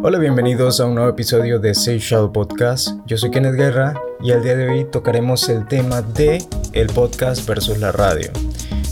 Hola, 0.00 0.18
bienvenidos 0.18 0.78
a 0.78 0.86
un 0.86 0.94
nuevo 0.94 1.10
episodio 1.10 1.58
de 1.58 1.74
Seychelles 1.74 2.30
Podcast. 2.32 2.90
Yo 3.06 3.18
soy 3.18 3.32
Kenneth 3.32 3.56
Guerra 3.56 4.00
y 4.22 4.30
el 4.30 4.44
día 4.44 4.54
de 4.54 4.68
hoy 4.68 4.84
tocaremos 4.84 5.48
el 5.48 5.66
tema 5.66 6.02
de 6.02 6.40
el 6.72 6.86
podcast 6.86 7.44
versus 7.48 7.78
la 7.78 7.90
radio. 7.90 8.30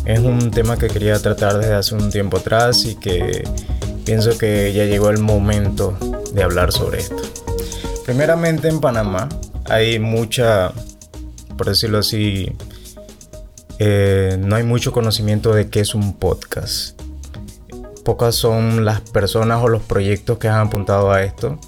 Es 0.05 0.19
un 0.19 0.51
tema 0.51 0.77
que 0.77 0.89
quería 0.89 1.17
tratar 1.21 1.59
desde 1.59 1.75
hace 1.75 1.95
un 1.95 2.11
tiempo 2.11 2.39
atrás 2.39 2.85
y 2.87 2.97
que 2.97 3.45
pienso 4.05 4.37
que 4.37 4.73
ya 4.73 4.85
llegó 4.85 5.11
el 5.11 5.19
momento 5.19 5.97
de 6.33 6.43
hablar 6.43 6.73
sobre 6.73 6.99
esto. 6.99 7.23
Primeramente 8.05 8.67
en 8.67 8.81
Panamá 8.81 9.29
hay 9.67 10.01
mucha, 10.01 10.73
por 11.57 11.69
decirlo 11.69 11.99
así, 11.99 12.51
eh, 13.79 14.37
no 14.41 14.57
hay 14.57 14.65
mucho 14.65 14.91
conocimiento 14.91 15.55
de 15.55 15.69
qué 15.69 15.81
es 15.81 15.95
un 15.95 16.15
podcast. 16.15 17.01
Pocas 18.07 18.37
son 18.37 18.85
las 18.85 19.01
personas 19.01 19.61
o 19.65 19.67
los 19.67 19.83
proyectos 19.83 20.39
que 20.39 20.47
han 20.47 20.69
apuntado 20.69 21.11
a 21.11 21.25
esto. 21.25 21.59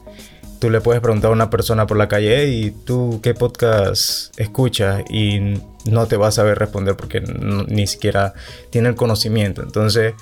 Tú 0.60 0.70
le 0.70 0.80
puedes 0.80 1.02
preguntar 1.02 1.32
a 1.32 1.34
una 1.34 1.50
persona 1.50 1.88
por 1.88 1.96
la 1.96 2.06
calle, 2.06 2.46
y 2.46 2.70
tú 2.70 3.18
qué 3.24 3.34
podcast 3.34 4.38
escuchas 4.38 5.02
y 5.10 5.60
no 5.90 6.06
te 6.06 6.16
vas 6.16 6.34
a 6.34 6.42
saber 6.42 6.56
responder 6.56 6.94
porque 6.94 7.20
ni 7.20 7.88
siquiera 7.88 8.34
tiene 8.70 8.88
el 8.88 8.94
conocimiento. 8.94 9.62
Entonces, 9.62 10.14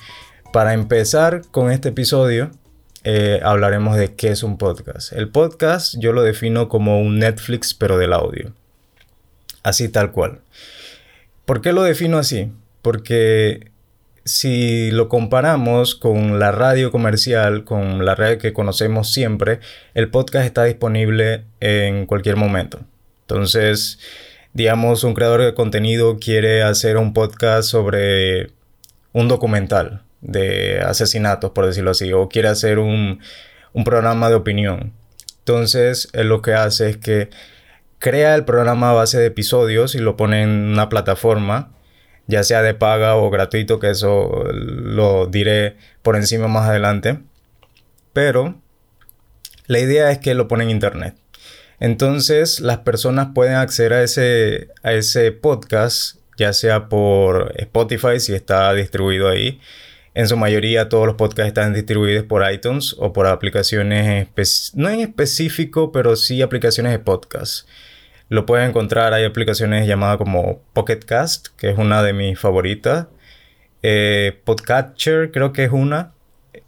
para 0.54 0.72
empezar 0.72 1.42
con 1.50 1.70
este 1.70 1.90
episodio, 1.90 2.50
eh, 3.04 3.40
hablaremos 3.42 3.98
de 3.98 4.14
qué 4.14 4.28
es 4.28 4.42
un 4.42 4.56
podcast. 4.56 5.12
El 5.12 5.28
podcast 5.28 5.96
yo 5.98 6.14
lo 6.14 6.22
defino 6.22 6.70
como 6.70 6.98
un 6.98 7.18
Netflix 7.18 7.74
pero 7.74 7.98
del 7.98 8.14
audio. 8.14 8.54
Así 9.62 9.90
tal 9.90 10.12
cual. 10.12 10.40
¿Por 11.44 11.60
qué 11.60 11.74
lo 11.74 11.82
defino 11.82 12.16
así? 12.16 12.50
Porque 12.80 13.70
si 14.26 14.90
lo 14.90 15.08
comparamos 15.08 15.94
con 15.94 16.40
la 16.40 16.50
radio 16.50 16.90
comercial, 16.90 17.64
con 17.64 18.04
la 18.04 18.16
radio 18.16 18.38
que 18.38 18.52
conocemos 18.52 19.12
siempre, 19.12 19.60
el 19.94 20.10
podcast 20.10 20.44
está 20.44 20.64
disponible 20.64 21.44
en 21.60 22.06
cualquier 22.06 22.34
momento. 22.34 22.80
Entonces, 23.22 24.00
digamos, 24.52 25.04
un 25.04 25.14
creador 25.14 25.42
de 25.42 25.54
contenido 25.54 26.18
quiere 26.18 26.64
hacer 26.64 26.96
un 26.96 27.12
podcast 27.12 27.70
sobre 27.70 28.50
un 29.12 29.28
documental 29.28 30.02
de 30.22 30.80
asesinatos, 30.80 31.52
por 31.52 31.64
decirlo 31.64 31.92
así, 31.92 32.12
o 32.12 32.28
quiere 32.28 32.48
hacer 32.48 32.80
un, 32.80 33.20
un 33.72 33.84
programa 33.84 34.28
de 34.28 34.34
opinión. 34.34 34.92
Entonces, 35.38 36.08
él 36.14 36.28
lo 36.28 36.42
que 36.42 36.54
hace 36.54 36.90
es 36.90 36.96
que 36.96 37.30
crea 38.00 38.34
el 38.34 38.44
programa 38.44 38.90
a 38.90 38.94
base 38.94 39.20
de 39.20 39.26
episodios 39.26 39.94
y 39.94 40.00
lo 40.00 40.16
pone 40.16 40.42
en 40.42 40.50
una 40.50 40.88
plataforma, 40.88 41.75
ya 42.26 42.42
sea 42.42 42.62
de 42.62 42.74
paga 42.74 43.16
o 43.16 43.30
gratuito, 43.30 43.78
que 43.78 43.90
eso 43.90 44.44
lo 44.52 45.26
diré 45.26 45.76
por 46.02 46.16
encima 46.16 46.48
más 46.48 46.68
adelante. 46.68 47.18
Pero 48.12 48.60
la 49.66 49.78
idea 49.78 50.10
es 50.10 50.18
que 50.18 50.34
lo 50.34 50.48
pone 50.48 50.64
en 50.64 50.70
internet. 50.70 51.14
Entonces 51.78 52.60
las 52.60 52.78
personas 52.78 53.28
pueden 53.34 53.54
acceder 53.54 53.92
a 53.92 54.02
ese, 54.02 54.68
a 54.82 54.92
ese 54.92 55.32
podcast, 55.32 56.16
ya 56.38 56.52
sea 56.52 56.88
por 56.88 57.52
Spotify, 57.56 58.18
si 58.18 58.34
está 58.34 58.72
distribuido 58.72 59.28
ahí. 59.28 59.60
En 60.14 60.28
su 60.28 60.36
mayoría 60.38 60.88
todos 60.88 61.06
los 61.06 61.16
podcasts 61.16 61.48
están 61.48 61.74
distribuidos 61.74 62.24
por 62.24 62.50
iTunes 62.50 62.96
o 62.98 63.12
por 63.12 63.26
aplicaciones, 63.26 64.28
no 64.74 64.88
en 64.88 65.00
específico, 65.00 65.92
pero 65.92 66.16
sí 66.16 66.40
aplicaciones 66.40 66.92
de 66.92 66.98
podcast. 66.98 67.68
Lo 68.28 68.44
pueden 68.44 68.70
encontrar, 68.70 69.14
hay 69.14 69.24
aplicaciones 69.24 69.86
llamadas 69.86 70.16
como 70.18 70.60
Pocket 70.72 70.98
Cast, 70.98 71.48
que 71.56 71.70
es 71.70 71.78
una 71.78 72.02
de 72.02 72.12
mis 72.12 72.38
favoritas. 72.38 73.06
Eh, 73.82 74.40
Podcatcher 74.44 75.30
creo 75.30 75.52
que 75.52 75.64
es 75.64 75.70
una. 75.70 76.12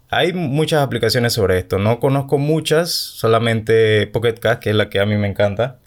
Hay 0.08 0.32
muchas 0.32 0.82
aplicaciones 0.82 1.32
sobre 1.32 1.58
esto. 1.58 1.78
No 1.78 1.98
conozco 1.98 2.38
muchas, 2.38 2.92
solamente 2.92 4.06
Pocket 4.06 4.34
Cast, 4.34 4.62
que 4.62 4.70
es 4.70 4.76
la 4.76 4.88
que 4.88 5.00
a 5.00 5.06
mí 5.06 5.16
me 5.16 5.26
encanta. 5.28 5.80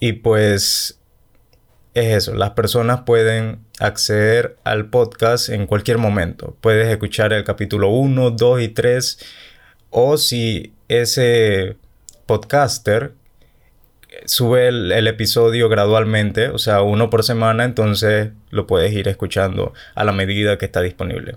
Y 0.00 0.14
pues 0.14 0.98
es 1.94 2.06
eso, 2.16 2.34
las 2.34 2.50
personas 2.50 3.02
pueden 3.02 3.60
acceder 3.78 4.56
al 4.64 4.90
podcast 4.90 5.50
en 5.50 5.66
cualquier 5.66 5.98
momento. 5.98 6.56
Puedes 6.60 6.88
escuchar 6.88 7.32
el 7.32 7.44
capítulo 7.44 7.90
1, 7.90 8.32
2 8.32 8.60
y 8.62 8.68
3. 8.68 9.18
O 9.90 10.16
si 10.18 10.74
ese 10.88 11.76
podcaster 12.26 13.14
sube 14.24 14.68
el, 14.68 15.06
episodio 15.06 15.68
gradualmente, 15.68 16.48
o 16.48 16.58
sea, 16.58 16.82
uno 16.82 17.10
por 17.10 17.24
semana, 17.24 17.64
entonces 17.64 18.30
lo 18.50 18.66
puedes 18.66 18.92
ir 18.92 19.08
escuchando 19.08 19.72
a 19.94 20.04
la 20.04 20.12
medida 20.12 20.58
que 20.58 20.66
está 20.66 20.80
disponible. 20.80 21.36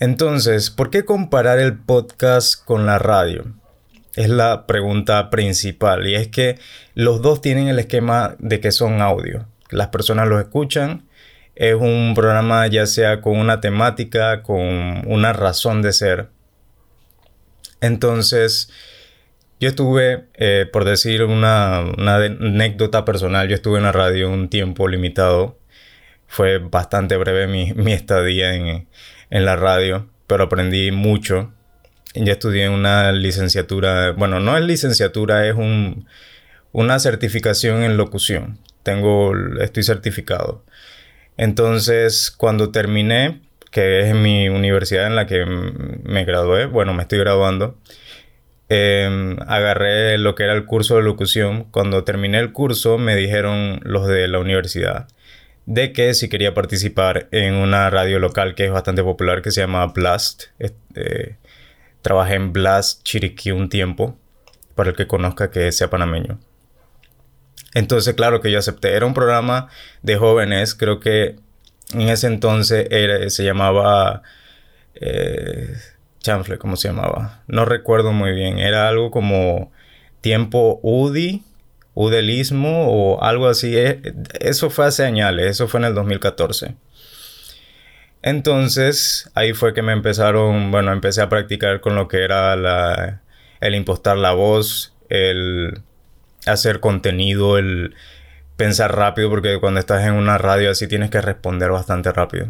Entonces, 0.00 0.70
¿por 0.70 0.90
qué 0.90 1.04
comparar 1.04 1.58
el 1.58 1.78
podcast 1.78 2.64
con 2.64 2.86
la 2.86 2.98
radio? 2.98 3.44
Es 4.16 4.28
la 4.28 4.66
pregunta 4.66 5.30
principal 5.30 6.06
y 6.06 6.14
es 6.14 6.28
que 6.28 6.58
los 6.94 7.22
dos 7.22 7.40
tienen 7.40 7.68
el 7.68 7.78
esquema 7.78 8.36
de 8.38 8.60
que 8.60 8.70
son 8.70 9.00
audio. 9.00 9.46
Las 9.70 9.88
personas 9.88 10.28
los 10.28 10.40
escuchan. 10.40 11.08
Es 11.56 11.74
un 11.74 12.12
programa 12.14 12.66
ya 12.66 12.86
sea 12.86 13.20
con 13.20 13.38
una 13.38 13.60
temática, 13.60 14.42
con 14.42 15.02
una 15.06 15.32
razón 15.32 15.82
de 15.82 15.92
ser. 15.92 16.28
Entonces, 17.80 18.70
yo 19.64 19.70
estuve, 19.70 20.26
eh, 20.34 20.68
por 20.70 20.84
decir 20.84 21.24
una, 21.24 21.78
anécdota 21.78 23.06
personal, 23.06 23.48
yo 23.48 23.54
estuve 23.54 23.78
en 23.78 23.84
la 23.84 23.92
radio 23.92 24.30
un 24.30 24.50
tiempo 24.50 24.88
limitado. 24.88 25.58
Fue 26.26 26.58
bastante 26.58 27.16
breve 27.16 27.46
mi, 27.46 27.72
estadía 27.92 28.54
en, 28.54 28.86
la 29.30 29.56
radio, 29.56 30.10
pero 30.26 30.44
aprendí 30.44 30.90
mucho. 30.92 31.54
Ya 32.14 32.32
estudié 32.32 32.68
una 32.68 33.10
licenciatura, 33.12 34.12
bueno, 34.12 34.38
no 34.38 34.56
es 34.58 34.64
licenciatura, 34.64 35.48
es 35.48 35.54
un, 35.54 36.06
una 36.72 36.98
certificación 36.98 37.82
en 37.84 37.96
locución. 37.96 38.58
Tengo, 38.82 39.32
estoy 39.62 39.82
certificado. 39.82 40.62
Entonces, 41.38 42.30
cuando 42.30 42.70
terminé, 42.70 43.40
que 43.70 44.00
es 44.00 44.14
mi 44.14 44.50
universidad 44.50 45.06
en 45.06 45.16
la 45.16 45.26
que 45.26 45.46
me 45.46 46.24
gradué, 46.26 46.66
bueno, 46.66 46.92
me 46.92 47.02
estoy 47.02 47.18
graduando, 47.18 47.78
Em, 48.76 49.36
agarré 49.46 50.18
lo 50.18 50.34
que 50.34 50.42
era 50.42 50.52
el 50.52 50.64
curso 50.64 50.96
de 50.96 51.02
locución. 51.02 51.62
Cuando 51.70 52.02
terminé 52.02 52.40
el 52.40 52.50
curso 52.50 52.98
me 52.98 53.14
dijeron 53.14 53.78
los 53.84 54.08
de 54.08 54.26
la 54.26 54.40
universidad 54.40 55.06
de 55.66 55.92
que 55.92 56.12
si 56.12 56.28
quería 56.28 56.54
participar 56.54 57.28
en 57.30 57.54
una 57.54 57.88
radio 57.88 58.18
local 58.18 58.56
que 58.56 58.64
es 58.64 58.72
bastante 58.72 59.04
popular 59.04 59.42
que 59.42 59.52
se 59.52 59.60
llama 59.60 59.86
Blast. 59.86 60.46
Este, 60.58 61.36
trabajé 62.02 62.34
en 62.34 62.52
Blast 62.52 63.04
Chiriquí 63.04 63.52
un 63.52 63.68
tiempo, 63.68 64.18
para 64.74 64.90
el 64.90 64.96
que 64.96 65.06
conozca 65.06 65.52
que 65.52 65.70
sea 65.70 65.88
panameño. 65.88 66.40
Entonces, 67.74 68.14
claro 68.14 68.40
que 68.40 68.50
yo 68.50 68.58
acepté. 68.58 68.94
Era 68.94 69.06
un 69.06 69.14
programa 69.14 69.68
de 70.02 70.16
jóvenes, 70.16 70.74
creo 70.74 70.98
que 70.98 71.36
en 71.92 72.08
ese 72.08 72.26
entonces 72.26 72.88
se 73.32 73.44
llamaba... 73.44 74.22
Eh, 74.96 75.74
chanfle, 76.24 76.58
¿cómo 76.58 76.76
se 76.76 76.88
llamaba? 76.88 77.42
No 77.46 77.64
recuerdo 77.64 78.12
muy 78.12 78.32
bien. 78.32 78.58
Era 78.58 78.88
algo 78.88 79.10
como 79.12 79.70
tiempo 80.20 80.80
UDI, 80.82 81.44
udelismo 81.92 82.88
o 82.88 83.22
algo 83.22 83.46
así. 83.46 83.76
Eh, 83.76 84.00
eso 84.40 84.70
fue 84.70 84.86
hace 84.86 85.04
años, 85.04 85.32
eso 85.38 85.68
fue 85.68 85.80
en 85.80 85.86
el 85.86 85.94
2014. 85.94 86.74
Entonces, 88.22 89.30
ahí 89.34 89.52
fue 89.52 89.74
que 89.74 89.82
me 89.82 89.92
empezaron, 89.92 90.70
bueno, 90.70 90.92
empecé 90.92 91.20
a 91.20 91.28
practicar 91.28 91.80
con 91.80 91.94
lo 91.94 92.08
que 92.08 92.24
era 92.24 92.56
la, 92.56 93.20
el 93.60 93.74
impostar 93.74 94.16
la 94.16 94.32
voz, 94.32 94.94
el 95.10 95.82
hacer 96.46 96.80
contenido, 96.80 97.58
el 97.58 97.94
pensar 98.56 98.96
rápido, 98.96 99.28
porque 99.28 99.60
cuando 99.60 99.78
estás 99.78 100.06
en 100.06 100.14
una 100.14 100.38
radio 100.38 100.70
así 100.70 100.88
tienes 100.88 101.10
que 101.10 101.20
responder 101.20 101.70
bastante 101.70 102.12
rápido. 102.12 102.48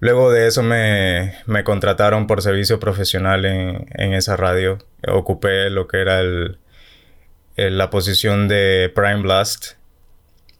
Luego 0.00 0.30
de 0.32 0.46
eso 0.46 0.62
me, 0.62 1.32
contrataron 1.64 2.26
por 2.26 2.42
servicio 2.42 2.78
profesional 2.80 3.44
en, 3.44 4.12
esa 4.12 4.36
radio. 4.36 4.78
Ocupé 5.06 5.70
lo 5.70 5.88
que 5.88 6.00
era 6.00 6.20
el, 6.20 6.58
la 7.56 7.90
posición 7.90 8.48
de 8.48 8.92
Prime 8.94 9.22
Blast. 9.22 9.72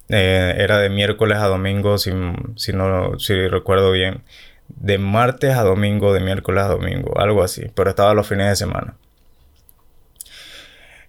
Eh, 0.08 0.54
era 0.58 0.78
de 0.78 0.90
miércoles 0.90 1.38
a 1.38 1.46
domingo, 1.46 1.98
si, 1.98 2.12
si, 2.56 2.72
no, 2.72 3.18
si 3.18 3.48
recuerdo 3.48 3.90
bien. 3.90 4.22
De 4.68 4.98
martes 4.98 5.54
a 5.56 5.62
domingo, 5.62 6.12
de 6.12 6.20
miércoles 6.20 6.64
a 6.64 6.68
domingo, 6.68 7.18
algo 7.18 7.42
así. 7.42 7.70
Pero 7.74 7.90
estaba 7.90 8.14
los 8.14 8.26
fines 8.26 8.48
de 8.48 8.56
semana. 8.56 8.96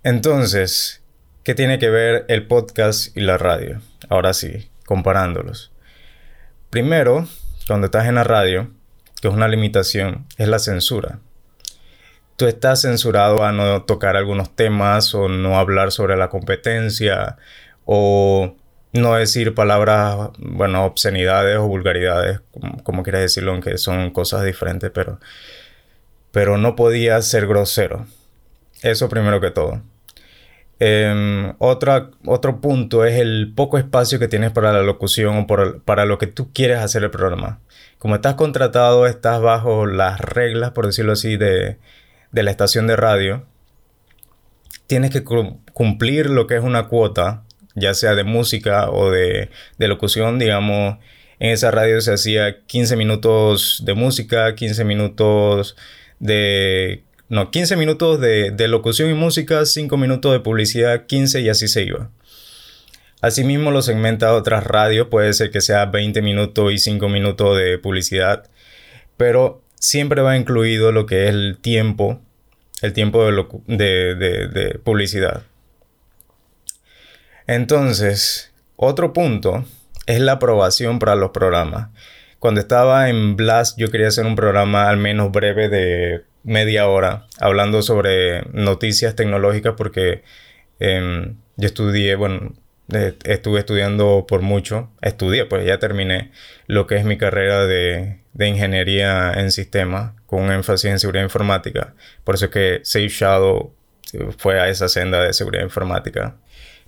Entonces, 0.04 1.02
¿qué 1.44 1.56
tiene 1.56 1.80
que 1.80 1.90
ver 1.90 2.26
el 2.28 2.46
podcast 2.46 3.16
y 3.18 3.22
la 3.22 3.38
radio? 3.38 3.82
Ahora 4.10 4.34
sí, 4.34 4.70
comparándolos. 4.86 5.72
Primero, 6.70 7.28
cuando 7.68 7.86
estás 7.86 8.08
en 8.08 8.16
la 8.16 8.24
radio, 8.24 8.70
que 9.22 9.28
es 9.28 9.34
una 9.34 9.48
limitación, 9.48 10.26
es 10.38 10.48
la 10.48 10.60
censura. 10.60 11.20
Tú 12.36 12.46
estás 12.48 12.82
censurado 12.82 13.44
a 13.44 13.52
no 13.52 13.84
tocar 13.84 14.18
algunos 14.18 14.56
temas 14.56 15.16
o 15.16 15.30
no 15.30 15.58
hablar 15.58 15.92
sobre 15.92 16.18
la 16.18 16.30
competencia 16.30 17.38
o 17.86 18.56
no 18.92 19.16
decir 19.16 19.54
palabras, 19.54 20.30
bueno, 20.38 20.86
obscenidades 20.86 21.58
o 21.58 21.68
vulgaridades, 21.68 22.42
como, 22.84 23.04
quieras 23.04 23.22
decirlo, 23.22 23.52
aunque 23.52 23.78
son 23.78 24.12
cosas 24.12 24.44
diferentes, 24.44 24.92
pero, 24.92 25.20
pero 26.32 26.58
no 26.58 26.76
podía 26.76 27.22
ser 27.22 27.48
grosero. 27.48 28.06
Eso 28.82 29.10
primero 29.10 29.42
que 29.42 29.52
todo. 29.52 29.82
Em, 30.80 31.54
otro 31.60 32.60
punto 32.62 33.06
es 33.06 33.18
el 33.20 33.54
poco 33.56 33.78
espacio 33.78 34.20
que 34.20 34.28
tienes 34.28 34.52
para 34.52 34.74
la 34.74 34.82
locución 34.82 35.38
o 35.38 35.48
para 35.48 36.06
lo 36.06 36.18
que 36.18 36.28
tú 36.28 36.52
quieres 36.54 36.80
hacer 36.80 37.04
el 37.04 37.12
programa. 37.12 37.62
Como 37.98 38.16
estás 38.16 38.36
contratado, 38.36 39.08
estás 39.08 39.42
bajo 39.42 39.86
las 39.86 40.20
reglas, 40.20 40.72
por 40.72 40.86
decirlo 40.86 41.14
así, 41.14 41.38
de, 41.38 41.78
la 42.32 42.52
estación 42.52 42.88
de 42.88 42.96
radio. 42.96 43.46
Tienes 44.88 45.12
que 45.12 45.24
cumplir 45.24 46.30
lo 46.30 46.46
que 46.46 46.56
es 46.56 46.64
una 46.64 46.88
cuota, 46.88 47.44
ya 47.74 47.94
sea 47.94 48.14
de 48.16 48.24
música 48.24 48.92
o 48.92 49.10
de, 49.12 49.50
de 49.78 49.88
locución, 49.88 50.40
digamos. 50.40 50.98
En 51.40 51.52
esa 51.52 51.72
radio 51.72 52.00
se 52.02 52.14
hacía 52.14 52.62
15 52.66 52.96
minutos 52.96 53.82
de 53.86 53.94
música, 53.94 54.56
15 54.56 54.86
minutos 54.86 55.76
de 56.20 57.05
no, 57.28 57.50
15 57.50 57.76
minutos 57.76 58.20
de, 58.22 58.68
locución 58.68 59.10
y 59.10 59.14
música, 59.14 59.66
5 59.66 59.98
minutos 59.98 60.32
de 60.32 60.40
publicidad, 60.40 61.06
15 61.06 61.42
y 61.42 61.50
así 61.50 61.68
se 61.68 61.84
iba. 61.84 62.10
Asimismo 63.22 63.72
lo 63.72 63.82
segmenta 63.82 64.34
otras 64.34 64.64
radios, 64.64 65.08
puede 65.08 65.34
ser 65.34 65.50
que 65.50 65.62
sea 65.62 65.86
20 65.86 66.22
minutos 66.22 66.72
y 66.72 66.78
5 66.78 67.10
minutos 67.10 67.58
de 67.58 67.80
publicidad, 67.80 68.48
pero 69.18 69.62
siempre 69.80 70.22
va 70.22 70.38
incluido 70.38 70.92
lo 70.92 71.08
que 71.08 71.26
es 71.26 71.32
el 71.32 71.58
tiempo, 71.60 72.22
el 72.82 72.94
tiempo 72.94 73.26
de, 73.66 74.16
de 74.16 74.80
publicidad. 74.84 75.44
Entonces, 77.48 78.52
otro 78.76 79.14
punto 79.14 79.66
es 80.06 80.20
la 80.20 80.34
aprobación 80.34 81.00
para 81.00 81.16
los 81.16 81.32
programas. 81.32 81.90
Cuando 82.40 82.60
estaba 82.62 83.10
en 83.10 83.36
Blast 83.36 83.78
yo 83.80 83.90
quería 83.90 84.10
hacer 84.10 84.26
un 84.26 84.36
programa 84.36 84.90
al 84.90 84.98
menos 84.98 85.32
breve 85.32 85.70
de 85.70 86.24
media 86.46 86.88
hora 86.88 87.26
hablando 87.40 87.82
sobre 87.82 88.44
noticias 88.54 89.16
tecnológicas 89.16 89.74
porque 89.76 90.24
em, 90.80 91.38
yo 91.58 91.66
estudié, 91.68 92.16
bueno, 92.16 92.54
eh, 92.94 93.14
estuve 93.24 93.60
estudiando 93.60 94.26
por 94.28 94.42
mucho, 94.42 94.92
estudié, 95.02 95.46
pues 95.46 95.66
ya 95.66 95.80
terminé 95.80 96.32
lo 96.68 96.86
que 96.88 96.98
es 96.98 97.06
mi 97.06 97.18
carrera 97.18 97.66
de, 97.66 98.20
de 98.34 98.48
ingeniería 98.48 99.34
en 99.34 99.52
sistemas 99.52 100.14
con 100.28 100.52
énfasis 100.52 100.92
en 100.92 101.00
seguridad 101.00 101.24
informática. 101.24 101.96
Por 102.24 102.36
eso 102.36 102.46
es 102.46 102.52
que 102.52 102.80
Safe 102.84 103.10
Shadow 103.10 103.74
fue 104.38 104.60
a 104.60 104.70
esa 104.70 104.88
senda 104.88 105.22
de 105.22 105.34
seguridad 105.34 105.64
informática. 105.64 106.36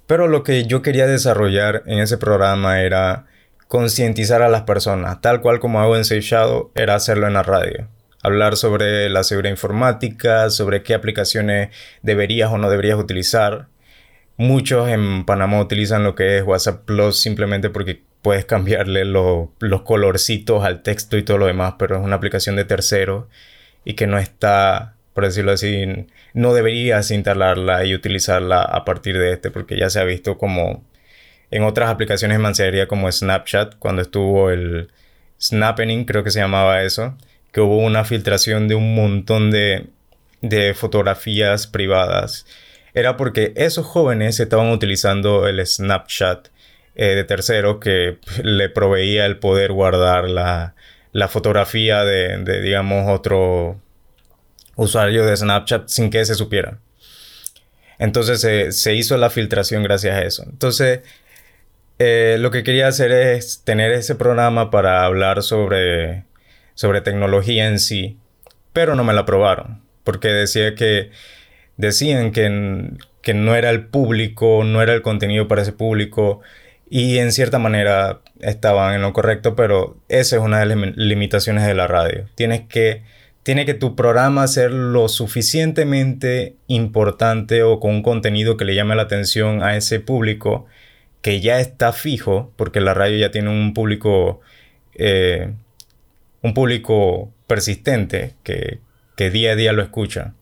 Pero 0.05 0.27
lo 0.27 0.43
que 0.43 0.65
yo 0.65 0.81
quería 0.81 1.07
desarrollar 1.07 1.83
en 1.87 1.99
ese 1.99 2.17
programa 2.17 2.81
era 2.81 3.25
concientizar 3.67 4.41
a 4.41 4.49
las 4.49 4.61
personas, 4.61 5.19
tal 5.19 5.41
cual 5.41 5.59
como 5.59 5.81
hago 5.81 5.97
en 5.97 6.05
Safe 6.05 6.21
Shadow, 6.21 6.71
era 6.75 6.95
hacerlo 6.95 7.27
en 7.27 7.33
la 7.33 7.43
radio 7.43 7.89
hablar 8.27 8.57
sobre 8.57 9.09
la 9.09 9.23
seguridad 9.23 9.51
informática, 9.51 10.49
sobre 10.49 10.83
qué 10.83 10.93
aplicaciones 10.93 11.69
deberías 12.01 12.51
o 12.51 12.57
no 12.57 12.69
deberías 12.69 12.99
utilizar. 12.99 13.67
Muchos 14.37 14.89
en 14.89 15.25
Panamá 15.25 15.59
utilizan 15.59 16.03
lo 16.03 16.15
que 16.15 16.37
es 16.37 16.43
WhatsApp 16.43 16.85
Plus 16.85 17.19
simplemente 17.19 17.69
porque 17.69 18.03
puedes 18.21 18.45
cambiarle 18.45 19.05
los 19.05 19.81
colorcitos 19.83 20.63
al 20.63 20.83
texto 20.83 21.17
y 21.17 21.23
todo 21.23 21.37
lo 21.37 21.47
demás, 21.47 21.75
pero 21.79 21.97
es 21.97 22.03
una 22.03 22.17
aplicación 22.17 22.55
de 22.55 22.65
tercero 22.65 23.29
y 23.85 23.93
que 23.93 24.07
no 24.07 24.17
está, 24.19 24.95
por 25.13 25.25
decirlo 25.25 25.53
así, 25.53 26.07
no 26.33 26.53
deberías 26.53 27.09
instalarla 27.11 27.85
y 27.85 27.95
utilizarla 27.95 28.61
a 28.61 28.85
partir 28.85 29.17
de 29.17 29.33
este 29.33 29.49
porque 29.49 29.79
ya 29.79 29.89
se 29.89 29.99
ha 29.99 30.03
visto 30.03 30.37
como 30.37 30.83
en 31.51 31.63
otras 31.63 31.89
aplicaciones 31.89 32.37
de 32.37 32.43
mensajería 32.43 32.87
como 32.87 33.11
Snapchat, 33.11 33.75
cuando 33.79 34.01
estuvo 34.01 34.49
el 34.51 34.89
Snappening, 35.39 36.05
creo 36.05 36.23
que 36.23 36.31
se 36.31 36.39
llamaba 36.39 36.83
eso, 36.83 37.15
que 37.57 37.61
hubo 37.61 37.77
una 37.77 38.05
filtración 38.05 38.67
de 38.67 38.75
un 38.75 38.93
montón 38.93 39.49
de, 39.49 39.87
fotografías 40.75 41.65
privadas, 41.65 42.45
era 42.93 43.17
porque 43.17 43.51
esos 43.55 43.83
jóvenes 43.83 44.39
estaban 44.39 44.69
utilizando 44.69 45.47
el 45.47 45.65
Snapchat 45.65 46.49
eh, 46.93 47.15
de 47.15 47.23
tercero 47.23 47.79
que 47.79 48.19
le 48.43 48.69
proveía 48.69 49.25
el 49.25 49.39
poder 49.39 49.71
guardar 49.71 50.29
la, 50.29 50.75
fotografía 51.29 52.03
de, 52.03 52.61
digamos, 52.61 53.09
otro 53.09 53.81
usuario 54.75 55.25
de 55.25 55.35
Snapchat 55.35 55.87
sin 55.87 56.11
que 56.11 56.23
se 56.25 56.35
supiera. 56.35 56.77
Entonces 57.97 58.79
se 58.79 58.93
hizo 58.93 59.17
la 59.17 59.31
filtración 59.31 59.81
gracias 59.81 60.15
a 60.15 60.21
eso. 60.21 60.43
Entonces, 60.43 60.99
eh, 61.97 62.37
lo 62.39 62.51
que 62.51 62.61
quería 62.61 62.87
hacer 62.87 63.11
es 63.11 63.63
tener 63.63 63.93
ese 63.93 64.13
programa 64.13 64.69
para 64.69 65.03
hablar 65.03 65.41
sobre 65.41 66.26
sobre 66.77 67.01
tecnología 67.01 67.67
en 67.67 67.79
sí, 67.79 68.19
pero 68.71 68.93
no 68.93 69.03
me 69.03 69.13
la 69.13 69.21
aprobaron, 69.21 69.81
porque 70.03 70.27
decía 70.27 70.75
que 70.75 71.09
decían 71.75 72.31
que, 72.31 72.91
que 73.23 73.33
no 73.33 73.55
era 73.55 73.71
el 73.71 73.87
público, 73.87 74.63
no 74.63 74.83
era 74.83 74.93
el 74.93 75.01
contenido 75.01 75.47
para 75.47 75.63
ese 75.63 75.73
público, 75.73 76.41
y 76.87 77.17
en 77.17 77.31
cierta 77.31 77.57
manera 77.57 78.21
estaban 78.41 78.93
en 78.93 79.01
lo 79.01 79.11
correcto, 79.11 79.55
pero 79.55 79.97
esa 80.07 80.35
es 80.35 80.41
una 80.43 80.59
de 80.59 80.67
las 80.67 80.95
limitaciones 80.95 81.65
de 81.65 81.73
la 81.73 81.87
radio. 81.87 82.25
Tienes 82.35 82.61
que, 82.67 83.01
tiene 83.41 83.65
que 83.65 83.73
tu 83.73 83.95
programa 83.95 84.45
ser 84.45 84.71
lo 84.71 85.09
suficientemente 85.09 86.57
importante 86.67 87.63
o 87.63 87.79
con 87.79 87.89
un 87.89 88.03
contenido 88.03 88.55
que 88.55 88.65
le 88.65 88.75
llame 88.75 88.95
la 88.95 89.01
atención 89.01 89.63
a 89.63 89.75
ese 89.75 89.99
público 89.99 90.67
que 91.23 91.41
ya 91.41 91.59
está 91.59 91.91
fijo, 91.91 92.53
porque 92.55 92.81
la 92.81 92.93
radio 92.93 93.17
ya 93.17 93.31
tiene 93.31 93.49
un 93.49 93.73
público 93.73 94.41
eh, 94.93 95.53
un 96.41 96.53
público 96.53 97.33
persistente 97.47 98.35
que, 98.43 98.79
día 99.17 99.51
a 99.53 99.55
día 99.55 99.73
lo 99.73 99.81
escucha. 99.81 100.33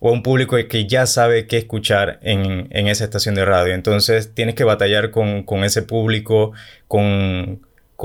O 0.00 0.12
un 0.12 0.22
público 0.22 0.56
que 0.68 0.86
ya 0.86 1.04
sabe 1.06 1.46
qué 1.46 1.58
escuchar 1.58 2.18
en, 2.22 2.68
esa 2.88 3.04
estación 3.04 3.34
de 3.34 3.44
radio. 3.44 3.74
Entonces 3.74 4.34
tienes 4.34 4.54
que 4.54 4.64
batallar 4.64 5.10
con, 5.10 5.44
ese 5.64 5.82
público, 5.82 6.52
con, 6.88 7.60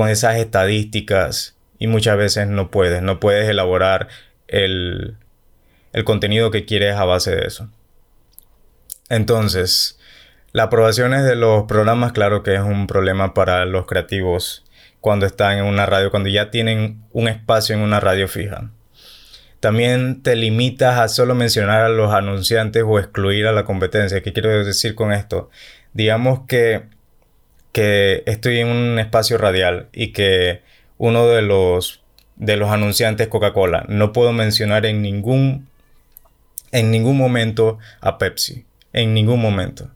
esas 0.09 0.37
estadísticas. 0.37 1.55
Y 1.79 1.87
muchas 1.87 2.17
veces 2.17 2.47
no 2.47 2.69
puedes. 2.69 3.01
No 3.01 3.19
puedes 3.19 3.49
elaborar 3.49 4.09
el, 4.47 5.15
el 5.93 6.03
contenido 6.03 6.51
que 6.51 6.65
quieres 6.65 6.95
a 6.95 7.05
base 7.05 7.33
de 7.33 7.47
eso. 7.47 7.69
Entonces, 9.09 9.97
las 10.51 10.67
aprobaciones 10.67 11.23
de 11.23 11.35
los 11.35 11.63
programas, 11.65 12.11
claro 12.11 12.43
que 12.43 12.55
es 12.55 12.61
un 12.61 12.87
problema 12.87 13.33
para 13.33 13.65
los 13.65 13.85
creativos 13.85 14.64
cuando 15.05 15.27
están 15.27 15.59
en 15.59 15.65
una 15.65 15.85
radio, 15.85 16.09
cuando 16.09 16.29
ya 16.29 16.49
tienen 16.49 17.03
un 17.11 17.27
espacio 17.27 17.75
en 17.75 17.83
una 17.83 17.99
radio 17.99 18.27
fija. 18.27 18.71
También 19.59 20.23
te 20.23 20.35
limitas 20.35 20.97
a 20.97 21.07
solo 21.09 21.35
mencionar 21.35 21.83
a 21.83 21.89
los 21.89 22.11
anunciantes 22.11 22.81
o 22.83 22.97
excluir 22.97 23.45
a 23.45 23.51
la 23.51 23.65
competencia. 23.65 24.23
¿Qué 24.23 24.33
quiero 24.33 24.65
decir 24.65 24.95
con 24.95 25.13
esto? 25.13 25.51
Digamos 25.93 26.47
que, 26.47 26.85
que 27.71 28.23
estoy 28.25 28.61
en 28.61 28.69
un 28.69 28.97
espacio 28.97 29.37
radial 29.37 29.89
y 29.93 30.11
que 30.11 30.63
uno 30.97 31.27
de 31.27 31.43
los, 31.43 32.01
de 32.35 32.57
los 32.57 32.71
anunciantes 32.71 33.27
Coca-Cola. 33.27 33.85
No 33.87 34.11
puedo 34.11 34.33
mencionar 34.33 34.87
en 34.87 35.03
ningún, 35.03 35.67
en 36.71 36.89
ningún 36.89 37.15
momento 37.15 37.77
a 38.01 38.17
Pepsi. 38.17 38.65
En 38.91 39.13
ningún 39.13 39.39
momento. 39.39 39.87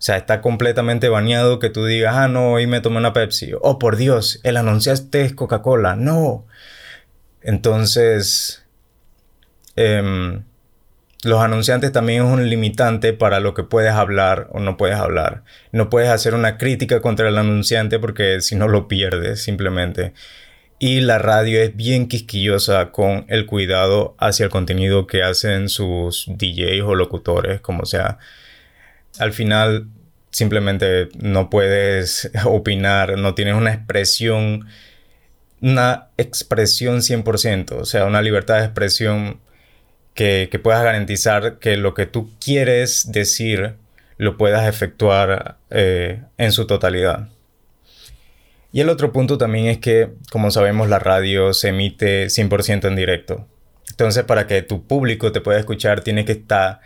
O 0.00 0.02
sea, 0.02 0.16
está 0.16 0.40
completamente 0.40 1.10
baneado 1.10 1.58
que 1.58 1.68
tú 1.68 1.84
digas, 1.84 2.16
ah, 2.16 2.26
no, 2.26 2.52
hoy 2.52 2.66
me 2.66 2.80
tomé 2.80 2.96
una 2.96 3.12
Pepsi. 3.12 3.52
Oh, 3.60 3.78
por 3.78 3.96
Dios, 3.96 4.40
el 4.44 4.56
anunciaste 4.56 5.20
es 5.20 5.34
Coca-Cola. 5.34 5.94
No. 5.94 6.46
Entonces, 7.42 8.64
em, 9.76 10.44
los 11.22 11.42
anunciantes 11.42 11.92
también 11.92 12.24
es 12.24 12.32
un 12.32 12.48
limitante 12.48 13.12
para 13.12 13.40
lo 13.40 13.52
que 13.52 13.62
puedes 13.62 13.92
hablar 13.92 14.48
o 14.52 14.60
no 14.60 14.78
puedes 14.78 14.96
hablar. 14.96 15.44
No 15.70 15.90
puedes 15.90 16.08
hacer 16.08 16.34
una 16.34 16.56
crítica 16.56 17.02
contra 17.02 17.28
el 17.28 17.36
anunciante 17.36 17.98
porque 17.98 18.40
si 18.40 18.56
no 18.56 18.68
lo 18.68 18.88
pierdes 18.88 19.42
simplemente. 19.42 20.14
Y 20.78 21.02
la 21.02 21.18
radio 21.18 21.60
es 21.60 21.76
bien 21.76 22.08
quisquillosa 22.08 22.90
con 22.90 23.26
el 23.28 23.44
cuidado 23.44 24.14
hacia 24.18 24.44
el 24.44 24.50
contenido 24.50 25.06
que 25.06 25.22
hacen 25.22 25.68
sus 25.68 26.24
DJs 26.26 26.84
o 26.86 26.94
locutores, 26.94 27.60
como 27.60 27.84
sea 27.84 28.18
al 29.18 29.32
final 29.32 29.88
simplemente 30.30 31.08
no 31.18 31.50
puedes 31.50 32.30
opinar, 32.44 33.18
no 33.18 33.34
tienes 33.34 33.54
una 33.54 33.72
expresión, 33.72 34.66
una 35.60 36.08
expresión 36.16 36.98
100%, 36.98 37.72
o 37.72 37.84
sea, 37.84 38.06
una 38.06 38.22
libertad 38.22 38.58
de 38.58 38.64
expresión 38.64 39.40
que, 40.14 40.60
puedas 40.62 40.82
garantizar 40.82 41.58
que 41.58 41.76
lo 41.76 41.94
que 41.94 42.06
tú 42.06 42.30
quieres 42.40 43.10
decir 43.10 43.74
lo 44.18 44.36
puedas 44.36 44.68
efectuar 44.68 45.56
eh, 45.70 46.22
en 46.36 46.52
su 46.52 46.66
totalidad. 46.66 47.28
Y 48.72 48.80
el 48.80 48.88
otro 48.88 49.12
punto 49.12 49.38
también 49.38 49.66
es 49.66 49.78
que, 49.78 50.10
como 50.30 50.50
sabemos, 50.50 50.88
la 50.88 50.98
radio 50.98 51.52
se 51.54 51.68
emite 51.68 52.26
100% 52.26 52.86
en 52.86 52.96
directo. 52.96 53.48
Entonces, 53.88 54.24
para 54.24 54.46
que 54.46 54.62
tu 54.62 54.86
público 54.86 55.32
te 55.32 55.40
pueda 55.40 55.58
escuchar, 55.58 56.02
tiene 56.02 56.24
que 56.24 56.32
estar 56.32 56.80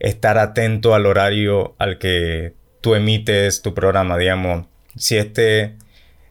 estar 0.00 0.38
atento 0.38 0.94
al 0.94 1.06
horario 1.06 1.74
al 1.78 1.98
que 1.98 2.54
tú 2.80 2.94
emites 2.94 3.62
tu 3.62 3.74
programa, 3.74 4.18
digamos. 4.18 4.66
Si 4.96 5.16
este, 5.16 5.76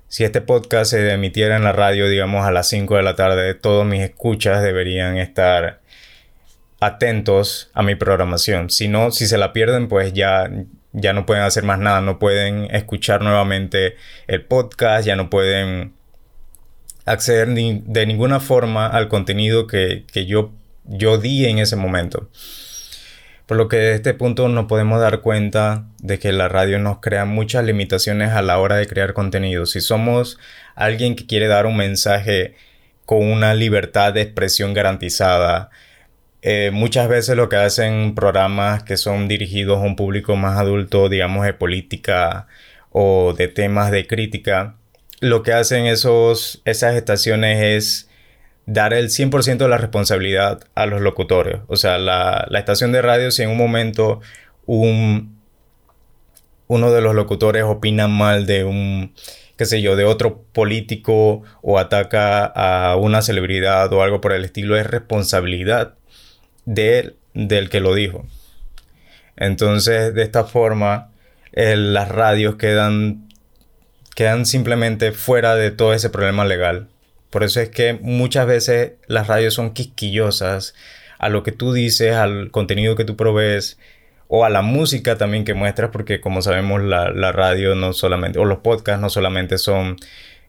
si 0.07 0.23
este 0.23 0.41
podcast 0.41 0.91
se 0.91 1.11
emitiera 1.11 1.55
en 1.55 1.63
la 1.63 1.71
radio, 1.71 2.09
digamos, 2.09 2.45
a 2.45 2.51
las 2.51 2.67
5 2.67 2.97
de 2.97 3.03
la 3.03 3.15
tarde, 3.15 3.53
todos 3.53 3.85
mis 3.85 4.01
escuchas 4.01 4.61
deberían 4.63 5.17
estar 5.17 5.81
atentos 6.79 7.69
a 7.73 7.83
mi 7.83 7.95
programación. 7.95 8.69
Si 8.69 8.87
no, 8.87 9.11
si 9.11 9.27
se 9.27 9.37
la 9.37 9.53
pierden, 9.53 9.87
pues 9.87 10.13
ya, 10.13 10.49
ya 10.91 11.13
no 11.13 11.25
pueden 11.25 11.43
hacer 11.43 11.63
más 11.63 11.77
nada, 11.77 12.01
no 12.01 12.19
pueden 12.19 12.73
escuchar 12.75 13.21
nuevamente 13.21 13.95
el 14.27 14.43
podcast, 14.43 15.05
ya 15.05 15.15
no 15.15 15.29
pueden 15.29 15.93
acceder 17.05 17.49
de 17.49 18.05
ninguna 18.05 18.39
forma 18.39 18.87
al 18.87 19.09
contenido 19.09 19.67
que, 19.67 20.05
que 20.11 20.25
yo, 20.25 20.51
yo 20.85 21.17
di 21.17 21.45
en 21.45 21.59
ese 21.59 21.75
momento. 21.75 22.29
Por 23.49 23.57
lo 23.57 23.67
que 23.67 23.77
de 23.77 23.95
este 23.95 24.13
punto 24.13 24.47
nos 24.47 24.67
podemos 24.67 25.01
dar 25.01 25.21
cuenta 25.21 25.87
de 25.97 26.19
que 26.19 26.31
la 26.31 26.49
radio 26.49 26.77
nos 26.77 26.99
crea 26.99 27.25
muchas 27.25 27.65
limitaciones 27.65 28.29
a 28.29 28.43
la 28.43 28.59
hora 28.59 28.75
de 28.75 28.85
crear 28.85 29.13
contenido. 29.13 29.65
Si 29.65 29.81
somos 29.81 30.37
alguien 30.75 31.15
que 31.15 31.25
quiere 31.25 31.47
dar 31.47 31.65
un 31.65 31.75
mensaje 31.75 32.53
con 33.07 33.23
una 33.23 33.55
libertad 33.55 34.13
de 34.13 34.21
expresión 34.21 34.75
garantizada, 34.75 35.71
eh, 36.43 36.69
muchas 36.71 37.09
veces 37.09 37.35
lo 37.35 37.49
que 37.49 37.55
hacen 37.55 38.13
programas 38.13 38.83
que 38.83 38.97
son 38.97 39.27
dirigidos 39.27 39.79
a 39.79 39.81
un 39.81 39.95
público 39.95 40.35
más 40.35 40.59
adulto, 40.59 41.09
digamos 41.09 41.43
de 41.43 41.55
política 41.55 42.45
o 42.91 43.33
de 43.35 43.47
temas 43.47 43.89
de 43.89 44.05
crítica, 44.05 44.75
lo 45.21 45.41
que 45.41 45.53
hacen 45.53 45.87
esos, 45.87 46.61
esas 46.65 46.93
estaciones 46.93 47.63
es 47.63 48.08
dar 48.69 48.93
el 48.93 49.09
100% 49.09 49.57
de 49.57 49.67
la 49.67 49.77
responsabilidad 49.77 50.59
a 50.75 50.85
los 50.85 51.01
locutores. 51.01 51.61
O 51.67 51.75
sea, 51.75 51.97
la, 51.97 52.47
estación 52.53 52.91
de 52.91 53.01
radio, 53.01 53.31
si 53.31 53.41
en 53.41 53.49
un 53.49 53.57
momento 53.57 54.21
un, 54.67 55.39
uno 56.67 56.91
de 56.91 57.01
los 57.01 57.15
locutores 57.15 57.63
opina 57.63 58.07
mal 58.07 58.45
de 58.45 58.65
un, 58.65 59.15
qué 59.57 59.65
sé 59.65 59.81
yo, 59.81 59.95
de 59.95 60.05
otro 60.05 60.43
político 60.53 61.41
o 61.63 61.79
ataca 61.79 62.45
a 62.45 62.95
una 62.95 63.23
celebridad 63.23 63.91
o 63.91 64.03
algo 64.03 64.21
por 64.21 64.33
el 64.33 64.45
estilo, 64.45 64.77
es 64.77 64.85
responsabilidad 64.85 65.95
de, 66.65 67.15
del 67.33 67.69
que 67.69 67.79
lo 67.79 67.95
dijo. 67.95 68.27
Entonces, 69.35 70.13
de 70.13 70.21
esta 70.21 70.43
forma, 70.43 71.09
las 71.53 72.07
radios 72.07 72.57
quedan, 72.57 73.29
quedan 74.15 74.45
simplemente 74.45 75.11
fuera 75.11 75.55
de 75.55 75.71
todo 75.71 75.95
ese 75.95 76.11
problema 76.11 76.45
legal. 76.45 76.87
Por 77.29 77.43
eso 77.43 77.61
es 77.61 77.69
que 77.69 77.93
muchas 77.93 78.47
veces 78.47 78.93
las 79.07 79.27
radios 79.27 79.53
son 79.53 79.73
quisquillosas 79.73 80.73
a 81.19 81.29
lo 81.29 81.43
que 81.43 81.51
tú 81.51 81.73
dices, 81.73 82.15
al 82.15 82.49
contenido 82.51 82.95
que 82.95 83.05
tú 83.05 83.15
provees 83.15 83.77
o 84.27 84.45
a 84.45 84.49
la 84.49 84.61
música 84.61 85.17
también 85.17 85.43
que 85.43 85.53
muestras, 85.53 85.89
porque 85.91 86.21
como 86.21 86.41
sabemos 86.41 86.81
la, 86.81 87.09
la 87.09 87.31
radio 87.31 87.75
no 87.75 87.93
solamente, 87.93 88.39
o 88.39 88.45
los 88.45 88.59
podcasts 88.59 89.01
no 89.01 89.09
solamente 89.09 89.57
son 89.57 89.97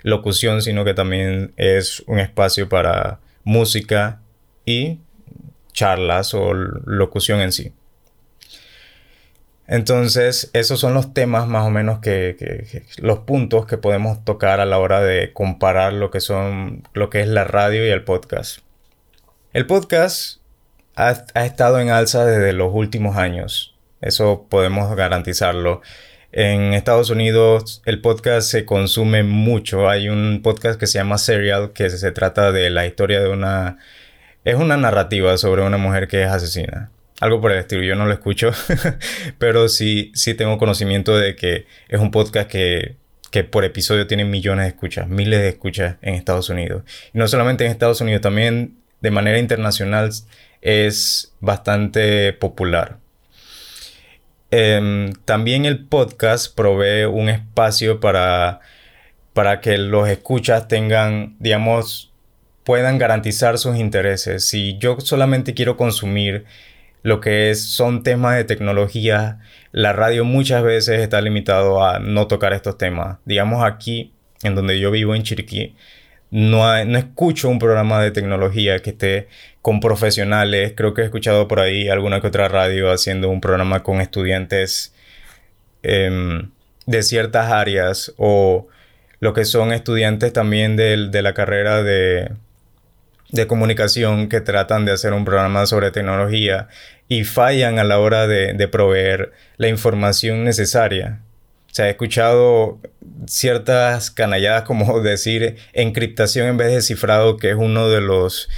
locución, 0.03 0.63
sino 0.63 0.85
que 0.85 0.95
también 0.95 1.53
es 1.57 2.03
un 2.07 2.19
espacio 2.19 2.69
para 2.69 3.21
música 3.45 4.21
y 4.65 5.01
charlas 5.73 6.35
o 6.35 6.53
locución 6.53 7.41
en 7.41 7.53
sí. 7.53 7.73
Entonces, 9.71 10.51
esos 10.53 10.81
son 10.81 10.95
los 10.95 11.15
temas 11.15 11.47
más 11.47 11.65
o 11.65 11.71
menos 11.71 12.01
que, 12.01 12.83
los 12.99 13.21
puntos 13.21 13.67
que 13.67 13.79
podemos 13.79 14.25
tocar 14.25 14.59
a 14.59 14.67
la 14.67 14.81
hora 14.81 15.01
de 15.01 15.33
comparar 15.33 15.93
lo 15.93 16.11
que 16.11 16.19
son 16.21 16.83
lo 16.93 17.09
que 17.09 17.21
es 17.21 17.29
la 17.29 17.45
radio 17.45 17.87
y 17.87 17.91
el 17.91 18.03
podcast. 18.03 18.63
El 19.53 19.67
podcast 19.69 20.41
ha, 20.97 21.13
estado 21.45 21.79
en 21.79 21.91
alza 21.91 22.27
desde 22.27 22.53
los 22.53 22.75
últimos 22.75 23.17
años. 23.17 23.77
Eso 24.01 24.45
podemos 24.51 24.97
garantizarlo. 24.97 25.83
En 26.33 26.75
Estados 26.75 27.09
Unidos 27.11 27.81
el 27.87 28.01
podcast 28.01 28.51
se 28.51 28.65
consume 28.65 29.23
mucho. 29.23 29.89
Hay 29.89 30.09
un 30.09 30.41
podcast 30.43 30.81
que 30.81 30.89
se 30.89 30.99
llama 30.99 31.17
Serial 31.17 31.73
que 31.73 31.91
se 31.91 32.11
trata 32.11 32.51
de 32.51 32.71
la 32.71 32.87
historia 32.87 33.21
de 33.21 33.29
una... 33.29 33.79
Es 34.45 34.57
una 34.57 34.77
narrativa 34.77 35.39
sobre 35.39 35.63
una 35.63 35.77
mujer 35.77 36.09
que 36.09 36.25
es 36.25 36.29
asesina 36.29 36.91
algo 37.21 37.41
por 37.41 37.53
el 37.53 37.59
estilo. 37.59 37.83
Yo 37.83 37.95
no 37.95 38.07
lo 38.07 38.13
escucho, 38.13 38.51
pero 39.39 39.69
sí, 39.69 40.11
sí 40.15 40.35
tengo 40.35 40.59
conocimiento 40.59 41.17
de 41.17 41.37
que 41.37 41.67
es 41.89 42.01
un 42.01 42.11
podcast 42.11 42.51
que, 42.51 42.97
que, 43.31 43.45
por 43.45 43.65
episodio 43.65 44.07
tiene 44.07 44.25
millones 44.25 44.65
de 44.65 44.71
escuchas, 44.71 45.09
miles 45.09 45.41
de 45.41 45.51
escuchas 45.51 45.97
en 46.03 46.15
Estados 46.15 46.49
Unidos. 46.49 46.83
Y 47.15 47.19
no 47.19 47.29
solamente 47.29 47.65
en 47.65 47.71
Estados 47.71 48.01
Unidos, 48.01 48.23
también 48.23 48.79
de 49.01 49.11
manera 49.11 49.39
internacional 49.39 50.11
es 50.63 51.33
bastante 51.41 52.33
popular. 52.33 52.99
Em, 54.51 55.13
también 55.25 55.65
el 55.65 55.85
podcast 55.87 56.55
provee 56.55 57.05
un 57.05 57.29
espacio 57.29 58.01
para, 58.01 58.61
para 59.33 59.61
que 59.61 59.79
los 59.79 60.09
escuchas 60.09 60.67
tengan, 60.67 61.37
digamos, 61.39 62.13
puedan 62.65 62.99
garantizar 62.99 63.59
sus 63.59 63.77
intereses. 63.77 64.47
Si 64.47 64.77
yo 64.79 64.99
solamente 65.01 65.55
quiero 65.55 65.77
consumir 65.77 66.45
lo 67.03 67.21
que 67.21 67.55
son 67.55 68.03
temas 68.03 68.37
de 68.37 68.45
tecnología, 68.45 69.41
la 69.73 69.93
radio 69.93 70.25
muchas 70.25 70.63
veces 70.63 71.01
está 71.01 71.21
limitado 71.21 71.85
a 71.85 71.99
no 71.99 72.27
tocar 72.27 72.53
estos 72.53 72.77
temas. 72.79 73.19
Digamos 73.25 73.65
aquí, 73.65 74.13
en 74.43 74.55
donde 74.55 74.79
yo 74.79 74.91
vivo 74.91 75.15
en 75.15 75.23
Chiriquí, 75.23 75.77
no, 76.31 76.85
no 76.85 76.99
escucho 76.99 77.49
un 77.49 77.59
programa 77.59 78.03
de 78.03 78.11
tecnología 78.11 78.79
que 78.81 78.91
esté 78.91 79.29
con 79.63 79.81
profesionales. 79.81 80.75
Creo 80.77 80.95
que 80.95 81.03
he 81.03 81.05
escuchado 81.05 81.49
por 81.49 81.61
ahí 81.61 81.89
alguna 81.89 82.21
que 82.21 82.29
otra 82.29 82.49
radio 82.49 82.91
haciendo 82.93 83.29
un 83.31 83.41
programa 83.41 83.83
con 83.83 84.01
estudiantes 84.01 84.95
em, 85.83 86.51
de 86.87 87.03
ciertas 87.03 87.51
áreas 87.51 88.15
o 88.17 88.69
lo 89.21 89.33
que 89.35 89.45
son 89.45 89.73
estudiantes 89.73 90.33
también 90.33 90.77
de 90.77 91.23
la 91.23 91.35
carrera 91.35 91.83
de 91.83 92.31
de 93.33 93.47
comunicación 93.47 94.29
que 94.29 94.41
tratan 94.41 94.85
de 94.85 94.93
hacer 94.93 95.13
un 95.13 95.25
programa 95.25 95.67
sobre 95.67 95.91
tecnología 95.91 96.69
y 97.09 97.25
fallan 97.25 97.79
a 97.79 97.85
la 97.85 97.99
hora 97.99 98.27
de, 98.27 98.69
proveer 98.69 99.33
la 99.57 99.69
información 99.69 100.45
necesaria. 100.45 101.21
O 101.71 101.75
sea, 101.75 101.87
he 101.87 101.91
escuchado 101.91 102.81
ciertas 103.27 104.11
canalladas 104.11 104.63
como 104.65 105.01
decir 105.03 105.57
encriptación 105.73 106.49
en 106.49 106.57
vez 106.57 106.73
de 106.73 106.83
cifrado, 106.83 107.37
que 107.37 107.51
es 107.51 107.57
uno 107.57 107.89
de 107.89 108.01
los, 108.01 108.49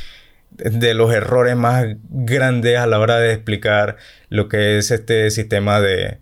de 0.50 0.94
los 0.94 1.12
errores 1.12 1.56
más 1.56 1.86
grandes 2.08 2.78
a 2.78 2.86
la 2.86 2.98
hora 2.98 3.18
de 3.18 3.32
explicar 3.32 3.96
lo 4.28 4.48
que 4.48 4.78
es 4.78 4.90
este 4.90 5.30
sistema 5.30 5.80
de, 5.80 6.18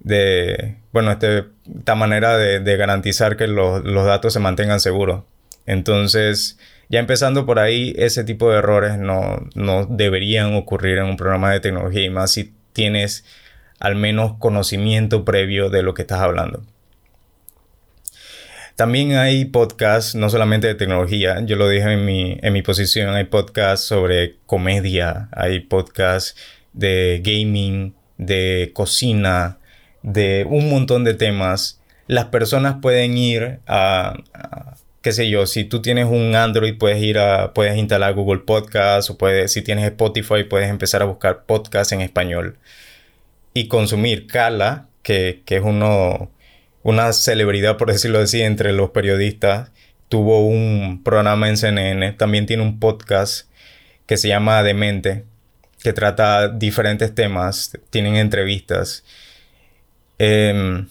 de 0.00 0.76
bueno, 0.92 1.10
este, 1.12 1.44
esta 1.76 1.94
manera 1.96 2.36
de, 2.36 2.76
garantizar 2.76 3.36
que 3.36 3.48
los, 3.48 3.84
los 3.84 4.06
datos 4.06 4.32
se 4.32 4.40
mantengan 4.40 4.80
seguros. 4.80 5.24
Entonces, 5.66 6.58
ya 6.88 7.00
empezando 7.00 7.46
por 7.46 7.58
ahí, 7.58 7.94
ese 7.96 8.24
tipo 8.24 8.50
de 8.50 8.58
errores 8.58 8.98
no, 8.98 9.48
deberían 9.88 10.54
ocurrir 10.54 10.98
en 10.98 11.06
un 11.06 11.16
programa 11.16 11.52
de 11.52 11.60
tecnología 11.60 12.04
y 12.04 12.10
más 12.10 12.32
si 12.32 12.54
tienes 12.72 13.24
al 13.80 13.96
menos 13.96 14.34
conocimiento 14.38 15.24
previo 15.24 15.70
de 15.70 15.82
lo 15.82 15.94
que 15.94 16.02
estás 16.02 16.20
hablando. 16.20 16.62
También 18.76 19.16
hay 19.16 19.44
podcasts, 19.44 20.16
no 20.16 20.28
solamente 20.30 20.66
de 20.66 20.74
tecnología, 20.74 21.40
yo 21.44 21.54
lo 21.56 21.68
dije 21.68 21.92
en 21.92 22.04
mi, 22.04 22.38
en 22.42 22.52
mi 22.52 22.62
posición, 22.62 23.14
hay 23.14 23.24
podcasts 23.24 23.86
sobre 23.86 24.36
comedia, 24.46 25.28
hay 25.32 25.60
podcasts 25.60 26.36
de 26.72 27.22
gaming, 27.24 27.94
de 28.18 28.72
cocina, 28.74 29.58
de 30.02 30.44
un 30.48 30.70
montón 30.70 31.04
de 31.04 31.14
temas. 31.14 31.80
Las 32.08 32.26
personas 32.26 32.76
pueden 32.82 33.16
ir 33.16 33.60
a 33.66 34.14
qué 35.04 35.12
sé 35.12 35.28
yo, 35.28 35.46
si 35.46 35.64
tú 35.64 35.82
tienes 35.82 36.06
un 36.06 36.34
Android 36.34 36.78
puedes 36.78 37.02
ir 37.02 37.18
a, 37.18 37.52
puedes 37.52 37.76
instalar 37.76 38.14
Google 38.14 38.40
Podcast 38.40 39.10
o 39.10 39.18
puedes, 39.18 39.52
si 39.52 39.60
tienes 39.60 39.84
Spotify 39.84 40.44
puedes 40.44 40.70
empezar 40.70 41.02
a 41.02 41.04
buscar 41.04 41.44
podcasts 41.44 41.92
en 41.92 42.00
español 42.00 42.56
y 43.52 43.68
consumir 43.68 44.26
Kala, 44.26 44.88
que, 45.02 45.42
es 45.46 45.62
uno, 45.62 46.30
una 46.82 47.12
celebridad 47.12 47.76
por 47.76 47.92
decirlo 47.92 48.20
así 48.20 48.40
entre 48.40 48.72
los 48.72 48.90
periodistas, 48.92 49.72
tuvo 50.08 50.46
un 50.46 51.02
programa 51.04 51.50
en 51.50 51.58
CNN, 51.58 52.12
también 52.12 52.46
tiene 52.46 52.62
un 52.62 52.80
podcast 52.80 53.50
que 54.06 54.16
se 54.16 54.28
llama 54.28 54.62
Demente, 54.62 55.26
que 55.82 55.92
trata 55.92 56.48
diferentes 56.48 57.14
temas, 57.14 57.78
tienen 57.90 58.16
entrevistas. 58.16 59.04
Eh, 60.18 60.86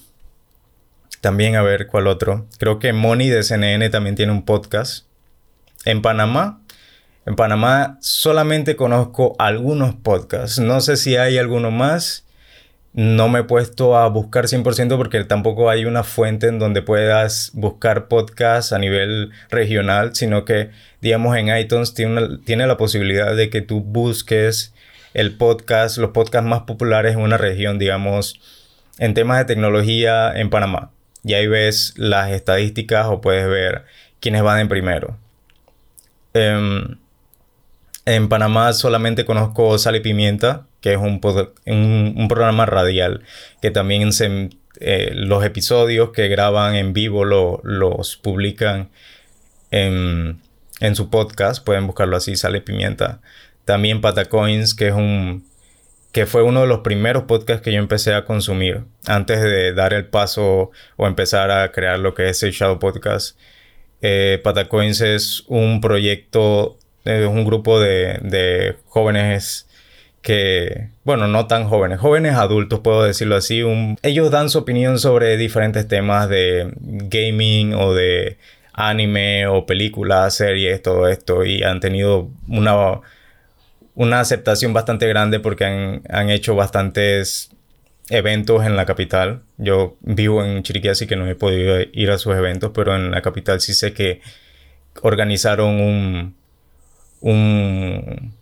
también 1.23 1.55
a 1.55 1.61
ver 1.61 1.87
cuál 1.87 2.07
otro. 2.07 2.47
Creo 2.59 2.79
que 2.79 2.91
Moni 2.91 3.29
de 3.29 3.43
CNN 3.43 3.89
también 3.89 4.17
tiene 4.17 4.33
un 4.33 4.43
podcast. 4.43 5.05
En 5.85 6.01
Panamá, 6.01 6.59
en 7.25 7.37
Panamá 7.37 7.97
solamente 8.01 8.75
conozco 8.75 9.33
algunos 9.39 9.95
podcasts. 9.95 10.59
No 10.59 10.81
sé 10.81 10.97
si 10.97 11.15
hay 11.15 11.37
alguno 11.37 11.71
más. 11.71 12.25
No 12.91 13.29
me 13.29 13.39
he 13.39 13.43
puesto 13.45 13.97
a 13.97 14.09
buscar 14.09 14.47
100% 14.47 14.97
porque 14.97 15.23
tampoco 15.23 15.69
hay 15.69 15.85
una 15.85 16.03
fuente 16.03 16.47
en 16.47 16.59
donde 16.59 16.81
puedas 16.81 17.51
buscar 17.53 18.09
podcasts 18.09 18.73
a 18.73 18.77
nivel 18.77 19.31
regional, 19.49 20.13
sino 20.15 20.43
que, 20.43 20.71
digamos, 20.99 21.37
en 21.37 21.57
iTunes 21.57 21.93
tiene, 21.93 22.39
tiene 22.43 22.67
la 22.67 22.75
posibilidad 22.75 23.33
de 23.33 23.49
que 23.49 23.61
tú 23.61 23.79
busques 23.79 24.73
el 25.13 25.37
podcast, 25.37 25.97
los 25.99 26.11
podcasts 26.11 26.49
más 26.49 26.63
populares 26.63 27.13
en 27.13 27.21
una 27.21 27.37
región, 27.37 27.79
digamos, 27.79 28.41
en 28.99 29.13
temas 29.13 29.37
de 29.37 29.45
tecnología 29.45 30.33
en 30.35 30.49
Panamá 30.49 30.92
y 31.23 31.33
ahí 31.33 31.47
ves 31.47 31.93
las 31.97 32.31
estadísticas 32.31 33.07
o 33.07 33.21
puedes 33.21 33.47
ver 33.47 33.85
quiénes 34.19 34.43
van 34.43 34.59
en 34.59 34.69
primero. 34.69 35.17
Em, 36.33 36.97
En 38.05 38.27
Panamá 38.27 38.73
solamente 38.73 39.23
conozco 39.23 39.77
Sal 39.77 39.95
y 39.95 40.01
Pimienta, 40.01 40.67
que 40.81 40.91
es 40.93 40.97
un, 40.97 41.21
un, 41.65 42.27
programa 42.27 42.65
radial 42.65 43.23
que 43.61 43.71
también 43.71 44.11
se, 44.11 44.49
eh, 44.81 45.11
los 45.15 45.45
episodios 45.45 46.09
que 46.11 46.27
graban 46.27 46.75
en 46.75 46.91
vivo 46.91 47.23
los 47.23 48.17
publican 48.17 48.89
en, 49.71 50.41
en, 50.81 50.95
su 50.95 51.09
podcast. 51.09 51.63
Pueden 51.63 51.87
buscarlo 51.87 52.17
así, 52.17 52.35
Sal 52.35 52.57
y 52.57 52.59
Pimienta. 52.59 53.21
También 53.63 54.01
Patacoins, 54.01 54.73
que 54.73 54.89
es 54.89 54.93
un 54.93 55.45
que 56.13 56.27
fue 56.27 56.43
uno 56.43 56.61
de 56.61 56.67
los 56.67 56.79
primeros 56.79 57.23
podcasts 57.23 57.63
que 57.63 57.73
yo 57.73 57.79
empecé 57.79 58.13
a 58.13 58.23
consumir 58.23 58.83
antes 59.07 59.41
de 59.41 59.73
dar 59.73 59.93
el 59.93 60.05
paso 60.05 60.69
o 60.95 61.07
empezar 61.07 61.49
a 61.49 61.71
crear 61.71 61.97
lo 61.97 62.13
que 62.13 62.29
es 62.29 62.43
el 62.43 62.51
Shadow 62.51 62.77
Podcast. 62.77 63.35
Eh, 63.99 64.39
Patacoins 64.43 65.01
es 65.01 65.43
un 65.47 65.81
proyecto, 65.81 66.77
es 67.03 67.25
un 67.25 67.45
grupo 67.45 67.79
de, 67.79 68.75
jóvenes 68.85 69.67
que, 70.21 70.89
bueno, 71.03 71.27
no 71.27 71.47
tan 71.47 71.67
jóvenes, 71.67 71.99
jóvenes 71.99 72.35
adultos, 72.35 72.81
puedo 72.81 73.03
decirlo 73.03 73.35
así. 73.35 73.63
ellos 74.03 74.29
dan 74.29 74.51
su 74.51 74.59
opinión 74.59 74.99
sobre 74.99 75.35
diferentes 75.35 75.87
temas 75.87 76.29
de 76.29 76.71
gaming 76.79 77.73
o 77.73 77.95
de 77.95 78.37
anime 78.73 79.47
o 79.47 79.65
películas, 79.65 80.35
series, 80.35 80.79
todo 80.83 81.07
esto, 81.07 81.43
y 81.43 81.63
han 81.63 81.79
tenido 81.79 82.29
una 82.47 83.01
una 83.95 84.19
aceptación 84.19 84.73
bastante 84.73 85.07
grande 85.07 85.39
porque 85.39 85.65
han, 85.65 86.29
hecho 86.29 86.55
bastantes 86.55 87.51
eventos 88.09 88.65
en 88.65 88.75
la 88.75 88.85
capital. 88.85 89.43
Yo 89.57 89.97
vivo 90.01 90.43
en 90.43 90.63
Chiriquí, 90.63 90.89
así 90.89 91.07
que 91.07 91.15
no 91.15 91.27
he 91.27 91.35
podido 91.35 91.79
ir 91.93 92.11
a 92.11 92.17
sus 92.17 92.35
eventos, 92.35 92.71
pero 92.73 92.95
en 92.95 93.11
la 93.11 93.21
capital 93.21 93.61
sí 93.61 93.73
sé 93.73 93.93
que 93.93 94.21
organizaron 95.01 95.79
un, 95.81 96.35
un 97.21 98.33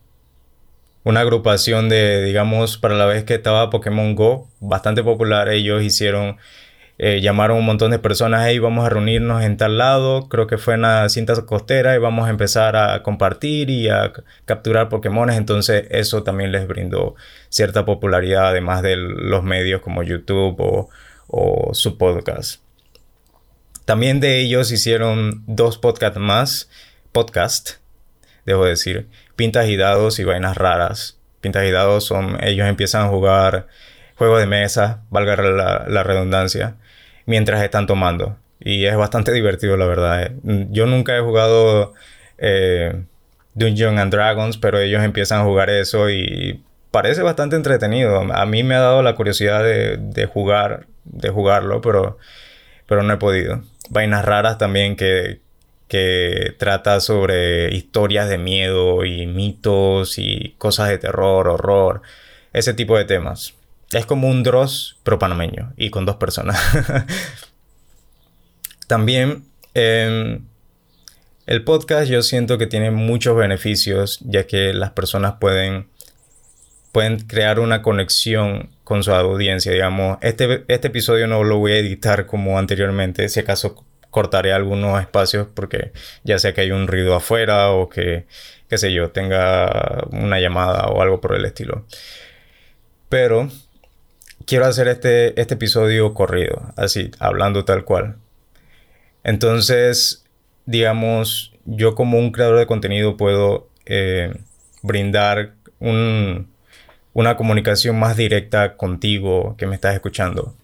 una 1.04 1.22
agrupación 1.22 1.90
de, 1.90 2.24
digamos, 2.24 2.78
para 2.78 2.96
la 2.96 3.06
vez 3.06 3.24
que 3.24 3.34
estaba 3.36 3.70
Pokémon 3.70 4.16
Go, 4.16 4.48
bastante 4.60 5.04
popular. 5.04 5.50
Ellos 5.50 5.82
hicieron 5.82 6.38
eh, 7.04 7.20
llamaron 7.20 7.58
un 7.58 7.66
montón 7.66 7.90
de 7.90 7.98
personas, 7.98 8.46
hey, 8.46 8.60
vamos 8.60 8.86
a 8.86 8.90
reunirnos 8.90 9.44
en 9.44 9.58
tal 9.58 9.80
lado, 9.80 10.30
creo 10.30 10.46
que 10.46 10.60
fue 10.60 10.76
en 10.76 10.82
la 10.82 11.10
cinta 11.10 11.34
costera 11.48 11.96
y 11.96 11.98
vamos 11.98 12.28
a 12.28 12.30
empezar 12.30 12.76
a 12.76 13.02
compartir 13.02 13.72
y 13.72 13.90
a 13.90 14.14
capturar 14.46 14.88
Pokémones, 14.88 15.36
entonces 15.36 15.88
eso 15.90 16.22
también 16.22 16.52
les 16.52 16.68
brindó 16.68 17.16
cierta 17.50 17.86
popularidad 17.86 18.50
además 18.50 18.84
de 18.84 18.98
los 18.98 19.42
medios 19.44 19.82
como 19.82 20.04
YouTube 20.04 20.58
o, 20.60 20.90
su 21.74 21.98
podcast. 21.98 22.62
También 23.86 24.20
de 24.20 24.40
ellos 24.40 24.72
hicieron 24.72 25.44
dos 25.48 25.80
podcasts 25.80 26.20
más, 26.20 26.70
podcast, 27.12 27.78
debo 28.46 28.66
decir, 28.66 29.08
Pintas 29.36 29.70
y 29.70 29.76
Dados 29.76 30.20
y 30.20 30.24
Vainas 30.24 30.56
Raras. 30.56 31.18
Pintas 31.40 31.66
y 31.66 31.72
Dados 31.72 32.04
son, 32.04 32.38
ellos 32.44 32.68
empiezan 32.68 33.06
a 33.06 33.08
jugar 33.08 33.66
juegos 34.18 34.40
de 34.40 34.46
mesa, 34.46 35.02
valga 35.10 35.36
la 35.36 36.04
redundancia, 36.04 36.76
mientras 37.32 37.64
están 37.64 37.88
tomando. 37.88 38.36
Y 38.60 38.86
es 38.86 38.96
bastante 38.98 39.32
divertido, 39.40 39.78
la 39.78 39.86
verdad. 39.86 40.24
Eh. 40.24 40.36
Yo 40.70 40.86
nunca 40.86 41.18
he 41.18 41.22
jugado 41.22 41.94
eh, 42.38 43.04
Dungeons 43.54 43.98
and 43.98 44.14
Dragons, 44.14 44.58
pero 44.58 44.80
ellos 44.80 45.02
empiezan 45.02 45.40
a 45.40 45.44
jugar 45.46 45.70
eso 45.70 46.10
y 46.10 46.62
parece 46.92 47.22
bastante 47.22 47.56
entretenido. 47.56 48.20
A 48.34 48.46
mí 48.46 48.64
me 48.64 48.76
ha 48.76 48.82
dado 48.82 49.02
la 49.02 49.16
curiosidad 49.16 49.64
de, 49.64 50.26
jugar, 50.26 50.88
de 51.06 51.30
jugarlo, 51.30 51.80
pero, 51.80 52.18
pero 52.86 53.02
no 53.02 53.14
he 53.14 53.18
podido. 53.18 53.64
Vainas 53.90 54.26
raras 54.26 54.58
también 54.58 54.98
que, 54.98 55.40
que 55.88 56.54
trata 56.60 57.00
sobre 57.00 57.74
historias 57.74 58.28
de 58.28 58.38
miedo 58.38 59.06
y 59.06 59.26
mitos 59.26 60.18
y 60.18 60.54
cosas 60.58 60.90
de 60.90 60.98
terror, 60.98 61.48
horror, 61.48 62.02
ese 62.52 62.74
tipo 62.74 62.98
de 62.98 63.06
temas. 63.06 63.56
Es 63.94 64.06
como 64.06 64.30
un 64.30 64.44
Dross, 64.44 64.98
pero 65.04 65.20
panameño 65.20 65.74
y 65.76 65.90
con 65.90 66.06
dos 66.06 66.16
personas. 66.16 66.60
También 68.88 69.46
em, 69.74 70.46
el 71.46 71.64
podcast 71.64 72.10
yo 72.10 72.22
siento 72.22 72.58
que 72.58 72.68
tiene 72.68 72.92
muchos 72.92 73.36
beneficios 73.36 74.20
ya 74.22 74.48
que 74.48 74.74
las 74.74 74.92
personas 74.92 75.36
pueden, 75.40 75.88
pueden 76.92 77.20
crear 77.20 77.60
una 77.60 77.82
conexión 77.82 78.70
con 78.84 79.04
su 79.04 79.12
audiencia. 79.14 79.72
Digamos, 79.72 80.18
este, 80.22 80.64
este 80.70 80.88
episodio 80.88 81.28
no 81.28 81.44
lo 81.44 81.58
voy 81.58 81.74
a 81.74 81.78
editar 81.78 82.26
como 82.28 82.58
anteriormente, 82.58 83.28
si 83.28 83.42
acaso 83.42 83.86
cortaré 84.10 84.54
algunos 84.54 85.00
espacios 85.02 85.48
porque 85.54 85.94
ya 86.24 86.38
sea 86.38 86.54
que 86.54 86.62
hay 86.62 86.72
un 86.72 86.88
ruido 86.88 87.16
afuera 87.16 87.72
o 87.72 87.90
que, 87.90 88.26
qué 88.70 88.78
sé 88.78 88.94
yo, 88.94 89.12
tenga 89.12 90.06
una 90.12 90.40
llamada 90.40 90.88
o 90.88 91.02
algo 91.02 91.20
por 91.20 91.36
el 91.36 91.46
estilo. 91.46 91.86
Pero 93.10 93.50
quiero 94.46 94.66
hacer 94.66 94.88
este, 94.88 95.40
este 95.40 95.56
episodio 95.56 96.14
corrido, 96.14 96.74
así, 96.76 97.12
hablando 97.20 97.66
tal 97.66 97.86
cual. 97.86 98.18
Entonces, 99.24 100.26
digamos, 100.66 101.54
yo 101.66 101.96
como 101.96 102.18
un 102.18 102.32
creador 102.32 102.60
de 102.60 102.66
contenido 102.68 103.18
puedo 103.18 103.70
eh, 103.86 104.34
brindar 104.82 105.54
una 105.80 107.38
comunicación 107.38 108.00
más 108.00 108.16
directa 108.18 108.78
contigo 108.78 109.56
que 109.58 109.68
me 109.68 109.76
estás 109.76 109.96
escuchando. 109.96 110.56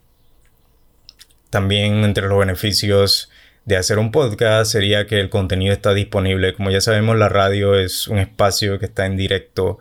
También 1.50 2.04
entre 2.04 2.28
los 2.28 2.40
beneficios 2.40 3.30
de 3.66 3.78
hacer 3.78 4.00
un 4.00 4.12
podcast 4.12 4.72
sería 4.72 5.08
que 5.08 5.20
el 5.20 5.30
contenido 5.30 5.74
está 5.74 5.94
disponible. 5.94 6.54
Como 6.54 6.72
ya 6.72 6.82
sabemos, 6.82 7.18
la 7.18 7.30
radio 7.30 7.76
es 7.76 8.08
un 8.08 8.18
espacio 8.18 8.80
que 8.80 8.86
está 8.86 9.06
en 9.06 9.18
directo 9.18 9.80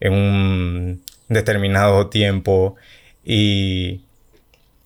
en 0.00 0.12
un 0.12 1.02
determinado 1.28 2.08
tiempo 2.08 2.76
y 3.24 4.02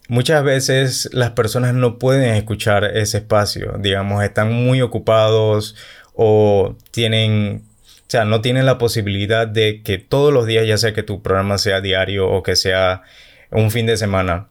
muchas 0.09 0.42
veces 0.44 1.09
las 1.12 1.31
personas 1.33 1.74
no 1.74 1.98
pueden 1.98 2.35
escuchar 2.35 2.85
ese 2.85 3.18
espacio, 3.18 3.77
digamos, 3.79 4.22
están 4.24 4.53
muy 4.53 4.81
ocupados 4.81 5.77
o 6.14 6.77
tienen, 6.90 7.64
o 7.87 8.05
sea, 8.09 8.24
no 8.24 8.40
tienen 8.40 8.66
la 8.66 8.79
posibilidad 8.79 9.46
de 9.46 9.83
que 9.83 9.98
todos 9.98 10.33
los 10.33 10.46
días, 10.46 10.66
ya 10.66 10.79
sea 10.79 10.94
que 10.94 11.03
tu 11.03 11.22
programa 11.22 11.59
sea 11.59 11.81
diario 11.81 12.29
o 12.29 12.42
que 12.42 12.57
sea 12.57 13.03
un 13.51 13.70
fin 13.70 13.87
de 13.87 13.96
semana, 13.96 14.48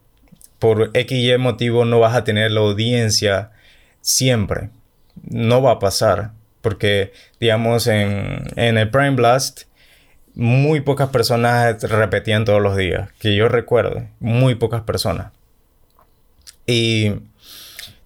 por 0.60 0.92
X 0.94 1.12
y 1.12 1.38
motivo 1.38 1.86
no 1.86 2.00
vas 2.00 2.16
a 2.16 2.24
tener 2.24 2.52
la 2.52 2.62
audiencia 2.62 3.52
siempre. 4.02 4.70
No 5.24 5.62
va 5.62 5.74
a 5.74 5.80
pasar. 5.80 6.32
Porque, 6.62 7.14
digamos, 7.40 7.88
en, 7.88 8.44
en 8.56 8.78
el 8.78 8.90
Prime 8.90 9.12
Blast, 9.12 9.64
muy 10.38 10.82
pocas 10.82 11.10
personas 11.10 11.82
repetían 11.82 12.46
todos 12.46 12.62
los 12.62 12.78
días, 12.78 13.10
que 13.20 13.36
yo 13.36 13.50
recuerde, 13.50 14.10
muy 14.20 14.54
pocas 14.54 14.84
personas. 14.84 15.32
Y 16.68 17.14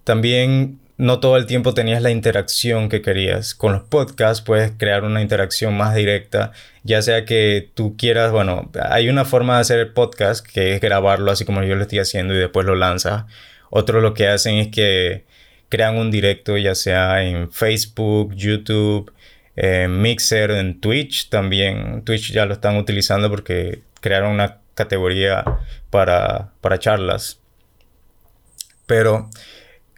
también 0.04 0.80
no 0.96 1.20
todo 1.20 1.36
el 1.36 1.44
tiempo 1.44 1.74
tenías 1.74 2.00
la 2.00 2.10
interacción 2.10 2.88
que 2.88 3.02
querías. 3.02 3.54
Con 3.54 3.74
los 3.74 3.82
podcasts 3.82 4.42
puedes 4.42 4.72
crear 4.78 5.04
una 5.04 5.20
interacción 5.20 5.76
más 5.76 5.94
directa, 5.94 6.52
ya 6.84 7.02
sea 7.02 7.26
que 7.26 7.70
tú 7.74 7.98
quieras, 7.98 8.32
bueno, 8.32 8.70
hay 8.88 9.10
una 9.10 9.26
forma 9.26 9.56
de 9.56 9.60
hacer 9.60 9.78
el 9.80 9.92
podcast 9.92 10.46
que 10.46 10.74
es 10.74 10.80
grabarlo 10.80 11.30
así 11.30 11.44
como 11.44 11.62
yo 11.62 11.76
lo 11.76 11.82
estoy 11.82 11.98
haciendo 11.98 12.32
y 12.32 12.38
después 12.38 12.64
lo 12.64 12.76
lanzas. 12.76 13.24
Otro 13.68 14.00
lo 14.00 14.14
que 14.14 14.28
hacen 14.28 14.56
es 14.56 14.68
que 14.68 15.24
crean 15.68 15.98
un 15.98 16.10
directo, 16.10 16.56
ya 16.56 16.74
sea 16.74 17.24
en 17.24 17.52
Facebook, 17.52 18.34
YouTube, 18.34 19.12
Mixer, 19.56 20.50
en 20.52 20.80
Twitch 20.80 21.28
también. 21.28 22.02
Twitch 22.04 22.32
ya 22.32 22.46
lo 22.46 22.54
están 22.54 22.76
utilizando 22.76 23.30
porque 23.30 23.82
crearon 24.00 24.32
una 24.32 24.58
categoría 24.74 25.44
para, 25.90 26.52
charlas. 26.78 27.40
Pero 28.86 29.28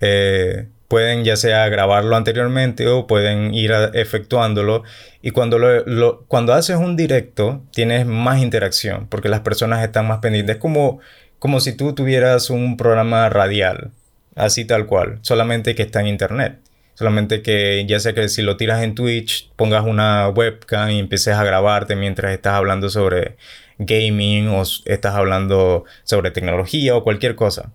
eh, 0.00 0.68
pueden 0.88 1.24
ya 1.24 1.36
sea 1.36 1.68
grabarlo 1.68 2.16
anteriormente 2.16 2.86
o 2.88 3.06
pueden 3.06 3.54
ir 3.54 3.72
efectuándolo. 3.94 4.82
Y 5.22 5.30
cuando, 5.30 5.58
lo, 5.58 6.24
cuando 6.26 6.52
haces 6.52 6.76
un 6.76 6.96
directo, 6.96 7.62
tienes 7.72 8.06
más 8.06 8.40
interacción 8.40 9.06
porque 9.08 9.28
las 9.28 9.40
personas 9.40 9.84
están 9.84 10.06
más 10.06 10.18
pendientes. 10.18 10.56
Es 10.56 10.60
como, 10.60 11.00
como 11.38 11.60
si 11.60 11.72
tú 11.72 11.94
tuvieras 11.94 12.50
un 12.50 12.76
programa 12.76 13.28
radial, 13.28 13.92
así 14.34 14.64
tal 14.64 14.86
cual, 14.86 15.18
solamente 15.22 15.74
que 15.74 15.82
está 15.82 16.00
en 16.00 16.08
internet. 16.08 16.58
Solamente 16.94 17.42
que 17.42 17.84
ya 17.88 17.98
sea 17.98 18.14
que 18.14 18.28
si 18.28 18.42
lo 18.42 18.56
tiras 18.56 18.82
en 18.82 18.94
Twitch, 18.94 19.50
pongas 19.56 19.84
una 19.84 20.28
webcam 20.28 20.90
y 20.90 21.00
empieces 21.00 21.34
a 21.34 21.44
grabarte 21.44 21.96
mientras 21.96 22.32
estás 22.32 22.54
hablando 22.54 22.88
sobre 22.88 23.36
gaming 23.78 24.48
o 24.48 24.62
estás 24.62 25.14
hablando 25.14 25.84
sobre 26.04 26.30
tecnología 26.30 26.96
o 26.96 27.02
cualquier 27.02 27.34
cosa. 27.34 27.72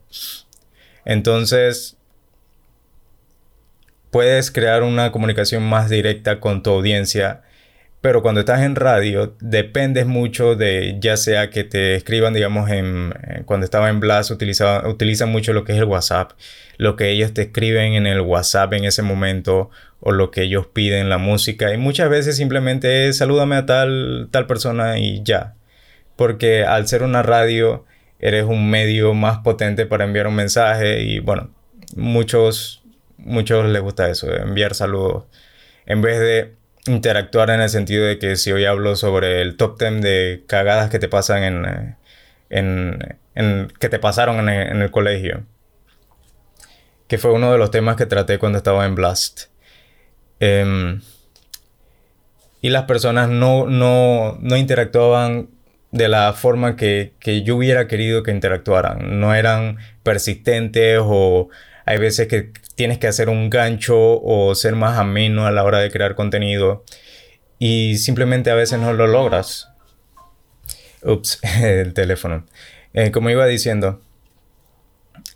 Entonces, 1.03 1.97
puedes 4.11 4.51
crear 4.51 4.83
una 4.83 5.11
comunicación 5.11 5.63
más 5.63 5.89
directa 5.89 6.39
con 6.39 6.63
tu 6.63 6.71
audiencia 6.71 7.41
pero 8.01 8.21
cuando 8.21 8.39
estás 8.39 8.61
en 8.61 8.75
radio, 8.75 9.35
dependes 9.41 10.05
mucho 10.05 10.55
de 10.55 10.97
ya 11.01 11.17
sea 11.17 11.49
que 11.49 11.65
te 11.65 11.95
escriban, 11.95 12.33
digamos, 12.33 12.69
en, 12.69 13.13
cuando 13.45 13.65
estaba 13.65 13.89
en 13.89 13.99
Blast, 13.99 14.31
utilizaba, 14.31 14.87
utilizan 14.87 15.29
mucho 15.29 15.51
lo 15.51 15.65
que 15.65 15.73
es 15.73 15.79
el 15.79 15.83
WhatsApp, 15.83 16.31
lo 16.77 16.95
que 16.95 17.09
ellos 17.09 17.33
te 17.33 17.43
escriben 17.43 17.93
en 17.93 18.07
el 18.07 18.21
WhatsApp 18.21 18.71
en 18.73 18.85
ese 18.85 19.01
momento, 19.01 19.69
o 19.99 20.13
lo 20.13 20.31
que 20.31 20.43
ellos 20.43 20.67
piden, 20.67 21.09
la 21.09 21.17
música, 21.17 21.73
y 21.73 21.77
muchas 21.77 22.09
veces 22.09 22.37
simplemente 22.37 23.09
es 23.09 23.17
salúdame 23.17 23.57
a 23.57 23.65
tal, 23.65 24.29
tal 24.31 24.47
persona 24.47 24.97
y 24.97 25.21
ya. 25.23 25.55
Porque 26.15 26.63
al 26.63 26.87
ser 26.87 27.03
una 27.03 27.21
radio, 27.21 27.85
eres 28.19 28.45
un 28.45 28.69
medio 28.69 29.13
más 29.13 29.39
potente 29.39 29.85
para 29.85 30.05
enviar 30.05 30.27
un 30.27 30.35
mensaje, 30.35 31.01
y 31.01 31.19
bueno, 31.19 31.49
muchos, 31.97 32.81
muchos 33.17 33.65
les 33.65 33.81
gusta 33.81 34.09
eso, 34.09 34.33
enviar 34.33 34.73
saludos. 34.73 35.25
En 35.85 36.01
vez 36.01 36.19
de 36.19 36.58
interactuar 36.89 37.49
en 37.51 37.61
el 37.61 37.69
sentido 37.69 38.05
de 38.05 38.19
que 38.19 38.35
si 38.35 38.51
hoy 38.51 38.65
hablo 38.65 38.95
sobre 38.95 39.41
el 39.41 39.57
top 39.57 39.79
10 39.79 40.01
de 40.01 40.43
cagadas 40.47 40.89
que 40.89 40.99
te 40.99 41.07
pasan 41.07 41.43
en, 41.43 41.97
en, 42.49 43.17
en 43.35 43.71
que 43.79 43.89
te 43.89 43.99
pasaron 43.99 44.39
en 44.39 44.49
el, 44.49 44.67
en 44.67 44.81
el, 44.81 44.91
colegio, 44.91 45.45
que 47.07 47.17
fue 47.17 47.31
uno 47.31 47.51
de 47.51 47.57
los 47.57 47.71
temas 47.71 47.95
que 47.95 48.05
traté 48.05 48.39
cuando 48.39 48.57
estaba 48.57 48.85
en 48.85 48.95
Blast. 48.95 49.43
Eh, 50.39 50.99
y 52.61 52.69
las 52.69 52.83
personas 52.83 53.29
no, 53.29 53.67
no, 53.67 54.37
no 54.41 54.57
interactuaban 54.57 55.49
de 55.91 56.07
la 56.07 56.33
forma 56.33 56.75
que, 56.75 57.13
que, 57.19 57.41
yo 57.43 57.55
hubiera 57.55 57.87
querido 57.87 58.21
que 58.23 58.31
interactuaran. 58.31 59.19
No 59.19 59.33
eran 59.33 59.77
persistentes 60.03 60.99
o 61.01 61.49
hay 61.89 61.97
veces 61.97 62.27
que 62.27 62.51
tienes 62.75 62.99
que 62.99 63.07
hacer 63.07 63.29
un 63.29 63.49
gancho 63.49 64.21
o 64.21 64.53
ser 64.53 64.75
más 64.75 64.99
ameno 64.99 65.47
a 65.47 65.51
la 65.51 65.63
hora 65.63 65.79
de 65.79 65.89
crear 65.89 66.13
contenido 66.13 66.83
y 67.57 67.97
simplemente 67.97 68.51
a 68.51 68.53
veces 68.53 68.77
no 68.77 68.93
lo 68.93 69.07
logras. 69.07 69.69
Ups, 71.01 71.39
el 71.63 71.95
teléfono. 71.95 72.45
Eh, 72.93 73.09
como 73.09 73.31
iba 73.31 73.47
diciendo, 73.47 74.03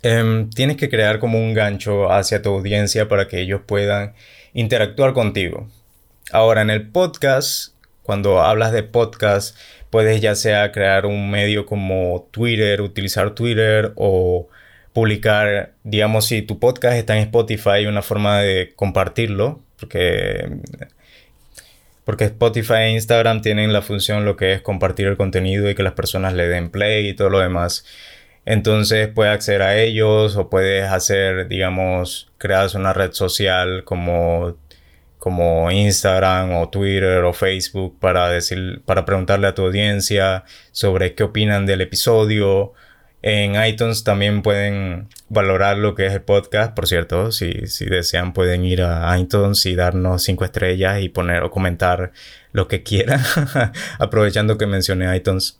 eh, 0.04 0.46
tienes 0.54 0.76
que 0.76 0.88
crear 0.88 1.18
como 1.18 1.40
un 1.40 1.54
gancho 1.54 2.12
hacia 2.12 2.40
tu 2.40 2.50
audiencia 2.50 3.08
para 3.08 3.26
que 3.26 3.40
ellos 3.40 3.62
puedan 3.66 4.14
interactuar 4.52 5.12
contigo. 5.12 5.68
Ahora, 6.30 6.62
en 6.62 6.70
el 6.70 6.88
podcast, 6.88 7.74
cuando 8.04 8.42
hablas 8.42 8.70
de 8.70 8.84
podcast, 8.84 9.58
puedes 9.90 10.20
ya 10.20 10.36
sea 10.36 10.70
crear 10.70 11.04
un 11.04 11.32
medio 11.32 11.66
como 11.66 12.28
Twitter, 12.30 12.80
utilizar 12.80 13.34
Twitter 13.34 13.92
o 13.96 14.48
publicar, 14.94 15.74
digamos, 15.82 16.26
si 16.26 16.40
tu 16.40 16.60
podcast 16.60 16.96
está 16.96 17.16
en 17.16 17.24
Spotify, 17.24 17.86
una 17.86 18.00
forma 18.00 18.38
de 18.40 18.72
compartirlo, 18.76 19.60
porque, 19.78 20.48
porque 22.04 22.24
Spotify 22.26 22.74
e 22.74 22.90
Instagram 22.92 23.42
tienen 23.42 23.72
la 23.72 23.82
función 23.82 24.24
lo 24.24 24.36
que 24.36 24.52
es 24.54 24.62
compartir 24.62 25.08
el 25.08 25.16
contenido 25.16 25.68
y 25.68 25.74
que 25.74 25.82
las 25.82 25.94
personas 25.94 26.32
le 26.32 26.46
den 26.46 26.70
play 26.70 27.08
y 27.08 27.14
todo 27.14 27.28
lo 27.28 27.40
demás. 27.40 27.84
Entonces 28.46 29.08
puedes 29.08 29.34
acceder 29.34 29.62
a 29.62 29.76
ellos 29.76 30.36
o 30.36 30.48
puedes 30.48 30.88
hacer, 30.88 31.48
digamos, 31.48 32.30
creas 32.38 32.74
una 32.76 32.92
red 32.92 33.12
social 33.12 33.82
como, 33.82 34.56
como 35.18 35.72
Instagram 35.72 36.54
o 36.54 36.68
Twitter 36.68 37.24
o 37.24 37.32
Facebook 37.32 37.98
para 37.98 38.28
decir, 38.28 38.82
para 38.86 39.04
preguntarle 39.04 39.48
a 39.48 39.54
tu 39.54 39.62
audiencia 39.62 40.44
sobre 40.70 41.14
qué 41.16 41.24
opinan 41.24 41.66
del 41.66 41.80
episodio 41.80 42.74
en 43.26 43.54
iTunes 43.64 44.04
también 44.04 44.42
pueden 44.42 45.08
valorar 45.30 45.78
lo 45.78 45.94
que 45.94 46.04
es 46.04 46.12
el 46.12 46.20
podcast. 46.20 46.74
Por 46.74 46.86
cierto, 46.86 47.32
si, 47.32 47.66
si 47.68 47.86
desean 47.86 48.34
pueden 48.34 48.66
ir 48.66 48.82
a 48.82 49.18
iTunes 49.18 49.64
y 49.64 49.74
darnos 49.74 50.22
cinco 50.22 50.44
estrellas 50.44 51.00
y 51.00 51.08
poner 51.08 51.42
o 51.42 51.50
comentar 51.50 52.12
lo 52.52 52.68
que 52.68 52.82
quieran. 52.82 53.22
Aprovechando 53.98 54.58
que 54.58 54.66
mencioné 54.66 55.16
iTunes. 55.16 55.58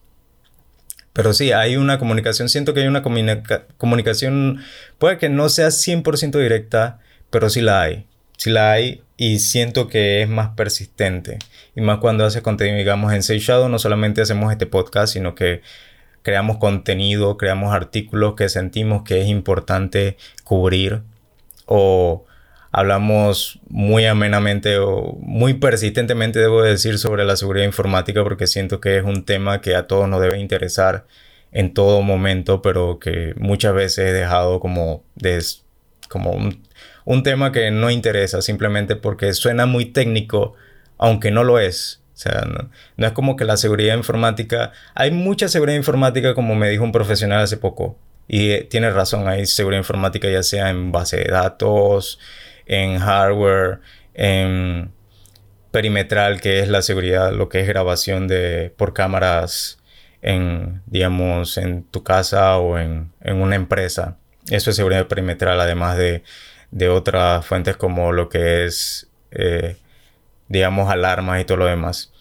Pero 1.15 1.33
sí, 1.33 1.53
hay 1.53 1.79
una 1.79 1.99
comunicación. 1.99 2.51
Siento 2.51 2.75
que 2.75 2.81
hay 2.81 2.87
una 2.87 3.01
comunicación. 3.01 4.61
Puede 4.99 5.17
que 5.17 5.31
no 5.31 5.49
sea 5.49 5.69
100% 5.69 6.39
directa, 6.39 6.99
pero 7.31 7.49
sí 7.49 7.63
la 7.63 7.81
hay. 7.81 8.07
Sí 8.37 8.51
la 8.51 8.73
hay 8.73 9.03
y 9.17 9.39
siento 9.39 9.89
que 9.89 10.21
es 10.21 10.29
más 10.29 10.51
persistente. 10.51 11.39
Y 11.75 11.81
más 11.81 11.97
cuando 11.97 12.27
haces 12.27 12.43
contenido, 12.43 12.77
digamos, 12.77 13.11
en 13.15 13.23
Shadow, 13.23 13.71
no 13.71 13.79
solamente 13.79 14.21
hacemos 14.21 14.53
este 14.53 14.67
podcast, 14.67 15.15
sino 15.15 15.35
que 15.35 15.63
creamos 16.25 16.57
contenido, 16.57 17.37
creamos 17.37 17.75
artículos 17.75 18.35
que 18.35 18.49
sentimos 18.49 19.05
que 19.05 19.21
es 19.21 19.29
importante 19.29 20.17
cubrir 20.43 21.03
o 21.67 22.25
hablamos 22.73 23.61
muy 23.69 24.07
amenamente 24.07 24.79
o 24.79 25.17
muy 25.21 25.55
persistentemente, 25.55 26.39
debo 26.39 26.63
decir, 26.63 26.99
sobre 26.99 27.27
la 27.27 27.37
seguridad 27.37 27.67
informática 27.67 28.25
porque 28.25 28.47
siento 28.47 28.81
que 28.81 28.97
es 28.97 29.05
un 29.05 29.27
tema 29.27 29.61
que 29.61 29.77
a 29.77 29.87
todos 29.87 30.09
nos 30.09 30.21
debe 30.23 30.41
interesar 30.41 31.05
en 31.53 31.75
todo 31.75 32.01
momento, 32.01 32.63
pero 32.63 32.99
que 32.99 33.35
muchas 33.37 33.75
veces 33.75 34.09
he 34.09 34.13
dejado 34.13 34.61
como, 34.61 35.05
como 36.09 36.31
un, 36.31 36.67
un 37.05 37.23
tema 37.23 37.53
que 37.53 37.71
no 37.71 37.91
interesa 37.91 38.41
simplemente 38.41 38.97
porque 38.97 39.35
suena 39.35 39.67
muy 39.67 39.85
técnico, 39.85 40.55
aunque 40.97 41.31
no 41.31 41.45
lo 41.45 41.59
es. 41.59 42.03
O 42.15 42.17
sea, 42.17 42.47
no, 42.97 43.07
es 43.07 43.13
como 43.13 43.37
que 43.37 43.45
la 43.45 43.57
seguridad 43.57 43.97
informática... 43.97 44.73
Hay 44.95 45.11
mucha 45.11 45.49
seguridad 45.49 45.77
informática, 45.77 46.35
como 46.35 46.55
me 46.55 46.69
dijo 46.69 46.85
un 46.85 46.93
profesional 46.93 47.41
hace 47.41 47.57
poco. 47.57 47.99
Y 48.29 48.51
eh, 48.51 48.67
tiene 48.71 48.91
razón, 48.91 49.27
hay 49.29 49.47
seguridad 49.47 49.81
informática 49.81 50.31
ya 50.31 50.43
sea 50.43 50.71
en 50.71 50.93
base 50.93 51.17
de 51.19 51.25
datos, 51.25 52.21
en 52.67 52.99
hardware, 52.99 53.81
en 54.15 54.93
perimetral, 55.71 56.41
que 56.41 56.61
es 56.61 56.69
la 56.69 56.83
seguridad, 56.83 57.33
lo 57.33 57.49
que 57.49 57.61
es 57.61 57.67
grabación 57.67 58.29
de, 58.29 58.73
por 58.77 58.95
cámaras 58.95 59.79
en, 60.23 60.83
digamos, 60.87 61.59
en 61.59 61.83
tu 61.83 62.05
casa 62.05 62.57
o 62.59 62.79
en, 62.79 63.13
en 63.21 63.43
una 63.43 63.57
empresa. 63.57 64.19
Eso 64.51 64.71
es 64.71 64.77
seguridad 64.77 65.09
perimetral, 65.09 65.61
además 65.61 65.97
de, 65.99 66.23
de 66.71 66.89
otras 66.89 67.45
fuentes 67.45 67.77
como 67.77 68.13
lo 68.13 68.29
que 68.29 68.65
es 68.65 69.09
eh, 69.33 69.77
digamos, 70.49 70.91
alarmas 70.91 71.41
y 71.41 71.45
todo 71.45 71.59
lo 71.59 71.67
demás. 71.67 72.13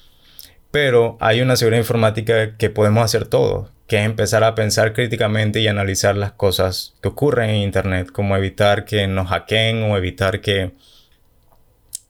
Pero 0.72 1.18
hay 1.20 1.42
una 1.42 1.56
seguridad 1.56 1.82
informática 1.82 2.58
que 2.58 2.70
podemos 2.70 3.04
hacer 3.04 3.28
todo, 3.28 3.70
que 3.88 4.00
es 4.00 4.06
empezar 4.06 4.44
a 4.44 4.56
pensar 4.56 4.94
críticamente 4.94 5.60
y 5.60 5.68
analizar 5.68 6.16
las 6.18 6.32
cosas 6.32 6.96
que 7.02 7.10
ocurren 7.10 7.52
en 7.52 7.58
Internet, 7.58 8.12
como 8.12 8.36
evitar 8.36 8.86
que 8.86 9.06
nos 9.08 9.30
hackeen 9.30 9.84
o 9.84 9.98
evitar 9.98 10.42
que, 10.42 10.72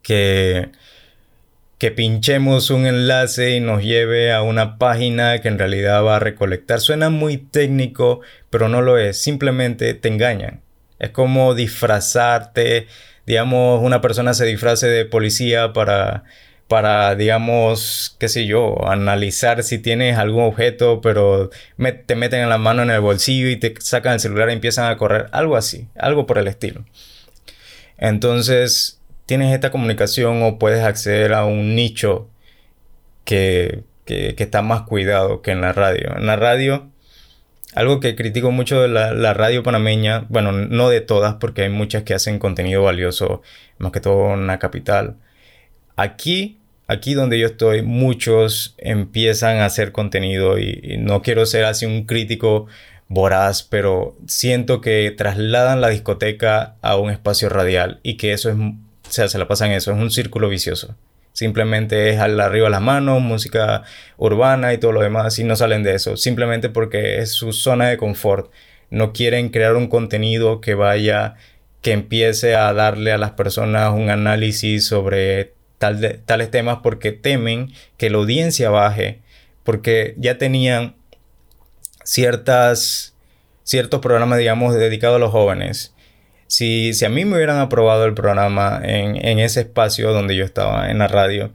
que, 0.01 0.69
que 1.77 1.91
pinchemos 1.91 2.69
un 2.69 2.85
enlace 2.85 3.57
y 3.57 3.59
nos 3.59 3.83
lleve 3.83 4.31
a 4.31 4.43
una 4.43 4.77
página 4.77 5.39
que 5.39 5.49
en 5.49 5.59
realidad 5.59 6.03
va 6.03 6.15
a 6.15 6.19
recolectar. 6.19 6.79
Suena 6.79 7.09
muy 7.09 7.37
técnico, 7.37 8.21
pero 8.49 8.69
no 8.69 8.81
lo 8.81 8.97
es, 8.97 9.21
simplemente 9.21 9.93
te 9.93 10.07
engañan. 10.07 10.61
Es 10.99 11.09
como 11.09 11.53
disfrazarte 11.53 12.87
digamos, 13.25 13.81
una 13.81 14.01
persona 14.01 14.33
se 14.33 14.45
disfrace 14.45 14.87
de 14.87 15.05
policía 15.05 15.73
para, 15.73 16.23
para, 16.67 17.15
digamos, 17.15 18.15
qué 18.19 18.29
sé 18.29 18.45
yo, 18.45 18.87
analizar 18.87 19.63
si 19.63 19.77
tienes 19.79 20.17
algún 20.17 20.43
objeto, 20.43 21.01
pero 21.01 21.49
te 22.05 22.15
meten 22.15 22.49
la 22.49 22.57
mano 22.57 22.83
en 22.83 22.91
el 22.91 23.01
bolsillo 23.01 23.49
y 23.49 23.57
te 23.57 23.73
sacan 23.79 24.13
el 24.13 24.19
celular 24.19 24.49
y 24.49 24.53
empiezan 24.53 24.91
a 24.91 24.97
correr, 24.97 25.27
algo 25.31 25.55
así, 25.55 25.87
algo 25.97 26.25
por 26.25 26.37
el 26.37 26.47
estilo. 26.47 26.85
Entonces, 27.97 28.99
tienes 29.25 29.53
esta 29.53 29.71
comunicación 29.71 30.43
o 30.43 30.59
puedes 30.59 30.83
acceder 30.83 31.33
a 31.33 31.45
un 31.45 31.75
nicho 31.75 32.29
que, 33.23 33.83
que, 34.05 34.35
que 34.35 34.43
está 34.43 34.61
más 34.61 34.81
cuidado 34.83 35.41
que 35.41 35.51
en 35.51 35.61
la 35.61 35.73
radio. 35.73 36.17
En 36.17 36.25
la 36.25 36.35
radio 36.35 36.92
algo 37.75 37.99
que 37.99 38.15
critico 38.15 38.51
mucho 38.51 38.81
de 38.81 38.87
la, 38.87 39.33
radio 39.33 39.63
panameña, 39.63 40.25
bueno, 40.29 40.51
no 40.51 40.89
de 40.89 41.01
todas, 41.01 41.35
porque 41.35 41.63
hay 41.63 41.69
muchas 41.69 42.03
que 42.03 42.13
hacen 42.13 42.39
contenido 42.39 42.83
valioso, 42.83 43.41
más 43.77 43.91
que 43.91 43.99
todo 43.99 44.33
en 44.33 44.47
la 44.47 44.59
capital. 44.59 45.17
Aquí, 45.95 46.59
aquí 46.87 47.13
donde 47.13 47.39
yo 47.39 47.47
estoy, 47.47 47.81
muchos 47.81 48.75
empiezan 48.77 49.57
a 49.57 49.65
hacer 49.65 49.91
contenido 49.91 50.59
y, 50.59 50.97
no 50.99 51.21
quiero 51.21 51.45
ser 51.45 51.65
así 51.65 51.85
un 51.85 52.05
crítico 52.05 52.67
voraz, 53.09 53.63
pero 53.63 54.15
siento 54.27 54.81
que 54.81 55.13
trasladan 55.15 55.81
la 55.81 55.89
discoteca 55.89 56.75
a 56.81 56.97
un 56.97 57.11
espacio 57.11 57.49
radial 57.49 57.99
y 58.03 58.17
que 58.17 58.33
eso 58.33 58.49
es, 58.49 58.55
o 58.55 58.75
sea, 59.09 59.27
se 59.27 59.37
la 59.37 59.47
pasan 59.47 59.71
eso, 59.71 59.91
es 59.91 59.97
un 59.97 60.11
círculo 60.11 60.49
vicioso. 60.49 60.95
Simplemente 61.33 62.11
es 62.11 62.19
al 62.19 62.39
arriba 62.39 62.69
las 62.69 62.81
manos, 62.81 63.21
música 63.21 63.83
urbana 64.17 64.71
y 64.71 64.77
todo 64.77 64.91
lo 64.91 65.01
demás 65.01 65.37
y 65.39 65.43
no 65.43 65.55
salen 65.55 65.81
de 65.83 65.95
eso. 65.95 66.15
Simplemente 66.15 66.69
porque 66.69 67.17
es 67.17 67.31
su 67.31 67.53
zona 67.53 67.89
de 67.89 67.97
confort. 67.97 68.51
No 68.91 69.13
quieren 69.13 69.49
crear 69.49 69.75
un 69.75 69.87
contenido 69.87 70.61
que 70.61 70.75
vaya, 70.75 71.35
que 71.81 71.91
empiece 71.91 72.55
a 72.55 72.71
darle 72.73 73.11
a 73.11 73.17
las 73.17 73.31
personas 73.31 73.93
un 73.93 74.11
análisis 74.11 74.85
sobre 74.85 75.53
tales 75.79 76.51
temas 76.51 76.79
porque 76.83 77.11
temen 77.11 77.73
que 77.97 78.11
la 78.11 78.19
audiencia 78.19 78.69
baje. 78.69 79.21
Porque 79.63 80.13
ya 80.17 80.37
tenían 80.37 80.95
ciertas, 82.03 83.15
ciertos 83.63 84.01
programas, 84.01 84.37
digamos, 84.37 84.75
dedicados 84.75 85.15
a 85.15 85.19
los 85.19 85.31
jóvenes 85.31 85.92
si, 86.53 87.03
a 87.03 87.09
mí 87.09 87.25
me 87.25 87.37
hubieran 87.37 87.57
aprobado 87.57 88.05
el 88.05 88.13
programa 88.13 88.79
en, 88.83 89.39
ese 89.39 89.61
espacio 89.61 90.13
donde 90.13 90.35
yo 90.35 90.45
estaba, 90.45 90.91
en 90.91 90.99
la 90.99 91.07
radio, 91.07 91.49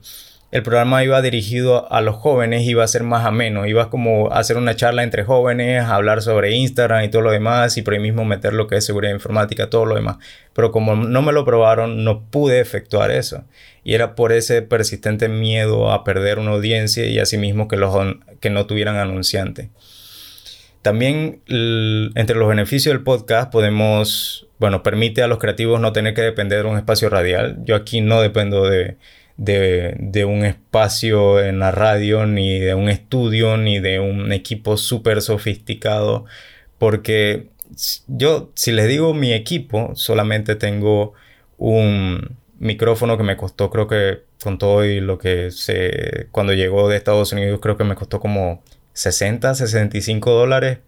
el 0.51 0.61
programa 0.61 1.03
iba 1.05 1.21
dirigido 1.21 1.89
a 1.89 2.01
los 2.01 2.15
jóvenes, 2.15 2.63
iba 2.67 2.83
a 2.83 2.87
ser 2.87 3.03
más 3.03 3.25
ameno, 3.25 3.65
iba 3.65 3.89
como 3.89 4.29
a 4.29 4.39
hacer 4.39 4.57
una 4.57 4.75
charla 4.75 5.03
entre 5.03 5.23
jóvenes, 5.23 5.85
hablar 5.85 6.21
sobre 6.21 6.51
Instagram 6.51 7.05
y 7.05 7.09
todo 7.09 7.21
lo 7.21 7.31
demás, 7.31 7.77
y 7.77 7.81
por 7.81 7.93
ahí 7.93 8.01
mismo 8.01 8.25
meter 8.25 8.51
lo 8.51 8.67
que 8.67 8.75
es 8.75 8.85
seguridad 8.85 9.13
informática, 9.13 9.69
todo 9.69 9.85
lo 9.85 9.95
demás. 9.95 10.17
Pero 10.53 10.73
como 10.73 10.97
no 10.97 11.21
me 11.21 11.31
lo 11.31 11.45
probaron, 11.45 12.03
no 12.03 12.25
pude 12.29 12.59
efectuar 12.59 13.11
eso. 13.11 13.45
Y 13.85 13.93
era 13.93 14.15
por 14.15 14.33
ese 14.33 14.61
persistente 14.63 15.29
miedo 15.29 15.93
a 15.93 16.03
perder 16.03 16.39
una 16.39 16.51
audiencia 16.51 17.05
y 17.05 17.19
asimismo 17.19 17.69
que, 17.69 17.77
los, 17.77 17.95
que 18.41 18.49
no 18.49 18.65
tuvieran 18.65 18.97
anunciante. 18.97 19.69
También 20.81 21.41
entre 22.15 22.35
los 22.35 22.47
beneficios 22.47 22.93
del 22.93 23.03
podcast 23.03 23.51
podemos, 23.51 24.47
bueno, 24.59 24.81
permite 24.81 25.21
a 25.21 25.27
los 25.27 25.37
creativos 25.37 25.81
no 25.81 25.91
tener 25.91 26.13
que 26.13 26.21
depender 26.21 26.63
de 26.63 26.69
un 26.69 26.77
espacio 26.77 27.09
radial. 27.09 27.59
Yo 27.65 27.75
aquí 27.75 28.01
no 28.01 28.21
dependo 28.21 28.67
de, 28.67 28.97
de, 29.39 30.25
un 30.25 30.45
espacio 30.45 31.43
en 31.43 31.59
la 31.59 31.71
radio, 31.71 32.25
ni 32.25 32.59
de 32.59 32.73
un 32.73 32.89
estudio, 32.89 33.57
ni 33.57 33.79
de 33.79 33.99
un 33.99 34.31
equipo 34.31 34.77
súper 34.77 35.21
sofisticado, 35.21 36.25
porque 36.77 37.47
yo, 38.07 38.51
si 38.55 38.71
les 38.71 38.87
digo 38.87 39.13
mi 39.13 39.33
equipo, 39.33 39.91
solamente 39.95 40.55
tengo 40.55 41.13
un 41.57 42.37
micrófono 42.59 43.17
que 43.17 43.23
me 43.23 43.37
costó, 43.37 43.69
creo 43.69 43.87
que 43.87 44.23
con 44.43 44.57
todo 44.57 44.85
y 44.85 44.99
lo 44.99 45.17
que 45.17 45.51
se, 45.51 46.27
cuando 46.31 46.53
llegó 46.53 46.89
de 46.89 46.97
Estados 46.97 47.31
Unidos, 47.33 47.59
creo 47.61 47.77
que 47.77 47.83
me 47.83 47.95
costó 47.95 48.19
como 48.19 48.61
60, 48.93 49.55
65 49.55 50.31
dólares, 50.31 50.79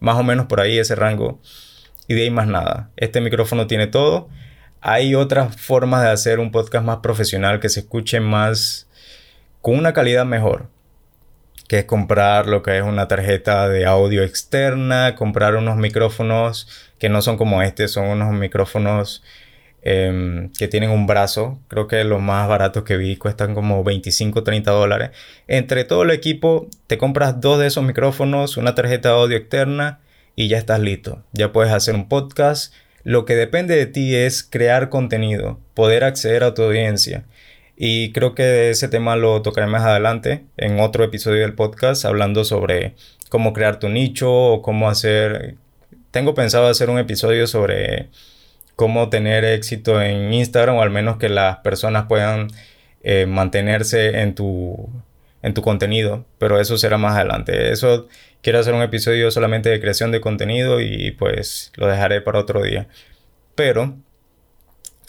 más 0.00 0.16
o 0.16 0.22
menos 0.22 0.46
por 0.46 0.60
ahí 0.60 0.78
ese 0.78 0.94
rango. 0.94 1.40
Y 2.08 2.14
de 2.14 2.22
ahí 2.22 2.30
más 2.30 2.48
nada. 2.48 2.90
Este 2.96 3.20
micrófono 3.20 3.66
tiene 3.66 3.86
todo 3.86 4.28
hay 4.80 5.14
otras 5.14 5.56
formas 5.56 6.02
de 6.02 6.10
hacer 6.10 6.40
un 6.40 6.50
podcast 6.50 6.84
más 6.84 6.98
profesional 6.98 7.60
que 7.60 7.68
se 7.68 7.80
escuche 7.80 8.20
más 8.20 8.88
con 9.60 9.76
una 9.76 9.92
calidad 9.92 10.24
mejor. 10.24 10.68
Que 11.68 11.80
es 11.80 11.84
comprar 11.84 12.46
lo 12.46 12.62
que 12.62 12.78
es 12.78 12.82
una 12.82 13.06
tarjeta 13.06 13.68
de 13.68 13.86
audio 13.86 14.24
externa, 14.24 15.14
comprar 15.14 15.54
unos 15.54 15.76
micrófonos 15.76 16.66
que 16.98 17.08
no 17.08 17.22
son 17.22 17.36
como 17.36 17.62
este, 17.62 17.88
son 17.88 18.06
unos 18.06 18.32
micrófonos 18.32 19.22
em, 19.82 20.50
que 20.52 20.68
tienen 20.68 20.90
un 20.90 21.06
brazo. 21.06 21.58
Creo 21.68 21.86
que 21.88 22.04
los 22.04 22.20
más 22.20 22.48
baratos 22.48 22.84
que 22.84 22.96
vi 22.96 23.16
cuestan 23.16 23.54
como 23.54 23.82
25 23.84 24.42
30 24.42 24.70
dólares. 24.70 25.10
Entre 25.48 25.84
todo 25.84 26.02
el 26.02 26.10
equipo, 26.10 26.68
te 26.86 26.98
compras 26.98 27.40
dos 27.40 27.58
de 27.58 27.66
esos 27.66 27.84
micrófonos, 27.84 28.56
una 28.56 28.74
tarjeta 28.74 29.10
de 29.10 29.14
audio 29.14 29.36
externa 29.36 30.00
y 30.36 30.48
ya 30.48 30.58
estás 30.58 30.80
listo. 30.80 31.22
Ya 31.32 31.52
puedes 31.52 31.72
hacer 31.72 31.94
un 31.94 32.08
podcast 32.08 32.72
lo 33.02 33.24
que 33.24 33.34
depende 33.34 33.76
de 33.76 33.86
ti 33.86 34.14
es 34.14 34.42
crear 34.42 34.90
contenido, 34.90 35.58
poder 35.74 36.04
acceder 36.04 36.44
a 36.44 36.54
tu 36.54 36.62
audiencia. 36.62 37.24
Y 37.76 38.12
creo 38.12 38.34
que 38.34 38.70
ese 38.70 38.88
tema 38.88 39.16
lo 39.16 39.40
tocaré 39.40 39.66
más 39.66 39.82
adelante 39.84 40.44
en 40.58 40.80
otro 40.80 41.02
episodio 41.02 41.40
del 41.40 41.54
podcast 41.54 42.04
hablando 42.04 42.44
sobre 42.44 42.94
cómo 43.30 43.54
crear 43.54 43.78
tu 43.78 43.88
nicho 43.88 44.30
o 44.30 44.62
cómo 44.62 44.90
hacer... 44.90 45.56
Tengo 46.10 46.34
pensado 46.34 46.66
hacer 46.66 46.90
un 46.90 46.98
episodio 46.98 47.46
sobre 47.46 48.08
cómo 48.80 49.10
tener 49.10 49.44
éxito 49.44 50.00
en 50.00 50.32
Instagram 50.32 50.76
o 50.76 50.80
al 50.80 50.88
menos 50.88 51.18
que 51.18 51.28
las 51.28 51.58
personas 51.58 52.06
puedan 52.08 52.48
eh, 53.02 53.26
mantenerse 53.26 54.22
en 54.22 54.34
tu, 54.34 54.88
en 55.42 55.52
tu 55.52 55.60
contenido, 55.60 56.24
pero 56.38 56.58
eso 56.58 56.78
será 56.78 56.96
más 56.96 57.14
adelante. 57.14 57.72
Eso 57.72 58.08
quiero 58.40 58.58
hacer 58.58 58.72
un 58.72 58.80
episodio 58.80 59.30
solamente 59.30 59.68
de 59.68 59.82
creación 59.82 60.12
de 60.12 60.22
contenido 60.22 60.80
y 60.80 61.10
pues 61.10 61.72
lo 61.76 61.88
dejaré 61.88 62.22
para 62.22 62.38
otro 62.38 62.62
día. 62.62 62.88
Pero 63.54 63.98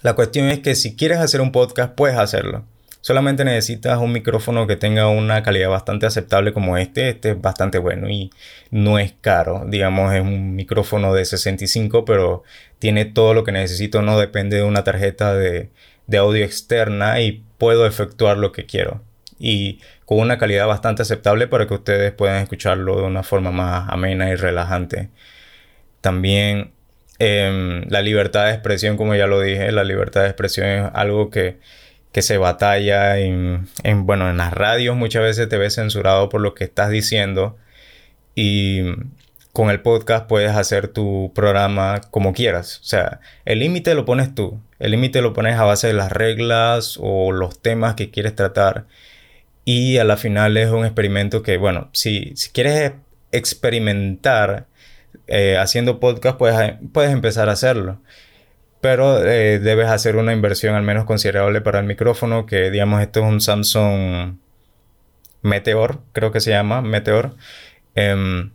la 0.01 0.15
cuestión 0.15 0.49
es 0.49 0.59
que 0.59 0.75
si 0.75 0.97
quieres 0.97 1.19
hacer 1.19 1.39
un 1.39 1.53
podcast, 1.53 1.95
puedes 1.95 2.17
hacerlo. 2.17 2.65
Solamente 3.01 3.43
necesitas 3.43 3.97
un 3.99 4.11
micrófono 4.11 4.67
que 4.67 4.75
tenga 4.75 5.07
una 5.07 5.43
calidad 5.43 5.69
bastante 5.69 6.05
aceptable 6.05 6.53
como 6.53 6.77
este. 6.77 7.09
Este 7.09 7.31
es 7.31 7.41
bastante 7.41 7.79
bueno 7.79 8.09
y 8.09 8.31
no 8.69 8.99
es 8.99 9.13
caro. 9.21 9.65
Digamos, 9.67 10.13
es 10.13 10.21
un 10.21 10.55
micrófono 10.55 11.13
de 11.13 11.25
65, 11.25 12.05
pero 12.05 12.43
tiene 12.79 13.05
todo 13.05 13.33
lo 13.33 13.43
que 13.43 13.51
necesito. 13.51 14.01
No 14.01 14.19
depende 14.19 14.57
de 14.57 14.63
una 14.63 14.83
tarjeta 14.83 15.33
de, 15.33 15.69
de 16.07 16.17
audio 16.17 16.45
externa 16.45 17.19
y 17.21 17.43
puedo 17.57 17.85
efectuar 17.87 18.37
lo 18.37 18.51
que 18.51 18.65
quiero 18.65 19.01
y 19.41 19.79
con 20.05 20.19
una 20.19 20.37
calidad 20.37 20.67
bastante 20.67 21.01
aceptable 21.01 21.47
para 21.47 21.67
que 21.67 21.73
ustedes 21.73 22.11
puedan 22.11 22.43
escucharlo 22.43 22.97
de 22.97 23.03
una 23.03 23.23
forma 23.23 23.51
más 23.51 23.89
amena 23.89 24.29
y 24.29 24.35
relajante. 24.35 25.09
También 26.01 26.73
em, 27.19 27.83
la 27.89 28.01
libertad 28.01 28.45
de 28.45 28.51
expresión, 28.51 28.97
como 28.97 29.15
ya 29.15 29.27
lo 29.27 29.41
dije, 29.41 29.71
la 29.71 29.83
libertad 29.83 30.21
de 30.21 30.27
expresión 30.27 30.67
es 30.67 30.91
algo 30.93 31.31
que, 31.31 31.57
que 32.11 32.21
se 32.21 32.37
batalla 32.37 33.19
en, 33.19 33.67
en, 33.83 34.05
bueno, 34.05 34.29
en 34.29 34.37
las 34.37 34.53
radios 34.53 34.95
muchas 34.95 35.23
veces 35.23 35.49
te 35.49 35.57
ves 35.57 35.75
censurado 35.75 36.29
por 36.29 36.41
lo 36.41 36.53
que 36.53 36.63
estás 36.63 36.89
diciendo 36.89 37.57
y 38.35 38.81
con 39.53 39.69
el 39.69 39.81
podcast 39.81 40.27
puedes 40.27 40.51
hacer 40.51 40.87
tu 40.87 41.31
programa 41.35 42.01
como 42.11 42.33
quieras. 42.33 42.79
O 42.81 42.85
sea, 42.85 43.19
el 43.45 43.59
límite 43.59 43.93
lo 43.95 44.05
pones 44.05 44.33
tú. 44.33 44.59
El 44.79 44.91
límite 44.91 45.21
lo 45.21 45.33
pones 45.33 45.57
a 45.57 45.63
base 45.63 45.87
de 45.87 45.93
las 45.93 46.11
reglas 46.11 46.97
o 47.01 47.31
los 47.31 47.61
temas 47.61 47.95
que 47.95 48.11
quieres 48.11 48.35
tratar. 48.35 48.85
Y 49.65 49.97
a 49.97 50.03
la 50.03 50.17
final 50.17 50.57
es 50.57 50.69
un 50.69 50.85
experimento 50.85 51.43
que, 51.43 51.57
bueno, 51.57 51.89
si, 51.93 52.33
si 52.35 52.49
quieres 52.51 52.93
experimentar 53.31 54.67
eh, 55.27 55.57
haciendo 55.57 55.99
podcast, 55.99 56.37
puedes, 56.37 56.75
puedes 56.93 57.11
empezar 57.11 57.49
a 57.49 57.53
hacerlo. 57.53 58.01
Pero 58.81 59.23
eh, 59.23 59.59
debes 59.59 59.87
hacer 59.87 60.15
una 60.15 60.33
inversión 60.33 60.75
al 60.75 60.83
menos 60.83 61.05
considerable 61.05 61.61
para 61.61 61.79
el 61.79 61.85
micrófono, 61.85 62.45
que 62.45 62.71
digamos, 62.71 63.01
esto 63.01 63.21
es 63.21 63.25
un 63.27 63.41
Samsung 63.41 64.37
Meteor, 65.43 66.01
creo 66.13 66.31
que 66.31 66.39
se 66.39 66.51
llama, 66.51 66.81
Meteor. 66.81 67.35
Em, 67.95 68.51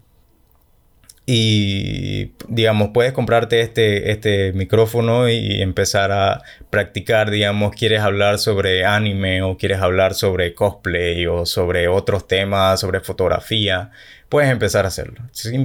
y 1.28 2.32
digamos, 2.48 2.90
puedes 2.94 3.12
comprarte 3.12 3.60
este, 3.60 4.12
este 4.12 4.52
micrófono 4.52 5.28
y 5.28 5.60
empezar 5.60 6.12
a 6.12 6.42
practicar, 6.70 7.30
digamos, 7.30 7.74
quieres 7.74 8.00
hablar 8.00 8.38
sobre 8.38 8.84
anime 8.84 9.42
o 9.42 9.56
quieres 9.56 9.80
hablar 9.80 10.14
sobre 10.14 10.54
cosplay 10.54 11.26
o 11.26 11.44
sobre 11.44 11.88
otros 11.88 12.28
temas, 12.28 12.80
sobre 12.80 13.00
fotografía, 13.00 13.90
puedes 14.28 14.50
empezar 14.50 14.84
a 14.84 14.88
hacerlo. 14.88 15.20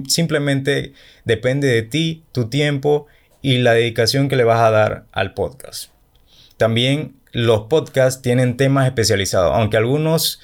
simplemente 0.08 0.94
depende 1.26 1.68
de 1.68 1.84
ti, 1.84 2.24
tu 2.32 2.50
tiempo 2.50 3.06
y 3.42 3.58
la 3.60 3.74
dedicación 3.74 4.30
que 4.30 4.36
le 4.36 4.44
vas 4.44 4.60
a 4.60 4.72
dar 4.72 5.06
al 5.12 5.34
podcast. 5.34 5.92
También 6.58 7.16
los 7.32 7.62
podcasts 7.62 8.22
tienen 8.22 8.58
temas 8.58 8.86
especializados, 8.86 9.54
aunque 9.56 9.78
algunos 9.78 10.40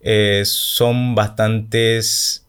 eh, 0.00 0.42
son 0.44 1.14
bastantes 1.14 2.44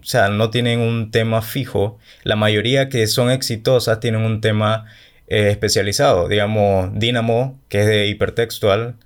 o 0.00 0.04
sea, 0.04 0.28
no 0.28 0.50
tienen 0.50 0.80
un 0.80 1.10
tema 1.10 1.42
fijo. 1.42 1.98
La 2.22 2.36
mayoría 2.36 2.88
que 2.88 3.06
son 3.06 3.30
exitosas 3.30 4.00
tienen 4.00 4.22
un 4.22 4.40
tema 4.40 4.86
eh, 5.28 5.48
especializado. 5.50 6.28
Digamos, 6.28 6.90
Dynamo, 6.94 7.58
que 7.68 7.80
es 7.80 7.86
de 7.86 8.06
hipertextual, 8.06 8.96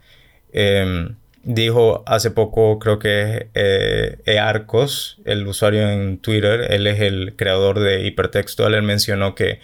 em, 0.53 1.17
dijo 1.45 2.03
hace 2.07 2.31
poco, 2.31 2.79
creo 2.79 2.99
que 2.99 3.49
eh, 3.55 4.19
Earcos, 4.27 5.19
el 5.25 5.47
usuario 5.47 5.89
en 5.89 6.19
Twitter, 6.19 6.67
él 6.71 6.87
es 6.87 7.01
el 7.01 7.35
creador 7.37 7.79
de 7.81 8.05
hipertextual, 8.07 8.75
él 8.75 8.83
mencionó 8.83 9.35
que, 9.35 9.61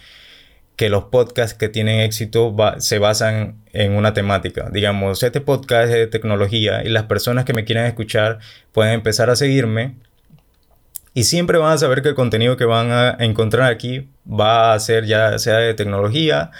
que 0.77 0.89
los 0.89 1.05
podcasts 1.05 1.57
que 1.57 1.67
tienen 1.67 1.99
éxito 1.99 2.55
se 2.77 2.99
basan 2.99 3.61
en 3.73 3.93
una 3.93 4.13
temática. 4.13 4.69
Digamos, 4.71 5.21
este 5.23 5.41
podcast 5.41 5.89
es 5.89 5.95
de 5.95 6.07
tecnología 6.07 6.83
y 6.85 6.89
las 6.89 7.03
personas 7.03 7.43
que 7.43 7.53
me 7.53 7.65
quieran 7.65 7.85
escuchar 7.85 8.39
pueden 8.71 8.93
empezar 8.93 9.29
a 9.29 9.35
seguirme 9.35 9.95
y 11.13 11.25
siempre 11.25 11.57
van 11.57 11.73
a 11.73 11.77
saber 11.77 12.01
que 12.01 12.09
el 12.09 12.15
contenido 12.15 12.55
que 12.55 12.65
van 12.65 12.91
a 12.91 13.17
encontrar 13.19 13.69
aquí 13.69 14.07
va 14.25 14.73
a 14.73 14.79
ser 14.79 15.05
ya 15.05 15.37
sea 15.39 15.57
de 15.57 15.73
tecnología 15.73 16.51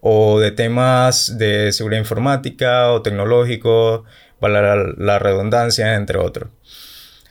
o 0.00 0.40
de 0.40 0.50
temas 0.50 1.38
de 1.38 1.72
seguridad 1.72 2.00
informática 2.00 2.90
o 2.90 3.02
tecnológico, 3.02 4.04
para 4.40 4.74
la, 4.74 5.18
redundancia, 5.18 5.94
entre 5.94 6.18
otros. 6.18 6.48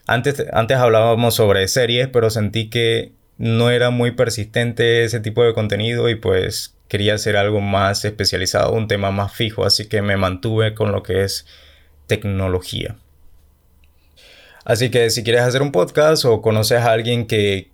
Antes, 0.07 0.45
antes 0.53 0.77
hablábamos 0.77 1.35
sobre 1.35 1.67
series, 1.67 2.07
pero 2.07 2.29
sentí 2.29 2.69
que 2.69 3.11
no 3.39 3.71
era 3.71 3.89
muy 3.89 4.11
persistente 4.11 5.05
ese 5.05 5.21
tipo 5.21 5.43
de 5.43 5.53
contenido 5.53 6.09
y 6.09 6.15
pues 6.15 6.75
quería 6.89 7.15
hacer 7.15 7.37
algo 7.37 7.61
más 7.61 8.03
especializado, 8.03 8.73
un 8.73 8.87
tema 8.87 9.11
más 9.11 9.33
fijo, 9.33 9.65
así 9.65 9.87
que 9.87 10.01
me 10.01 10.17
mantuve 10.17 10.75
con 10.75 10.91
lo 10.91 11.01
que 11.03 11.23
es 11.23 11.47
tecnología. 12.05 12.97
Así 14.65 14.91
que 14.91 15.09
si 15.09 15.23
quieres 15.23 15.43
hacer 15.43 15.61
un 15.61 15.71
podcast 15.71 16.25
o 16.25 16.41
conoces 16.41 16.79
a 16.79 16.91
alguien 16.91 17.27
que 17.27 17.69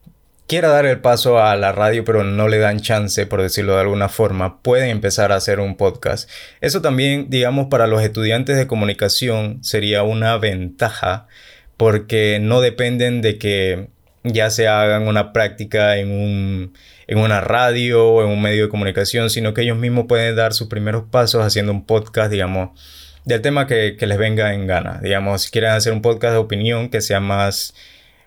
quiera 0.46 0.70
dar 0.70 0.86
el 0.86 1.00
paso 1.00 1.40
a 1.40 1.56
la 1.56 1.72
radio 1.72 2.06
pero 2.06 2.24
no 2.24 2.48
le 2.48 2.60
dan 2.60 2.80
chance, 2.80 3.26
por 3.26 3.42
decirlo 3.42 3.74
de 3.74 3.82
alguna 3.82 4.08
forma, 4.08 4.62
pueden 4.62 4.92
empezar 4.92 5.32
a 5.32 5.38
hacer 5.38 5.60
un 5.60 5.78
podcast. 5.78 6.30
Eso 6.62 6.82
también, 6.82 7.32
digamos, 7.32 7.68
para 7.72 7.88
los 7.88 8.04
estudiantes 8.04 8.56
de 8.56 8.68
comunicación 8.68 9.64
sería 9.64 10.04
una 10.04 10.38
ventaja 10.38 11.26
porque 11.76 12.38
no 12.40 12.62
dependen 12.62 13.22
de 13.24 13.40
que 13.40 13.95
ya 14.26 14.50
se 14.50 14.68
hagan 14.68 15.08
una 15.08 15.32
práctica 15.32 15.98
en, 15.98 16.12
un, 16.12 16.74
en 17.08 17.18
una 17.18 17.42
radio 17.42 18.08
o 18.08 18.24
en 18.24 18.30
un 18.30 18.42
medio 18.42 18.64
de 18.64 18.70
comunicación, 18.70 19.30
sino 19.30 19.54
que 19.54 19.62
ellos 19.62 19.78
mismos 19.78 20.06
pueden 20.08 20.36
dar 20.36 20.54
sus 20.54 20.68
primeros 20.68 21.04
pasos 21.10 21.44
haciendo 21.46 21.72
un 21.72 21.86
podcast, 21.86 22.32
digamos, 22.32 22.80
del 23.24 23.42
tema 23.42 23.68
que, 23.68 23.96
les 24.00 24.18
venga 24.18 24.54
en 24.54 24.68
gana. 24.68 25.00
Digamos, 25.02 25.44
si 25.44 25.52
quieren 25.52 25.72
hacer 25.72 25.94
un 25.94 26.02
podcast 26.02 26.34
de 26.34 26.40
opinión 26.40 26.90
que 26.90 27.02
sea 27.02 27.20
más 27.20 27.76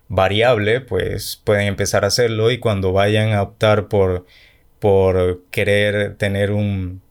variable, 0.07 0.81
pues 0.81 1.41
pueden 1.43 1.67
empezar 1.67 2.03
a 2.03 2.07
hacerlo 2.07 2.51
y 2.51 2.59
cuando 2.59 2.93
vayan 2.93 3.33
a 3.33 3.43
optar 3.43 3.87
por, 3.89 4.25
por 4.79 5.43
querer 5.51 6.15
tener 6.15 6.51
un, 6.51 7.01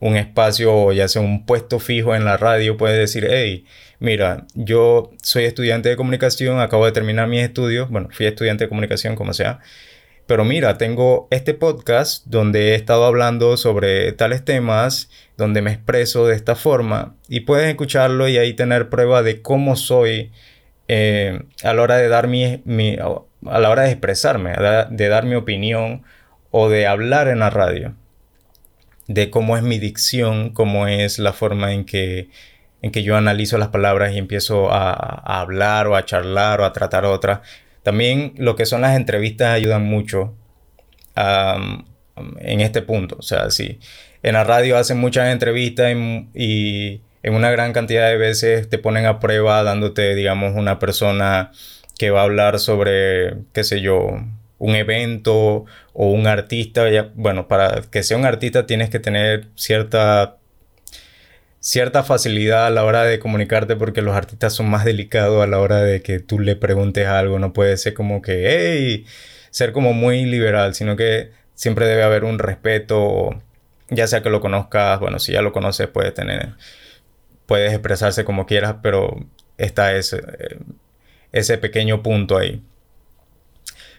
un 0.00 0.16
espacio 0.16 0.74
o 0.74 0.92
ya 0.92 1.08
sea 1.08 1.22
un 1.22 1.46
puesto 1.46 1.78
fijo 1.78 2.14
en 2.14 2.24
la 2.24 2.36
radio, 2.36 2.76
pueden 2.76 2.98
decir, 2.98 3.26
hey, 3.30 3.64
mira, 3.98 4.46
yo 4.54 5.10
soy 5.22 5.44
estudiante 5.44 5.88
de 5.88 5.96
comunicación, 5.96 6.60
acabo 6.60 6.86
de 6.86 6.92
terminar 6.92 7.28
mis 7.28 7.42
estudios, 7.42 7.88
bueno, 7.90 8.08
fui 8.12 8.26
estudiante 8.26 8.64
de 8.64 8.68
comunicación 8.68 9.16
como 9.16 9.32
sea, 9.32 9.60
pero 10.26 10.44
mira, 10.44 10.76
tengo 10.76 11.28
este 11.30 11.54
podcast 11.54 12.26
donde 12.26 12.72
he 12.72 12.74
estado 12.74 13.04
hablando 13.04 13.56
sobre 13.56 14.10
tales 14.12 14.44
temas, 14.44 15.08
donde 15.36 15.62
me 15.62 15.70
expreso 15.70 16.26
de 16.26 16.34
esta 16.34 16.56
forma 16.56 17.14
y 17.28 17.40
puedes 17.40 17.68
escucharlo 17.68 18.26
y 18.28 18.36
ahí 18.36 18.52
tener 18.54 18.88
prueba 18.88 19.22
de 19.22 19.40
cómo 19.40 19.76
soy 19.76 20.32
eh, 20.88 21.42
a 21.62 21.74
la 21.74 21.82
hora 21.82 21.96
de 21.96 22.08
dar 22.08 22.26
mi, 22.26 22.44
a 22.96 23.60
la 23.60 23.70
hora 23.70 23.82
de 23.82 23.90
expresarme, 23.90 24.52
de 24.90 25.08
dar 25.08 25.26
mi 25.26 25.36
opinión 25.36 26.02
o 26.50 26.68
de 26.68 26.86
hablar 26.86 27.28
en 27.28 27.38
la 27.40 27.50
radio, 27.50 27.94
de 29.06 29.30
cómo 29.30 29.56
es 29.56 29.62
mi 29.62 29.78
dicción, 29.78 30.50
cómo 30.50 30.88
es 30.88 31.20
la 31.20 31.32
forma 31.32 31.72
en 31.72 31.84
que 31.84 32.30
en 32.82 32.90
que 32.90 33.02
yo 33.02 33.16
analizo 33.16 33.58
las 33.58 33.68
palabras 33.68 34.12
y 34.14 34.18
empiezo 34.18 34.72
a, 34.72 34.92
hablar 35.40 35.86
o 35.88 35.96
a 35.96 36.04
charlar 36.04 36.60
o 36.60 36.64
a 36.64 36.72
tratar 36.72 37.04
otras 37.04 37.40
también 37.86 38.34
lo 38.36 38.56
que 38.56 38.66
son 38.66 38.80
las 38.80 38.96
entrevistas 38.96 39.54
ayudan 39.54 39.84
mucho 39.84 40.34
en 41.16 42.60
este 42.60 42.82
punto. 42.82 43.14
O 43.16 43.22
sea, 43.22 43.48
si 43.50 43.78
en 44.24 44.32
la 44.32 44.42
radio 44.42 44.76
hacen 44.76 44.98
muchas 44.98 45.32
entrevistas 45.32 45.92
y, 46.34 47.00
en 47.22 47.34
una 47.34 47.48
gran 47.52 47.72
cantidad 47.72 48.08
de 48.08 48.16
veces 48.16 48.68
te 48.68 48.78
ponen 48.78 49.06
a 49.06 49.20
prueba 49.20 49.62
dándote, 49.62 50.16
digamos, 50.16 50.54
una 50.56 50.80
persona 50.80 51.52
que 51.96 52.10
va 52.10 52.22
a 52.22 52.24
hablar 52.24 52.58
sobre, 52.58 53.36
qué 53.52 53.62
sé 53.62 53.80
yo, 53.80 54.20
un 54.58 54.74
evento 54.74 55.64
o 55.92 56.10
un 56.10 56.26
artista. 56.26 56.82
bueno, 57.14 57.46
para 57.46 57.82
que 57.82 58.02
sea 58.02 58.16
un 58.16 58.26
artista 58.26 58.66
tienes 58.66 58.90
que 58.90 58.98
tener 58.98 59.46
cierta 59.54 60.38
cierta 61.66 62.04
facilidad 62.04 62.66
a 62.66 62.70
la 62.70 62.84
hora 62.84 63.02
de 63.02 63.18
comunicarte 63.18 63.74
porque 63.74 64.00
los 64.00 64.14
artistas 64.14 64.52
son 64.52 64.70
más 64.70 64.84
delicados 64.84 65.42
a 65.42 65.48
la 65.48 65.58
hora 65.58 65.82
de 65.82 66.00
que 66.00 66.20
tú 66.20 66.38
le 66.38 66.54
preguntes 66.54 67.08
algo. 67.08 67.40
No 67.40 67.52
puede 67.52 67.76
ser 67.76 67.92
como 67.92 68.22
que, 68.22 68.44
hey, 68.48 69.04
ser 69.50 69.72
como 69.72 69.92
muy 69.92 70.26
liberal, 70.26 70.76
sino 70.76 70.94
que 70.94 71.32
siempre 71.54 71.86
debe 71.86 72.04
haber 72.04 72.22
un 72.22 72.38
respeto, 72.38 73.42
ya 73.88 74.06
sea 74.06 74.22
que 74.22 74.30
lo 74.30 74.40
conozcas, 74.40 75.00
bueno, 75.00 75.18
si 75.18 75.32
ya 75.32 75.42
lo 75.42 75.52
conoces 75.52 75.88
puedes 75.88 76.14
tener, 76.14 76.54
puedes 77.46 77.72
expresarse 77.72 78.24
como 78.24 78.46
quieras, 78.46 78.76
pero 78.80 79.26
está 79.58 79.92
ese, 79.96 80.22
ese 81.32 81.58
pequeño 81.58 82.00
punto 82.00 82.38
ahí. 82.38 82.62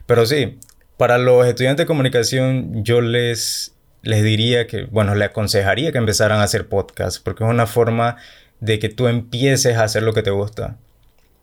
Pero 0.05 0.25
sí, 0.25 0.57
para 0.95 1.17
los 1.17 1.45
estudiantes 1.45 1.83
de 1.83 1.87
comunicación 1.87 2.85
yo 2.85 3.01
les 3.01 3.76
les 4.07 4.23
diría 4.23 4.67
que, 4.67 4.85
bueno, 4.85 5.15
le 5.15 5.25
aconsejaría 5.25 5.91
que 5.91 5.97
empezaran 5.97 6.39
a 6.39 6.43
hacer 6.43 6.67
podcast, 6.67 7.21
porque 7.23 7.43
es 7.43 7.49
una 7.49 7.67
forma 7.67 8.17
de 8.61 8.79
que 8.79 8.89
tú 8.89 9.07
empieces 9.07 9.77
a 9.77 9.83
hacer 9.83 10.03
lo 10.03 10.13
que 10.13 10.23
te 10.23 10.31
gusta. 10.31 10.77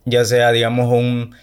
Ya 0.07 0.25
sea, 0.25 0.51
digamos, 0.53 0.91
un, 0.93 1.35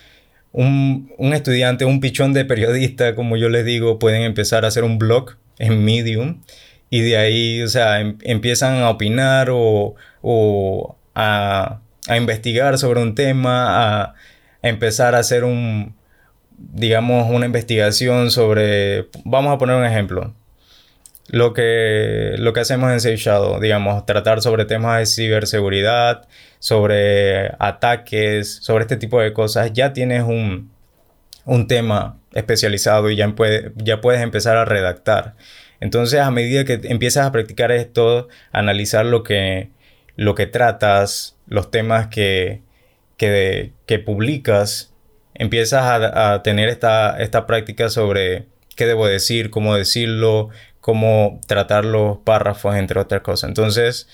un, 0.51 1.34
estudiante, 1.34 1.86
un 1.86 1.99
pichón 1.99 2.34
de 2.34 2.45
periodista, 2.45 3.15
como 3.15 3.38
yo 3.38 3.49
les 3.49 3.65
digo, 3.65 3.99
pueden 3.99 4.23
empezar 4.23 4.65
a 4.65 4.69
hacer 4.69 4.84
un 4.84 4.97
blog 4.97 5.36
en 5.60 5.84
Medium 5.86 6.41
y 6.89 7.01
de 7.01 7.17
ahí, 7.17 7.62
o 7.62 7.67
sea, 7.67 8.01
em, 8.01 8.17
empiezan 8.23 8.81
a 8.81 8.89
opinar 8.89 9.49
o, 9.51 9.95
o 10.21 10.97
a, 11.15 11.81
a, 12.07 12.17
investigar 12.17 12.77
sobre 12.77 13.01
un 13.01 13.15
tema, 13.15 14.03
a, 14.03 14.15
empezar 14.63 15.15
a 15.15 15.19
hacer 15.19 15.43
un, 15.43 15.95
digamos, 16.57 17.29
una 17.29 17.45
investigación 17.45 18.31
sobre, 18.31 19.07
vamos 19.25 19.53
a 19.53 19.57
poner 19.57 19.75
un 19.77 19.86
ejemplo, 19.86 20.34
lo 21.27 21.53
que, 21.53 22.36
lo 22.38 22.53
que 22.53 22.60
hacemos 22.60 22.91
en 22.91 22.99
Safe 22.99 23.17
Shadow, 23.17 23.60
digamos, 23.60 24.05
tratar 24.05 24.41
sobre 24.41 24.65
temas 24.65 24.99
de 24.99 25.05
ciberseguridad, 25.05 26.27
sobre 26.60 27.51
ataques, 27.60 28.57
sobre 28.62 28.84
este 28.84 28.97
tipo 28.97 29.21
de 29.21 29.34
cosas, 29.34 29.71
ya 29.73 29.93
tienes 29.93 30.23
un, 30.23 30.71
un 31.45 31.67
tema 31.67 32.17
especializado 32.34 33.10
y 33.10 33.15
ya, 33.15 33.34
ya 33.77 34.01
puedes 34.01 34.21
empezar 34.21 34.57
a 34.57 34.65
redactar. 34.65 35.36
Entonces, 35.79 36.19
a 36.19 36.31
medida 36.31 36.65
que 36.65 36.79
empiezas 36.84 37.25
a 37.25 37.31
practicar 37.31 37.71
esto, 37.71 38.27
analizar 38.51 39.05
lo 39.05 39.23
que, 39.23 39.71
lo 40.15 40.36
que 40.36 40.47
tratas, 40.47 41.38
los 41.47 41.71
temas 41.71 42.07
que, 42.07 42.62
que, 43.17 43.71
que 43.88 43.99
publicas, 43.99 44.93
empiezas 45.34 45.84
a, 45.84 46.34
a 46.34 46.43
tener 46.43 46.69
esta, 46.69 47.19
esta 47.19 47.47
práctica 47.47 47.89
sobre 47.89 48.45
qué 48.75 48.86
debo 48.86 49.07
decir, 49.07 49.49
cómo 49.49 49.75
decirlo, 49.75 50.49
cómo 50.82 51.39
tratar 51.48 51.86
los 51.86 52.17
párrafos, 52.17 52.76
entre 52.76 53.00
otras 53.00 53.22
cosas. 53.22 53.48
Entonces, 53.48 54.08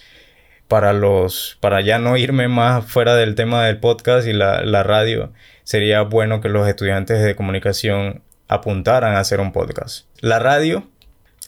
para 0.67 0.93
los, 0.93 1.57
para 1.61 1.81
ya 1.81 1.97
no 1.97 2.17
irme 2.17 2.47
más 2.47 2.85
fuera 2.85 3.15
del 3.15 3.35
tema 3.35 3.65
del 3.65 3.79
podcast 3.79 4.27
y 4.27 4.33
la, 4.33 4.61
la 4.63 4.83
radio, 4.83 5.33
sería 5.63 6.01
bueno 6.01 6.41
que 6.41 6.49
los 6.49 6.67
estudiantes 6.67 7.23
de 7.23 7.35
comunicación 7.35 8.21
apuntaran 8.47 9.15
a 9.15 9.19
hacer 9.19 9.39
un 9.39 9.51
podcast. 9.51 10.05
La 10.19 10.39
radio, 10.39 10.87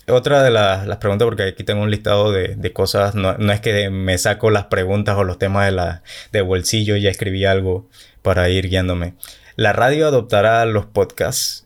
otra 0.08 0.42
de 0.42 0.52
las, 0.52 0.98
preguntas, 0.98 1.26
porque 1.26 1.44
aquí 1.44 1.64
tengo 1.64 1.84
un 1.84 1.92
listado 1.92 2.32
de, 2.32 2.56
de 2.56 2.74
cosas, 2.74 3.16
no, 3.16 3.38
no, 3.38 3.52
es 3.52 3.62
que 3.62 3.90
me 3.90 4.18
saco 4.18 4.50
las 4.52 4.66
preguntas 4.66 5.18
o 5.18 5.24
los 5.24 5.38
temas 5.38 5.66
de, 5.66 5.72
la, 5.72 6.04
de 6.32 6.42
bolsillo 6.42 6.96
ya 6.96 7.10
escribí 7.10 7.46
algo 7.46 7.88
para 8.22 8.50
ir 8.50 8.70
guiándome. 8.70 9.14
La 9.56 9.74
radio 9.74 10.08
adoptará 10.08 10.66
los 10.66 10.86
podcasts 10.86 11.66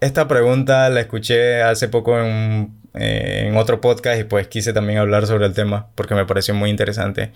esta 0.00 0.28
pregunta 0.28 0.88
la 0.90 1.00
escuché 1.00 1.62
hace 1.62 1.88
poco 1.88 2.20
en, 2.20 2.72
eh, 2.94 3.44
en, 3.46 3.56
otro 3.56 3.80
podcast 3.80 4.20
y 4.20 4.24
pues 4.24 4.48
quise 4.48 4.72
también 4.72 4.98
hablar 4.98 5.26
sobre 5.26 5.46
el 5.46 5.54
tema 5.54 5.88
porque 5.94 6.14
me 6.14 6.26
pareció 6.26 6.54
muy 6.54 6.70
interesante. 6.70 7.32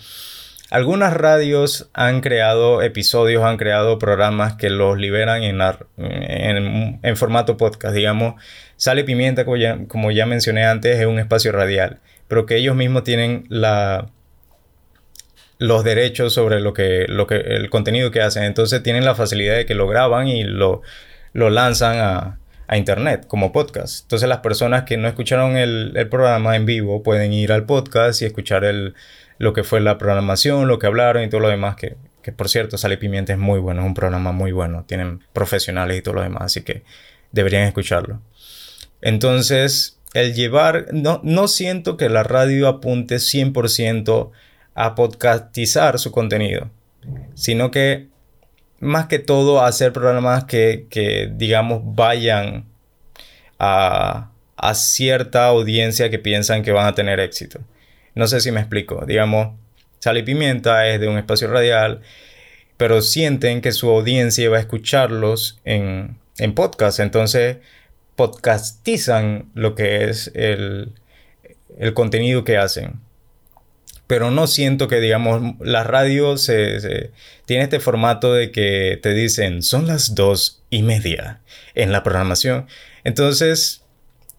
Algunas 0.70 1.14
radios 1.14 1.90
han 1.94 2.20
creado 2.20 2.81
episodios, 2.81 3.42
han 3.42 3.57
creado 3.57 3.99
programas 3.99 4.55
que 4.55 4.70
los 4.70 4.99
liberan 4.99 5.42
en, 5.42 5.61
en, 5.99 7.01
en 7.03 7.16
formato 7.16 7.57
podcast. 7.57 7.92
Digamos, 7.92 8.40
Sale 8.77 9.03
Pimienta, 9.03 9.44
como 9.44 9.57
ya, 9.57 9.79
como 9.88 10.12
ya 10.12 10.27
mencioné 10.27 10.64
antes, 10.64 11.01
es 11.01 11.07
un 11.07 11.18
espacio 11.18 11.51
radial, 11.51 11.99
pero 12.29 12.46
que 12.46 12.57
ellos 12.57 12.77
mismos 12.77 13.03
tienen 13.03 13.46
la, 13.49 14.11
los 15.59 15.83
derechos 15.83 16.35
sobre 16.35 16.61
lo 16.61 16.73
que, 16.73 17.07
lo 17.09 17.27
que, 17.27 17.37
el 17.37 17.68
contenido 17.68 18.12
que 18.12 18.23
hacen. 18.23 18.44
Entonces 18.44 18.81
tienen 18.83 19.05
la 19.05 19.16
facilidad 19.16 19.57
de 19.57 19.66
que 19.66 19.75
lo 19.75 19.88
graban 19.88 20.29
y 20.29 20.44
lo, 20.44 20.83
lo 21.33 21.51
lanzan 21.51 21.99
a, 21.99 22.39
a 22.71 22.77
internet 22.77 23.27
como 23.27 23.51
podcast. 23.51 24.05
Entonces 24.05 24.29
las 24.29 24.39
personas 24.39 24.85
que 24.85 24.97
no 24.97 25.09
escucharon 25.09 25.57
el, 25.57 25.93
programa 26.09 26.55
en 26.55 26.67
vivo 26.67 27.03
pueden 27.03 27.33
ir 27.33 27.51
al 27.51 27.67
podcast 27.67 28.23
y 28.23 28.27
escuchar 28.27 28.63
el, 28.63 28.95
lo 29.39 29.53
que 29.53 29.65
fue 29.65 29.81
la 29.81 29.99
programación, 29.99 30.69
lo 30.69 30.79
que 30.79 30.87
hablaron 30.87 31.25
y 31.25 31.29
todo 31.29 31.41
lo 31.41 31.49
demás, 31.49 31.75
que, 31.75 31.97
que 32.23 32.31
por 32.31 32.49
cierto 32.49 32.79
Sale 32.79 32.97
Pimienta 32.97 33.33
es 33.33 33.41
muy 33.41 33.59
bueno, 33.59 33.81
es 33.81 33.89
un 33.89 33.95
programa 33.95 34.31
muy 34.31 34.53
bueno, 34.53 34.85
tienen 34.87 35.19
profesionales 35.33 35.99
y 35.99 36.03
todo 36.03 36.15
lo 36.15 36.23
demás, 36.23 36.43
así 36.45 36.63
que 36.63 36.85
deberían 37.33 37.65
escucharlo. 37.65 38.21
Entonces, 39.01 39.99
el 40.15 40.35
llevar, 40.35 40.87
no, 40.93 41.21
no 41.25 41.49
siento 41.49 41.97
que 41.97 42.09
la 42.09 42.23
radio 42.23 42.69
apunte 42.69 43.17
100% 43.17 44.31
a 44.77 44.95
podcastizar 44.95 45.99
su 45.99 46.13
contenido, 46.13 46.71
sino 47.35 47.73
que 47.73 48.07
más 48.81 49.07
que 49.07 49.19
todo 49.19 49.62
hacer 49.62 49.93
programas 49.93 50.45
que, 50.45 50.87
que 50.90 51.31
digamos, 51.33 51.83
vayan 51.85 52.64
a, 53.59 54.31
a, 54.57 54.75
cierta 54.75 55.47
audiencia 55.47 56.11
que 56.11 56.19
piensan 56.19 56.62
que 56.62 56.73
van 56.73 56.87
a 56.87 56.95
tener 56.95 57.21
éxito. 57.21 57.61
No 58.14 58.27
sé 58.27 58.40
si 58.40 58.51
me 58.51 58.61
explico. 58.61 59.05
Digamos, 59.07 59.55
Sal 60.01 60.19
y 60.19 60.23
Pimienta 60.23 60.88
es 60.88 60.99
de 61.01 61.09
un 61.09 61.19
espacio 61.19 61.49
radial, 61.49 62.01
pero 62.79 63.03
sienten 63.03 63.61
que 63.61 63.73
su 63.73 63.90
audiencia 63.90 64.49
va 64.49 64.57
a 64.57 64.61
escucharlos 64.61 65.61
en, 65.64 66.16
en 66.39 66.55
podcast. 66.55 67.01
Entonces, 67.01 67.59
podcastizan 68.16 69.51
lo 69.55 69.74
que 69.74 70.05
es 70.05 70.31
el, 70.35 70.95
el 71.78 71.93
contenido 71.95 72.45
que 72.45 72.57
hacen 72.57 73.01
pero 74.11 74.33
no 74.33 74.49
siento 74.49 74.89
que, 74.89 74.99
digamos, 74.99 75.55
la 75.61 75.85
radio 75.85 76.37
se, 76.37 77.13
tiene 77.45 77.63
este 77.63 77.79
formato 77.79 78.35
de 78.35 78.51
que 78.51 78.99
te 79.01 79.15
dicen, 79.15 79.63
son 79.63 79.87
las 79.87 80.17
dos 80.17 80.65
y 80.69 80.83
media 80.83 81.43
en 81.77 81.93
la 81.93 82.03
programación. 82.03 82.67
Entonces, 83.05 83.85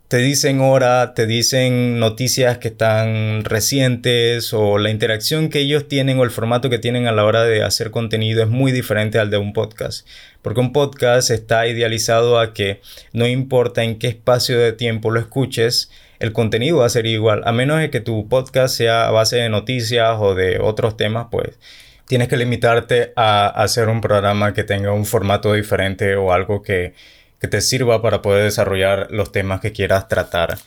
te 0.10 0.18
dicen 0.18 0.60
hora, 0.60 1.14
te 1.14 1.26
dicen 1.26 2.00
noticias 2.00 2.58
que 2.58 2.68
están 2.68 3.46
recientes 3.46 4.54
o 4.54 4.78
la 4.78 4.90
interacción 4.90 5.48
que 5.48 5.60
ellos 5.60 5.88
tienen 5.88 6.20
o 6.20 6.26
el 6.26 6.32
formato 6.32 6.70
que 6.70 6.78
tienen 6.78 7.08
a 7.08 7.14
la 7.14 7.24
hora 7.24 7.46
de 7.46 7.64
hacer 7.64 7.92
contenido 7.92 8.44
es 8.44 8.50
muy 8.50 8.74
diferente 8.74 9.20
al 9.20 9.30
de 9.30 9.38
un 9.38 9.54
podcast. 9.54 10.06
Porque 10.42 10.60
un 10.60 10.74
podcast 10.74 11.30
está 11.30 11.66
idealizado 11.66 12.42
a 12.42 12.54
que 12.54 12.82
no 13.14 13.26
importa 13.26 13.86
en 13.86 13.98
qué 14.00 14.10
espacio 14.10 14.60
de 14.60 14.74
tiempo 14.74 15.12
lo 15.12 15.22
escuches, 15.22 15.90
el 16.22 16.34
contenido 16.34 16.78
va 16.78 16.86
a 16.86 16.90
ser 16.90 17.08
igual. 17.08 17.42
A 17.46 17.52
menos 17.52 17.80
de 17.80 17.90
que 17.90 18.00
tu 18.00 18.30
podcast 18.30 18.76
sea 18.76 19.08
a 19.08 19.12
base 19.12 19.38
de 19.38 19.50
noticias 19.50 20.18
o 20.20 20.36
de 20.36 20.60
otros 20.60 20.96
temas, 20.96 21.28
pues 21.32 21.58
tienes 22.06 22.28
que 22.28 22.38
limitarte 22.38 23.12
a 23.16 23.48
hacer 23.48 23.90
un 23.90 24.02
programa 24.02 24.54
que 24.54 24.64
tenga 24.64 24.94
un 24.94 25.06
formato 25.06 25.54
diferente 25.54 26.16
o 26.16 26.32
algo 26.32 26.62
que, 26.62 26.94
que 27.40 27.48
te 27.48 27.60
sirva 27.60 28.04
para 28.04 28.22
poder 28.22 28.44
desarrollar 28.44 29.08
los 29.10 29.32
temas 29.32 29.62
que 29.62 29.72
quieras 29.72 30.08
tratar 30.08 30.60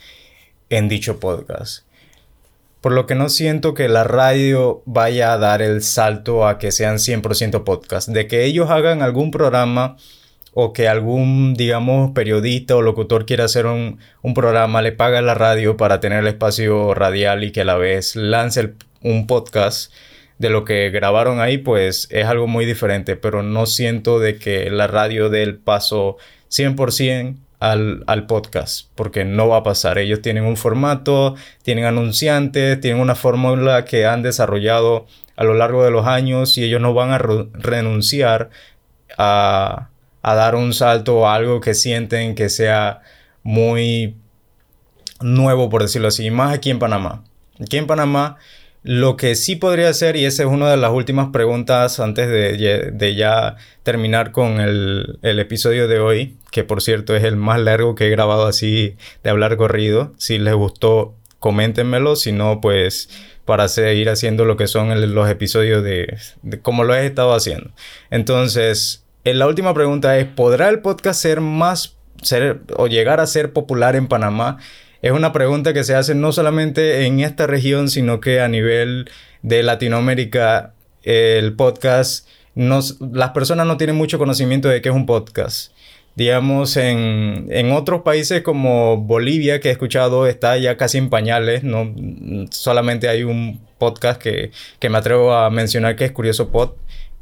en 0.70 0.88
dicho 0.88 1.20
podcast. 1.20 1.84
Por 2.80 2.90
lo 2.90 3.06
que 3.06 3.14
no 3.14 3.28
siento 3.28 3.74
que 3.74 3.88
la 3.88 4.02
radio 4.02 4.82
vaya 4.86 5.32
a 5.32 5.38
dar 5.38 5.62
el 5.62 5.82
salto 5.82 6.48
a 6.48 6.58
que 6.58 6.72
sean 6.72 6.96
100% 6.96 7.62
podcast. 7.62 8.08
De 8.08 8.26
que 8.26 8.44
ellos 8.44 8.70
hagan 8.70 9.02
algún 9.02 9.30
programa 9.30 9.96
o 10.54 10.72
que 10.72 10.88
algún, 10.88 11.54
digamos, 11.54 12.12
periodista 12.12 12.76
o 12.76 12.82
locutor 12.82 13.26
quiera 13.26 13.44
hacer 13.44 13.66
un, 13.66 13.98
programa, 14.34 14.82
le 14.82 14.92
paga 14.92 15.20
la 15.20 15.34
radio 15.34 15.76
para 15.76 16.00
tener 16.00 16.20
el 16.20 16.28
espacio 16.28 16.94
radial 16.94 17.42
y 17.44 17.50
que 17.50 17.62
a 17.62 17.64
la 17.64 17.76
vez 17.76 18.14
lance 18.14 18.74
un 19.02 19.26
podcast 19.26 19.92
de 20.38 20.50
lo 20.50 20.64
que 20.64 20.90
grabaron 20.90 21.40
ahí, 21.40 21.58
pues 21.58 22.06
es 22.10 22.26
algo 22.26 22.46
muy 22.46 22.66
diferente. 22.66 23.16
Pero 23.16 23.42
no 23.42 23.66
siento 23.66 24.20
de 24.20 24.38
que 24.38 24.70
la 24.70 24.86
radio 24.86 25.28
dé 25.28 25.42
el 25.42 25.56
paso 25.58 26.16
100% 26.50 27.36
al, 27.58 28.26
podcast, 28.26 28.88
porque 28.94 29.24
no 29.24 29.48
va 29.48 29.58
a 29.58 29.62
pasar. 29.62 29.98
Ellos 29.98 30.22
tienen 30.22 30.44
un 30.44 30.56
formato, 30.56 31.34
tienen 31.62 31.84
anunciantes, 31.84 32.80
tienen 32.80 33.00
una 33.00 33.14
fórmula 33.14 33.84
que 33.84 34.06
han 34.06 34.22
desarrollado 34.22 35.06
a 35.36 35.44
lo 35.44 35.54
largo 35.54 35.82
de 35.82 35.90
los 35.90 36.06
años 36.06 36.58
y 36.58 36.64
ellos 36.64 36.80
no 36.80 36.94
van 36.94 37.10
a 37.10 37.18
renunciar 37.18 38.50
a, 39.16 39.88
a 40.24 40.34
dar 40.34 40.54
un 40.54 40.72
salto 40.72 41.28
a 41.28 41.34
algo 41.34 41.60
que 41.60 41.74
sienten 41.74 42.34
que 42.34 42.48
sea 42.48 43.02
muy 43.42 44.16
nuevo, 45.20 45.68
por 45.68 45.82
decirlo 45.82 46.08
así, 46.08 46.30
más 46.30 46.54
aquí 46.54 46.70
en 46.70 46.78
Panamá. 46.78 47.24
Aquí 47.60 47.76
en 47.76 47.86
Panamá 47.86 48.38
lo 48.82 49.16
que 49.16 49.34
sí 49.34 49.56
podría 49.56 49.90
hacer, 49.90 50.16
y 50.16 50.24
esa 50.24 50.42
es 50.42 50.48
una 50.48 50.70
de 50.70 50.78
las 50.78 50.92
últimas 50.92 51.28
preguntas 51.30 52.00
antes 52.00 52.28
de, 52.28 53.14
ya 53.14 53.56
terminar 53.82 54.32
con 54.32 54.60
el, 54.60 55.18
episodio 55.22 55.88
de 55.88 55.98
hoy, 55.98 56.36
que 56.50 56.64
por 56.64 56.80
cierto 56.80 57.14
es 57.14 57.24
el 57.24 57.36
más 57.36 57.60
largo 57.60 57.94
que 57.94 58.06
he 58.06 58.10
grabado 58.10 58.46
así 58.46 58.96
de 59.22 59.30
hablar 59.30 59.58
corrido. 59.58 60.14
Si 60.16 60.38
les 60.38 60.54
gustó, 60.54 61.14
coméntenmelo, 61.38 62.16
si 62.16 62.32
no, 62.32 62.62
pues 62.62 63.10
para 63.44 63.68
seguir 63.68 64.08
haciendo 64.08 64.46
lo 64.46 64.56
que 64.56 64.66
son 64.66 65.14
los 65.14 65.28
episodios 65.30 65.84
de, 65.84 66.16
de 66.42 66.60
como 66.60 66.84
lo 66.84 66.94
he 66.94 67.04
estado 67.04 67.34
haciendo. 67.34 67.70
Entonces, 68.10 69.03
la 69.24 69.46
última 69.46 69.72
pregunta 69.74 70.18
es, 70.18 70.26
¿podrá 70.26 70.68
el 70.68 70.80
podcast 70.80 71.20
ser 71.20 71.40
más, 71.40 71.96
ser 72.22 72.60
o 72.76 72.86
llegar 72.86 73.20
a 73.20 73.26
ser 73.26 73.52
popular 73.52 73.96
en 73.96 74.08
Panamá? 74.08 74.58
es 75.04 75.12
una 75.12 75.32
pregunta 75.32 75.74
que 75.74 75.84
se 75.84 75.94
hace 75.94 76.14
no 76.14 76.32
solamente 76.32 77.04
en 77.04 77.20
esta 77.20 77.46
región, 77.46 77.90
sino 77.90 78.20
que 78.20 78.40
a 78.40 78.48
nivel 78.48 79.10
de 79.42 79.62
Latinoamérica, 79.62 80.72
el 81.02 81.52
podcast, 81.52 82.26
las 82.54 83.30
personas 83.32 83.66
no 83.66 83.76
tienen 83.76 83.96
mucho 83.96 84.16
conocimiento 84.16 84.70
de 84.70 84.80
qué 84.80 84.88
es 84.88 84.94
un 84.94 85.04
podcast. 85.04 85.72
Digamos, 86.14 86.78
en, 86.78 87.70
otros 87.72 88.00
países 88.00 88.40
como 88.40 88.96
Bolivia, 88.96 89.60
que 89.60 89.68
he 89.68 89.72
escuchado, 89.72 90.26
está 90.26 90.56
ya 90.56 90.78
casi 90.78 90.96
en 90.96 91.10
pañales, 91.10 91.64
no 91.64 91.94
solamente 92.50 93.06
hay 93.10 93.24
un 93.24 93.60
podcast 93.76 94.18
que, 94.18 94.52
que 94.78 94.88
me 94.88 94.96
atrevo 94.96 95.34
a 95.34 95.50
mencionar 95.50 95.96
que 95.96 96.06
es 96.06 96.12
Curioso 96.12 96.50
Pod, 96.50 96.70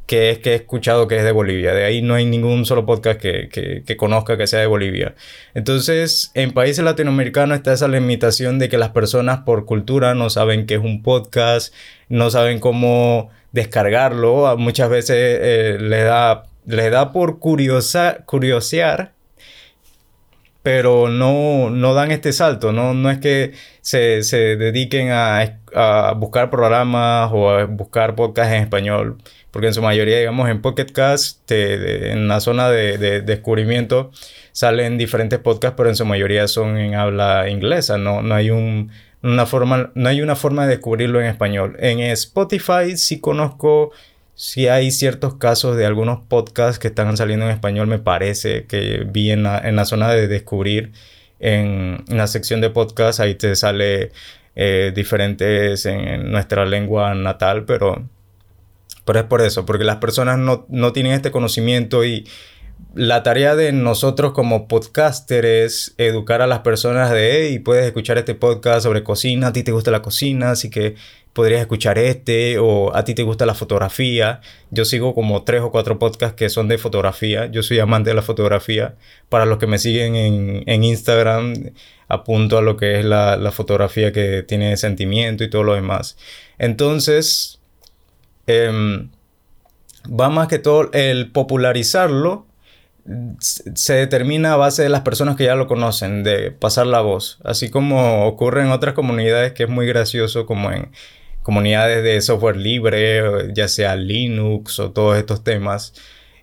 que 0.07 0.31
es 0.31 0.39
que 0.39 0.53
he 0.53 0.55
escuchado 0.57 1.09
que 1.09 1.17
es 1.17 1.25
de 1.25 1.33
Bolivia. 1.33 1.73
De 1.75 1.85
ahí 1.85 2.03
no 2.03 2.15
hay 2.15 2.25
ningún 2.25 2.67
solo 2.67 2.85
podcast 2.87 3.21
que, 3.21 3.97
conozca 3.97 4.37
que 4.37 4.47
sea 4.47 4.61
de 4.61 4.67
Bolivia. 4.67 5.15
Entonces, 5.55 6.31
en 6.35 6.53
países 6.53 6.85
latinoamericanos 6.85 7.57
está 7.57 7.73
esa 7.73 7.89
limitación 7.89 8.59
de 8.59 8.69
que 8.69 8.79
las 8.79 8.91
personas 8.91 9.41
por 9.41 9.65
cultura 9.65 10.15
no 10.15 10.31
saben 10.31 10.67
qué 10.67 10.75
es 10.75 10.81
un 10.81 11.03
podcast, 11.03 11.75
no 12.09 12.31
saben 12.31 12.59
cómo 12.59 13.31
descargarlo. 13.53 14.57
Muchas 14.59 14.91
veces 14.91 15.17
eh, 15.41 15.79
les, 15.81 16.05
da, 16.05 16.45
da 16.67 17.13
por 17.13 17.39
curiosa, 17.39 18.19
curiosear 18.27 19.13
pero 20.63 21.09
no, 21.09 21.71
no 21.71 21.93
dan 21.93 22.13
este 22.13 22.33
salto, 22.33 22.73
no, 22.73 22.95
no 22.95 23.11
es 23.11 23.19
que 23.19 23.53
se, 23.81 24.23
se 24.23 24.57
dediquen 24.57 25.11
a, 25.11 25.59
a, 25.75 26.13
buscar 26.13 26.51
programas 26.51 27.31
o 27.33 27.51
a 27.51 27.65
buscar 27.65 28.15
podcasts 28.15 28.55
en 28.55 28.63
español 28.63 29.19
porque 29.53 29.69
en 29.69 29.75
su 29.75 29.83
mayoría, 29.83 30.19
digamos, 30.19 30.49
en 30.49 30.63
Pocket 30.63 30.87
Cast, 30.87 31.49
en 31.53 32.27
la 32.27 32.41
zona 32.41 32.71
de, 32.71 33.21
descubrimiento, 33.21 34.11
salen 34.53 34.97
diferentes 34.97 35.39
podcasts, 35.39 35.75
pero 35.77 35.91
en 35.91 35.97
su 35.97 36.07
mayoría 36.07 36.49
son 36.49 36.79
en 36.79 36.95
habla 36.95 37.49
inglesa, 37.51 37.99
no, 37.99 38.23
no 38.23 38.35
hay 38.35 38.51
una 38.51 39.47
forma, 39.47 39.93
no 39.95 40.09
hay 40.09 40.23
una 40.23 40.37
forma 40.37 40.63
de 40.63 40.71
descubrirlo 40.71 41.21
en 41.21 41.27
español. 41.27 41.77
En 41.81 42.01
Spotify 42.01 42.97
sí 42.97 43.21
conozco, 43.21 43.93
sí 44.35 44.69
hay 44.69 44.91
ciertos 44.91 45.35
casos 45.35 45.77
de 45.77 45.85
algunos 45.85 46.21
podcasts 46.21 46.79
que 46.79 46.89
están 46.89 47.15
saliendo 47.19 47.45
en 47.45 47.53
español, 47.53 47.87
me 47.89 47.99
parece 47.99 48.65
que 48.65 49.05
vi 49.07 49.33
en 49.33 49.43
la, 49.43 49.85
zona 49.85 50.11
de 50.13 50.29
descubrir, 50.29 50.93
en, 51.41 52.05
la 52.09 52.27
sección 52.27 52.63
de 52.63 52.71
podcast, 52.71 53.21
ahí 53.21 53.35
te 53.35 53.55
sale 53.55 54.13
eh, 54.57 54.93
diferentes 54.95 55.85
en 55.85 56.31
nuestra 56.31 56.65
lengua 56.65 57.15
natal, 57.15 57.67
pero 57.67 58.03
pero 59.05 59.19
es 59.21 59.25
por 59.25 59.43
eso, 59.43 59.67
porque 59.67 59.85
las 59.85 59.97
personas 59.97 60.39
no, 60.39 60.93
tienen 60.93 61.13
este 61.13 61.31
conocimiento 61.31 62.05
y 62.05 62.27
la 62.95 63.23
tarea 63.23 63.55
de 63.57 63.73
nosotros 63.73 64.33
como 64.33 64.69
podcaster 64.69 65.45
es 65.45 65.95
educar 65.99 66.43
a 66.43 66.47
las 66.47 66.61
personas 66.61 67.11
de, 67.11 67.49
hey, 67.49 67.59
puedes 67.59 67.87
escuchar 67.87 68.19
este 68.19 68.35
podcast 68.35 68.83
sobre 68.83 69.03
cocina, 69.03 69.49
a 69.49 69.53
ti 69.53 69.63
te 69.63 69.73
gusta 69.73 69.91
la 69.91 70.03
cocina, 70.03 70.51
así 70.51 70.69
que 70.71 70.95
podrías 71.33 71.63
escuchar 71.63 71.99
este, 71.99 72.59
o 72.59 72.95
a 72.95 73.05
ti 73.05 73.15
te 73.15 73.23
gusta 73.23 73.47
la 73.47 73.55
fotografía. 73.55 74.41
Yo 74.71 74.85
sigo 74.85 75.15
como 75.15 75.43
tres 75.45 75.63
o 75.63 75.71
cuatro 75.71 75.99
podcasts 75.99 76.37
que 76.37 76.51
son 76.51 76.69
de 76.69 76.79
fotografía, 76.79 77.47
yo 77.47 77.63
soy 77.63 77.79
amante 77.79 78.11
de 78.11 78.17
la 78.17 78.23
fotografía. 78.23 78.97
Para 79.29 79.47
los 79.47 79.59
que 79.59 79.67
me 79.67 79.79
siguen 79.79 80.15
en, 80.15 80.85
Instagram, 80.85 81.73
apunto 82.09 82.59
a 82.59 82.63
lo 82.63 82.77
que 82.77 83.01
es 83.01 83.05
la, 83.05 83.37
la 83.37 83.53
fotografía 83.53 84.13
que 84.13 84.43
tiene 84.43 84.77
sentimiento 84.77 85.45
y 85.45 85.51
todo 85.51 85.63
lo 85.63 85.75
demás. 85.75 86.19
Entonces, 86.59 87.62
Em, 88.47 89.11
va 90.09 90.31
más 90.31 90.49
que 90.49 90.59
todo 90.59 90.91
el 90.93 91.31
popularizarlo 91.31 92.47
se 93.41 93.95
determina 93.95 94.53
a 94.53 94.57
base 94.57 94.83
de 94.83 94.89
las 94.89 95.01
personas 95.01 95.37
que 95.37 95.45
ya 95.45 95.55
lo 95.55 95.67
conocen, 95.67 96.23
de 96.23 96.53
pasar 96.53 96.87
la 96.87 97.01
voz, 97.01 97.39
así 97.43 97.69
como 97.69 98.27
ocurre 98.27 98.63
en 98.63 98.71
otras 98.71 98.95
comunidades 98.95 99.53
que 99.53 99.65
es 99.65 99.69
muy 99.69 99.87
gracioso, 99.87 100.47
como 100.47 100.71
en 100.71 100.93
comunidades 101.43 102.05
de 102.05 102.21
software 102.21 102.57
libre, 102.57 103.53
ya 103.55 103.67
sea 103.67 103.97
Linux 103.97 104.79
o 104.79 104.93
todos 104.93 105.19
estos 105.19 105.43
temas. 105.43 105.95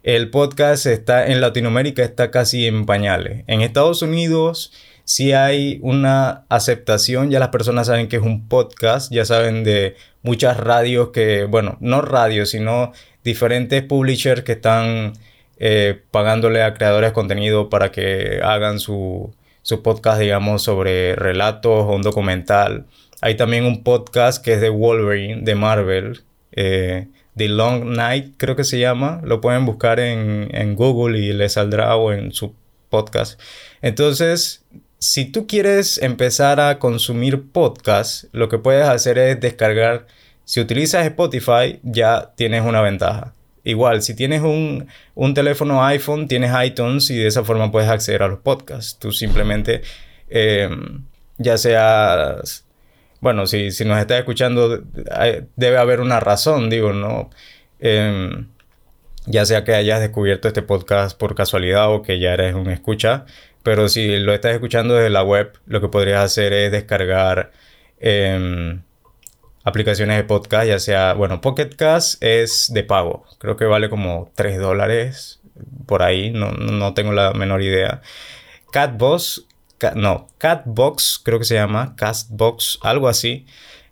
El 0.04 0.30
podcast 0.30 0.86
está 0.86 1.28
en 1.28 1.42
Latinoamérica 1.42 2.04
está 2.04 2.32
casi 2.32 2.68
en 2.68 2.86
pañales. 2.86 3.44
En 3.48 3.62
Estados 3.62 4.02
Unidos 4.02 4.74
si 5.10 5.34
hay 5.34 5.80
una 5.82 6.46
aceptación, 6.50 7.32
ya 7.32 7.40
las 7.40 7.48
personas 7.50 7.88
saben 7.88 8.10
que 8.10 8.18
es 8.18 8.22
un 8.22 8.48
podcast, 8.48 9.12
ya 9.12 9.26
saben 9.26 9.64
de 9.64 9.96
muchas 10.22 10.56
radios 10.56 11.10
que, 11.10 11.46
bueno, 11.46 11.78
no 11.80 12.04
radios, 12.04 12.52
sino 12.52 12.92
diferentes 13.24 13.82
publishers 13.82 14.44
que 14.44 14.52
están 14.52 15.14
eh, 15.58 16.00
pagándole 16.12 16.62
a 16.62 16.76
creadores 16.76 17.10
de 17.10 17.14
contenido 17.14 17.72
para 17.72 17.92
que 17.92 18.40
hagan 18.44 18.78
su, 18.78 19.34
podcast, 19.82 20.20
digamos, 20.22 20.62
sobre 20.62 21.16
relatos 21.16 21.86
o 21.88 21.96
un 21.96 22.04
documental. 22.04 22.86
Hay 23.20 23.36
también 23.36 23.66
un 23.66 23.84
podcast 23.84 24.46
que 24.46 24.54
es 24.54 24.62
de 24.62 24.70
Wolverine, 24.70 25.42
de 25.42 25.56
Marvel, 25.56 26.22
eh, 26.52 27.08
The 27.36 27.48
Long 27.48 27.96
Night, 27.96 28.36
creo 28.38 28.56
que 28.56 28.64
se 28.64 28.78
llama. 28.78 29.22
Lo 29.24 29.42
pueden 29.42 29.66
buscar 29.66 30.00
en, 30.00 30.50
en 30.54 30.76
Google 30.76 31.18
y 31.18 31.34
les 31.34 31.54
saldrá 31.54 31.96
o 31.96 32.12
en 32.14 32.32
su 32.32 32.54
podcast. 32.90 33.40
Entonces, 33.82 34.64
si 35.00 35.26
tú 35.26 35.48
quieres 35.48 35.98
empezar 36.02 36.60
a 36.60 36.78
consumir 36.78 37.52
podcast, 37.52 38.26
lo 38.34 38.50
que 38.50 38.58
puedes 38.58 38.88
hacer 38.88 39.18
es 39.18 39.40
descargar. 39.40 40.08
Si 40.44 40.60
utilizas 40.60 41.06
Spotify, 41.06 41.80
ya 41.84 42.34
tienes 42.36 42.64
una 42.64 42.82
ventaja. 42.82 43.34
Igual, 43.64 44.02
si 44.02 44.14
tienes 44.14 44.42
un, 44.42 44.88
teléfono 45.34 45.84
iPhone, 45.86 46.28
tienes 46.28 46.52
iTunes 46.66 47.10
y 47.12 47.18
de 47.18 47.28
esa 47.28 47.44
forma 47.44 47.72
puedes 47.72 47.90
acceder 47.90 48.24
a 48.24 48.28
los 48.28 48.40
podcasts. 48.40 48.98
Tú 49.00 49.12
simplemente, 49.12 49.82
em, 50.30 51.06
ya 51.38 51.58
sea, 51.58 52.38
bueno, 53.22 53.48
si, 53.48 53.72
si, 53.72 53.86
nos 53.86 54.00
estás 54.00 54.20
escuchando, 54.20 54.84
debe 55.56 55.78
haber 55.78 56.02
una 56.02 56.20
razón, 56.20 56.70
digo, 56.70 56.94
¿no? 56.94 57.30
Em, 57.80 58.48
ya 59.26 59.46
sea 59.46 59.64
que 59.64 59.76
hayas 59.76 60.00
descubierto 60.00 60.48
este 60.48 60.62
podcast 60.64 61.18
por 61.18 61.36
casualidad 61.36 61.94
o 61.94 62.02
que 62.02 62.20
ya 62.20 62.34
eres 62.34 62.56
un 62.56 62.70
escucha, 62.72 63.26
pero 63.64 63.90
si 63.90 64.18
lo 64.20 64.34
estás 64.34 64.54
escuchando 64.54 64.96
desde 64.96 65.10
la 65.10 65.24
web, 65.24 65.54
lo 65.66 65.82
que 65.82 65.90
podrías 65.90 66.24
hacer 66.24 66.54
es 66.54 66.72
descargar 66.72 67.52
em, 68.00 68.82
aplicaciones 69.64 70.18
de 70.18 70.24
podcast, 70.24 70.68
ya 70.68 70.80
sea, 70.80 71.14
bueno, 71.14 71.42
Pocket 71.42 71.70
Cast 71.76 72.24
es 72.24 72.72
de 72.74 72.84
pago, 72.84 73.26
creo 73.40 73.58
que 73.58 73.66
vale 73.66 73.90
como 73.90 74.32
3 74.36 74.60
dólares 74.60 75.42
por 75.86 76.04
ahí, 76.04 76.32
no, 76.32 76.94
tengo 76.94 77.12
la 77.12 77.34
menor 77.34 77.62
idea. 77.62 78.02
Catboss 78.72 79.46
no, 79.96 80.28
Catbox, 80.38 81.22
creo 81.24 81.40
que 81.40 81.46
se 81.46 81.56
llama, 81.56 81.96
Castbox, 81.96 82.80
algo 82.82 83.08
así. 83.08 83.46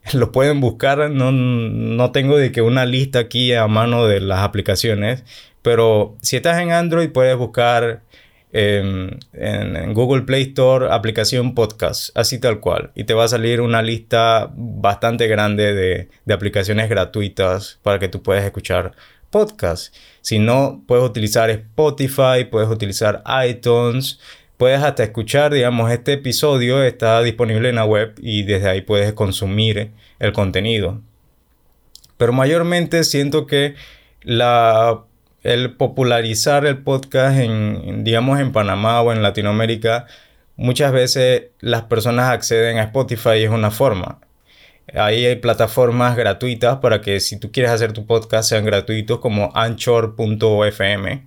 Lo 0.13 0.31
pueden 0.31 0.61
buscar, 0.61 1.09
no, 1.09 1.31
no 1.31 2.11
tengo 2.11 2.37
de 2.37 2.51
que 2.51 2.61
una 2.61 2.85
lista 2.85 3.19
aquí 3.19 3.53
a 3.53 3.67
mano 3.67 4.05
de 4.05 4.21
las 4.21 4.39
aplicaciones, 4.39 5.23
pero 5.61 6.15
si 6.21 6.37
estás 6.37 6.59
en 6.61 6.71
Android 6.71 7.09
puedes 7.11 7.35
buscar 7.37 8.01
en, 8.51 9.19
Google 9.93 10.23
Play 10.23 10.43
Store 10.43 10.87
aplicación 10.91 11.55
podcast, 11.55 12.15
así 12.17 12.39
tal 12.39 12.59
cual. 12.59 12.91
Y 12.95 13.03
te 13.03 13.13
va 13.13 13.25
a 13.25 13.27
salir 13.27 13.61
una 13.61 13.81
lista 13.81 14.51
bastante 14.55 15.27
grande 15.27 15.73
de, 15.73 16.09
de 16.25 16.33
aplicaciones 16.33 16.89
gratuitas 16.89 17.79
para 17.83 17.99
que 17.99 18.07
tú 18.07 18.21
puedas 18.21 18.43
escuchar 18.43 18.93
podcast. 19.29 19.93
Si 20.21 20.39
no, 20.39 20.83
puedes 20.87 21.05
utilizar 21.05 21.49
Spotify, 21.49 22.45
puedes 22.49 22.69
utilizar 22.69 23.23
iTunes, 23.47 24.19
puedes 24.57 24.81
hasta 24.81 25.03
escuchar, 25.03 25.53
digamos, 25.53 25.91
este 25.91 26.13
episodio 26.13 26.83
está 26.83 27.21
disponible 27.21 27.69
en 27.69 27.75
la 27.75 27.85
web 27.85 28.15
y 28.21 28.43
desde 28.43 28.69
ahí 28.69 28.81
puedes 28.81 29.13
consumir 29.13 29.91
el 30.19 30.33
contenido. 30.33 31.01
Pero 32.17 32.33
mayormente 32.33 33.03
siento 33.03 33.45
que 33.45 33.75
la 34.23 35.03
el 35.47 35.75
popularizar 35.75 36.65
el 36.65 36.79
podcast 36.79 37.39
en, 37.39 38.03
digamos, 38.03 38.37
en 38.41 38.51
Panamá 38.51 39.01
o 39.01 39.13
en 39.13 39.23
Latinoamérica, 39.23 40.05
muchas 40.57 40.91
veces 40.91 41.45
las 41.61 41.83
personas 41.83 42.29
acceden 42.31 42.77
a 42.79 42.83
Spotify 42.83 43.37
y 43.39 43.43
es 43.43 43.49
una 43.49 43.71
forma. 43.71 44.19
Ahí 44.93 45.25
hay 45.25 45.37
plataformas 45.37 46.17
gratuitas 46.17 46.79
para 46.79 46.99
que 46.99 47.21
si 47.21 47.39
tú 47.39 47.49
quieres 47.49 47.71
hacer 47.71 47.93
tu 47.93 48.05
podcast 48.05 48.49
sean 48.49 48.65
gratuitos 48.65 49.19
como 49.19 49.49
anchor.fm, 49.55 51.25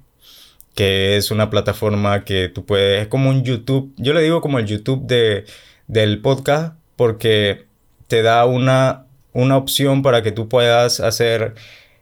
que 0.74 1.16
es 1.16 1.30
una 1.30 1.48
plataforma 1.48 2.22
que 2.22 2.50
tú 2.50 2.66
puedes, 2.66 3.00
es 3.02 3.08
como 3.08 3.30
un 3.30 3.42
YouTube, 3.42 3.94
yo 3.96 4.12
le 4.12 4.20
digo 4.20 4.42
como 4.42 4.58
el 4.58 4.66
YouTube 4.66 5.06
de, 5.06 5.46
del 5.86 6.20
podcast 6.20 6.74
porque 6.96 7.64
te 8.06 8.20
da 8.20 8.44
una, 8.44 9.06
una 9.32 9.56
opción 9.56 10.02
para 10.02 10.22
que 10.22 10.30
tú 10.30 10.46
puedas 10.46 11.00
hacer 11.00 11.54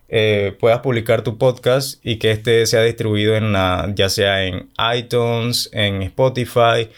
eh, 0.09 0.57
puedas 0.59 0.81
publicar 0.81 1.23
tu 1.23 1.37
podcast 1.37 2.01
y 2.05 2.17
que 2.17 2.31
este 2.31 2.65
sea 2.67 2.83
distribuido 2.83 3.37
en 3.37 3.53
ya 3.95 4.09
sea 4.09 4.45
en 4.45 4.71
iTunes, 4.97 5.69
en 5.73 6.03
Spotify, 6.03 6.89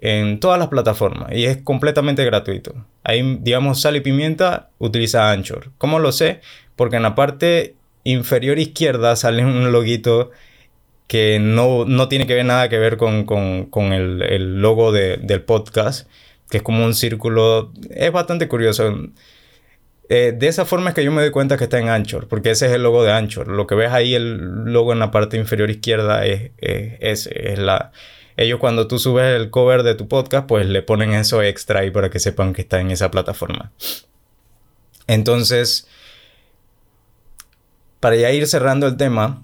en 0.00 0.40
todas 0.40 0.58
las 0.58 0.68
plataformas 0.68 1.32
y 1.32 1.44
es 1.44 1.58
completamente 1.58 2.24
gratuito. 2.24 2.74
Ahí, 3.04 3.38
digamos, 3.40 3.80
sal 3.80 3.96
y 3.96 4.00
pimienta, 4.00 4.70
utiliza 4.78 5.30
Anchor. 5.30 5.70
¿Cómo 5.78 6.00
lo 6.00 6.10
sé? 6.10 6.40
Porque 6.74 6.96
en 6.96 7.02
la 7.02 7.14
parte 7.14 7.76
inferior 8.02 8.58
izquierda 8.58 9.16
sale 9.16 9.44
un 9.44 9.70
loguito 9.72 10.30
que 11.06 11.38
no, 11.40 11.86
tiene 12.08 12.26
que 12.26 12.34
ver 12.34 12.44
nada 12.44 12.68
que 12.68 12.78
ver 12.78 12.96
con, 12.96 13.92
el, 13.92 14.60
logo 14.60 14.92
del 14.92 15.42
podcast, 15.42 16.08
que 16.50 16.58
es 16.58 16.62
como 16.62 16.84
un 16.84 16.94
círculo, 16.94 17.72
es 17.90 18.10
bastante 18.10 18.48
curioso. 18.48 18.92
Eh, 20.08 20.32
de 20.36 20.46
esa 20.46 20.64
forma 20.64 20.90
es 20.90 20.94
que 20.94 21.04
yo 21.04 21.10
me 21.10 21.20
doy 21.20 21.30
cuenta 21.30 21.56
que 21.56 21.64
está 21.64 21.78
en 21.78 21.88
Anchor, 21.88 22.28
porque 22.28 22.50
ese 22.50 22.66
es 22.66 22.72
el 22.72 22.82
logo 22.82 23.02
de 23.02 23.12
Anchor. 23.12 23.48
Lo 23.48 23.66
que 23.66 23.74
ves 23.74 23.92
ahí, 23.92 24.14
el 24.14 24.36
logo 24.64 24.92
en 24.92 25.00
la 25.00 25.10
parte 25.10 25.36
inferior 25.36 25.70
izquierda, 25.70 26.24
es, 26.24 26.52
ese. 26.58 27.52
Es 27.52 27.58
la... 27.58 27.92
Ellos 28.36 28.60
cuando 28.60 28.86
tú 28.86 28.98
subes 28.98 29.34
el 29.34 29.50
cover 29.50 29.82
de 29.82 29.94
tu 29.94 30.08
podcast, 30.08 30.46
pues 30.46 30.66
le 30.66 30.82
ponen 30.82 31.14
eso 31.14 31.42
extra 31.42 31.80
ahí 31.80 31.90
para 31.90 32.10
que 32.10 32.20
sepan 32.20 32.52
que 32.52 32.62
está 32.62 32.80
en 32.80 32.90
esa 32.90 33.10
plataforma. 33.10 33.72
Entonces, 35.06 35.88
para 38.00 38.16
ya 38.16 38.30
ir 38.32 38.46
cerrando 38.46 38.86
el 38.86 38.96
tema, 38.96 39.42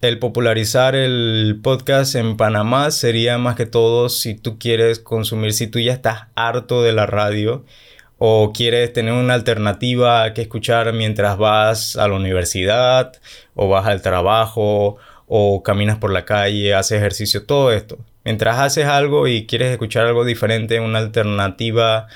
el 0.00 0.18
popularizar 0.18 0.94
el 0.94 1.60
podcast 1.62 2.14
en 2.14 2.36
Panamá 2.36 2.90
sería 2.90 3.36
más 3.36 3.56
que 3.56 3.66
todo 3.66 4.08
si 4.08 4.34
tú 4.34 4.58
quieres 4.58 5.00
consumir, 5.00 5.52
si 5.52 5.66
tú 5.66 5.78
ya 5.80 5.92
estás 5.92 6.28
harto 6.36 6.82
de 6.82 6.92
la 6.92 7.06
radio 7.06 7.64
o 8.22 8.52
quieres 8.52 8.92
tener 8.92 9.14
una 9.14 9.32
alternativa 9.32 10.34
que 10.34 10.42
escuchar 10.42 10.92
mientras 10.92 11.38
vas 11.38 11.96
a 11.96 12.06
la 12.06 12.14
universidad 12.16 13.14
o 13.54 13.70
vas 13.70 13.86
al 13.86 14.02
trabajo 14.02 14.98
o 15.26 15.62
caminas 15.62 15.96
por 15.96 16.12
la 16.12 16.26
calle, 16.26 16.74
haces 16.74 16.98
ejercicio, 16.98 17.46
todo 17.46 17.72
esto. 17.72 17.98
Mientras 18.22 18.58
haces 18.58 18.84
algo 18.84 19.26
y 19.26 19.46
quieres 19.46 19.70
escuchar 19.72 20.06
algo 20.06 20.26
diferente, 20.26 20.80
una 20.80 20.98
alternativa 20.98 22.08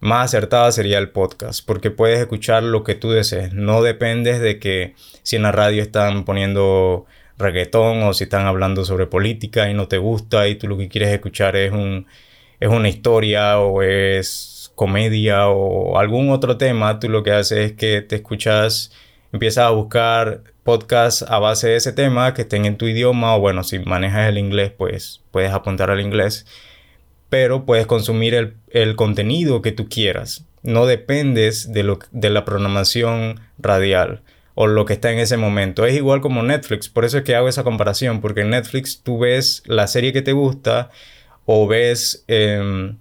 más 0.00 0.24
acertada 0.24 0.72
sería 0.72 0.98
el 0.98 1.10
podcast, 1.10 1.64
porque 1.64 1.92
puedes 1.92 2.18
escuchar 2.18 2.64
lo 2.64 2.82
que 2.82 2.96
tú 2.96 3.12
desees. 3.12 3.52
No 3.52 3.82
dependes 3.82 4.40
de 4.40 4.58
que 4.58 4.94
si 5.22 5.36
en 5.36 5.42
la 5.42 5.52
radio 5.52 5.80
están 5.80 6.24
poniendo 6.24 7.06
reggaetón 7.38 8.02
o 8.02 8.14
si 8.14 8.24
están 8.24 8.46
hablando 8.46 8.84
sobre 8.84 9.06
política 9.06 9.70
y 9.70 9.74
no 9.74 9.86
te 9.86 9.98
gusta 9.98 10.48
y 10.48 10.56
tú 10.56 10.66
lo 10.66 10.76
que 10.76 10.88
quieres 10.88 11.10
escuchar 11.10 11.54
es 11.54 11.70
un 11.70 12.06
es 12.58 12.68
una 12.70 12.88
historia 12.88 13.60
o 13.60 13.82
es 13.82 14.55
comedia 14.76 15.48
o 15.48 15.98
algún 15.98 16.30
otro 16.30 16.58
tema, 16.58 17.00
tú 17.00 17.08
lo 17.08 17.24
que 17.24 17.32
haces 17.32 17.58
es 17.58 17.72
que 17.72 18.02
te 18.02 18.16
escuchas, 18.16 18.92
empiezas 19.32 19.64
a 19.64 19.70
buscar 19.70 20.42
podcasts 20.62 21.24
a 21.28 21.38
base 21.38 21.68
de 21.68 21.76
ese 21.76 21.92
tema 21.92 22.34
que 22.34 22.42
estén 22.42 22.66
en 22.66 22.76
tu 22.76 22.86
idioma 22.86 23.34
o 23.34 23.40
bueno, 23.40 23.64
si 23.64 23.78
manejas 23.80 24.28
el 24.28 24.38
inglés, 24.38 24.70
pues 24.76 25.22
puedes 25.32 25.52
apuntar 25.52 25.90
al 25.90 26.00
inglés, 26.00 26.46
pero 27.30 27.64
puedes 27.64 27.86
consumir 27.86 28.54
el, 28.70 28.96
contenido 28.96 29.62
que 29.62 29.72
tú 29.72 29.88
quieras. 29.88 30.44
No 30.62 30.86
dependes 30.86 31.72
de, 31.72 31.82
lo, 31.82 31.98
de 32.10 32.30
la 32.30 32.44
programación 32.44 33.40
radial 33.58 34.22
o 34.54 34.66
lo 34.66 34.84
que 34.84 34.92
está 34.92 35.10
en 35.10 35.18
ese 35.18 35.38
momento. 35.38 35.86
Es 35.86 35.94
igual 35.96 36.20
como 36.20 36.42
Netflix, 36.42 36.88
por 36.88 37.04
eso 37.04 37.18
es 37.18 37.24
que 37.24 37.34
hago 37.34 37.48
esa 37.48 37.64
comparación, 37.64 38.20
porque 38.20 38.42
en 38.42 38.50
Netflix 38.50 39.00
tú 39.02 39.18
ves 39.20 39.62
la 39.66 39.86
serie 39.86 40.12
que 40.12 40.22
te 40.22 40.32
gusta 40.32 40.90
o 41.46 41.66
ves... 41.66 42.24
Em, 42.28 42.98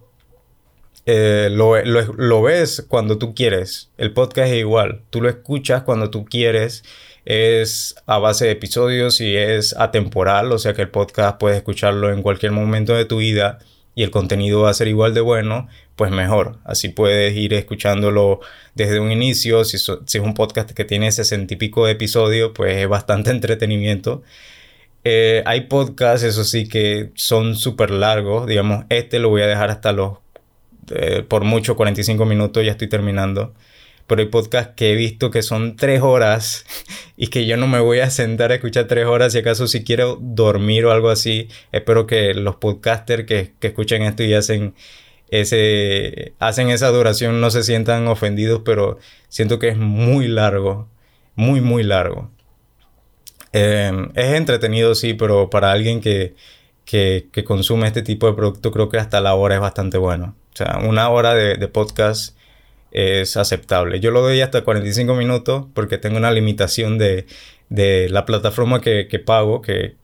eh, 1.06 1.50
lo, 1.52 2.42
ves 2.42 2.86
cuando 2.88 3.18
tú 3.18 3.36
quieres. 3.36 3.92
El 3.98 4.14
podcast 4.14 4.52
es 4.52 4.60
igual. 4.60 5.02
Tú 5.10 5.22
lo 5.22 5.30
escuchas 5.30 5.84
cuando 5.84 6.10
tú 6.10 6.26
quieres. 6.26 6.84
Es 7.26 7.96
a 8.06 8.20
base 8.20 8.46
de 8.46 8.52
episodios 8.52 9.22
y 9.22 9.36
es 9.36 9.76
atemporal. 9.78 10.52
O 10.52 10.60
sea 10.60 10.74
que 10.74 10.82
el 10.84 10.90
podcast 10.90 11.40
puedes 11.40 11.58
escucharlo 11.58 12.12
en 12.12 12.22
cualquier 12.22 12.52
momento 12.52 12.96
de 12.96 13.06
tu 13.06 13.18
vida 13.18 13.60
y 13.96 14.04
el 14.04 14.12
contenido 14.12 14.62
va 14.62 14.70
a 14.72 14.74
ser 14.74 14.88
igual 14.90 15.14
de 15.14 15.22
bueno, 15.22 15.68
pues 15.96 16.12
mejor. 16.12 16.60
Así 16.66 16.90
puedes 16.90 17.36
ir 17.36 17.54
escuchándolo 17.54 18.42
desde 18.76 19.00
un 19.00 19.12
inicio. 19.12 19.64
Si, 19.64 19.78
es 19.78 20.16
un 20.16 20.34
podcast 20.34 20.72
que 20.72 20.86
tiene 20.86 21.12
sesenta 21.12 21.54
y 21.54 21.58
pico 21.58 21.86
de 21.86 21.94
episodios, 21.94 22.52
pues 22.56 22.78
es 22.78 22.88
bastante 22.90 23.32
entretenimiento. 23.32 24.24
Eh, 25.04 25.44
hay 25.46 25.62
podcasts, 25.62 26.24
eso 26.26 26.44
sí, 26.44 26.68
que 26.68 27.12
son 27.16 27.56
súper 27.56 27.92
largos. 27.92 28.48
Digamos, 28.48 28.86
este 28.90 29.20
lo 29.20 29.30
voy 29.30 29.44
a 29.44 29.48
dejar 29.48 29.70
hasta 29.72 29.92
los 29.94 30.18
eh, 30.92 31.24
por 31.28 31.44
mucho 31.44 31.76
45 31.76 32.26
minutos, 32.26 32.66
ya 32.66 32.72
estoy 32.72 32.88
terminando. 32.90 33.54
Pero 34.08 34.22
hay 34.22 34.28
podcasts 34.28 34.74
que 34.76 34.92
he 34.92 34.96
visto 34.96 35.32
que 35.32 35.42
son 35.42 35.76
tres 35.76 36.02
horas 36.02 36.66
y 37.18 37.28
que 37.28 37.46
yo 37.46 37.58
no 37.58 37.68
me 37.68 37.80
voy 37.80 38.00
a 38.00 38.10
sentar 38.10 38.52
a 38.52 38.56
escuchar 38.56 38.86
tres 38.88 39.06
horas. 39.06 39.34
Si 39.34 39.40
acaso 39.40 39.68
si 39.68 39.84
quiero 39.84 40.18
dormir 40.22 40.86
o 40.86 40.92
algo 40.92 41.10
así, 41.10 41.50
espero 41.72 42.06
que 42.08 42.34
los 42.34 42.56
podcasters 42.58 43.26
que, 43.26 43.54
que 43.60 43.68
escuchen 43.68 44.04
esto 44.04 44.24
y 44.24 44.34
hacen 44.34 44.76
ese 45.30 46.34
hacen 46.40 46.70
esa 46.70 46.90
duración 46.90 47.42
no 47.42 47.50
se 47.52 47.64
sientan 47.64 48.08
ofendidos, 48.08 48.62
pero 48.64 49.00
siento 49.30 49.60
que 49.60 49.70
es 49.70 49.78
muy 49.78 50.28
largo, 50.28 50.90
muy 51.36 51.62
muy 51.62 51.84
largo. 51.84 52.32
Em, 53.52 54.12
es 54.16 54.34
entretenido 54.34 54.96
sí, 54.96 55.14
pero 55.14 55.50
para 55.50 55.72
alguien 55.72 56.02
que, 56.02 56.36
que, 56.86 57.30
consume 57.46 57.88
este 57.88 58.02
tipo 58.02 58.28
de 58.28 58.34
producto 58.34 58.72
creo 58.72 58.90
que 58.90 58.98
hasta 58.98 59.22
la 59.22 59.34
hora 59.36 59.56
es 59.56 59.62
bastante 59.62 59.98
bueno. 59.98 60.36
O 60.56 60.58
sea, 60.58 60.80
una 60.88 61.10
hora 61.10 61.34
de, 61.34 61.68
podcast 61.68 62.34
es 62.92 63.36
aceptable. 63.36 64.00
Yo 64.00 64.12
lo 64.12 64.22
doy 64.22 64.40
hasta 64.40 64.64
45 64.64 65.14
minutos 65.14 65.66
porque 65.74 65.98
tengo 65.98 66.16
una 66.16 66.32
limitación 66.32 66.98
de, 66.98 67.26
la 67.68 68.26
plataforma 68.26 68.80
que, 68.80 69.22
pago, 69.26 69.62
que, 69.62 69.98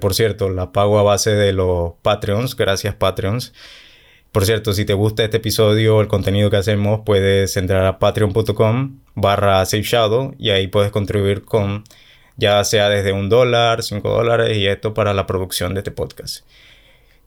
por 0.00 0.14
cierto 0.14 0.50
la 0.50 0.72
pago 0.72 0.98
a 0.98 1.04
base 1.04 1.30
de 1.30 1.52
los 1.52 1.92
Patreons, 2.02 2.56
gracias 2.56 2.96
Patreons. 2.96 3.52
Por 4.32 4.44
cierto, 4.44 4.72
si 4.72 4.84
te 4.84 4.92
gusta 4.92 5.22
este 5.22 5.36
episodio, 5.36 6.00
el 6.00 6.08
contenido 6.08 6.50
que 6.50 6.56
hacemos, 6.56 7.02
puedes 7.06 7.56
entrar 7.56 7.86
a 7.86 8.00
patreon.com 8.00 8.98
barra 9.14 9.62
Shadow 9.64 10.34
y 10.36 10.50
ahí 10.50 10.66
puedes 10.66 10.90
contribuir 10.90 11.44
con 11.44 11.84
ya 12.36 12.64
sea 12.64 12.88
desde 12.88 13.12
un 13.12 13.28
dólar, 13.28 13.84
cinco 13.84 14.10
dólares 14.10 14.56
y 14.56 14.66
esto 14.66 14.94
para 14.94 15.14
la 15.14 15.28
producción 15.28 15.74
de 15.74 15.80
este 15.80 15.92
podcast. 15.92 16.44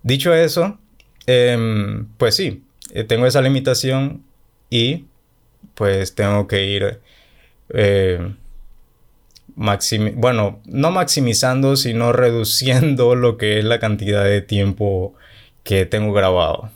Dicho 0.02 0.34
eso, 0.34 0.80
Em, 1.26 2.08
pues 2.18 2.36
sí, 2.36 2.64
eh, 2.94 3.04
tengo 3.04 3.26
esa 3.26 3.42
limitación 3.42 4.24
y 4.70 5.06
pues 5.76 6.16
tengo 6.16 6.48
que 6.48 6.66
ir, 6.66 7.00
eh, 7.70 8.34
bueno, 10.16 10.62
no 10.66 10.92
maximizando, 10.92 11.76
sino 11.76 12.12
reduciendo 12.12 13.16
lo 13.16 13.38
que 13.38 13.60
es 13.60 13.66
la 13.66 13.80
cantidad 13.80 14.24
de 14.24 14.42
tiempo 14.42 15.14
que 15.64 15.86
tengo 15.86 16.14
grabado. 16.14 16.72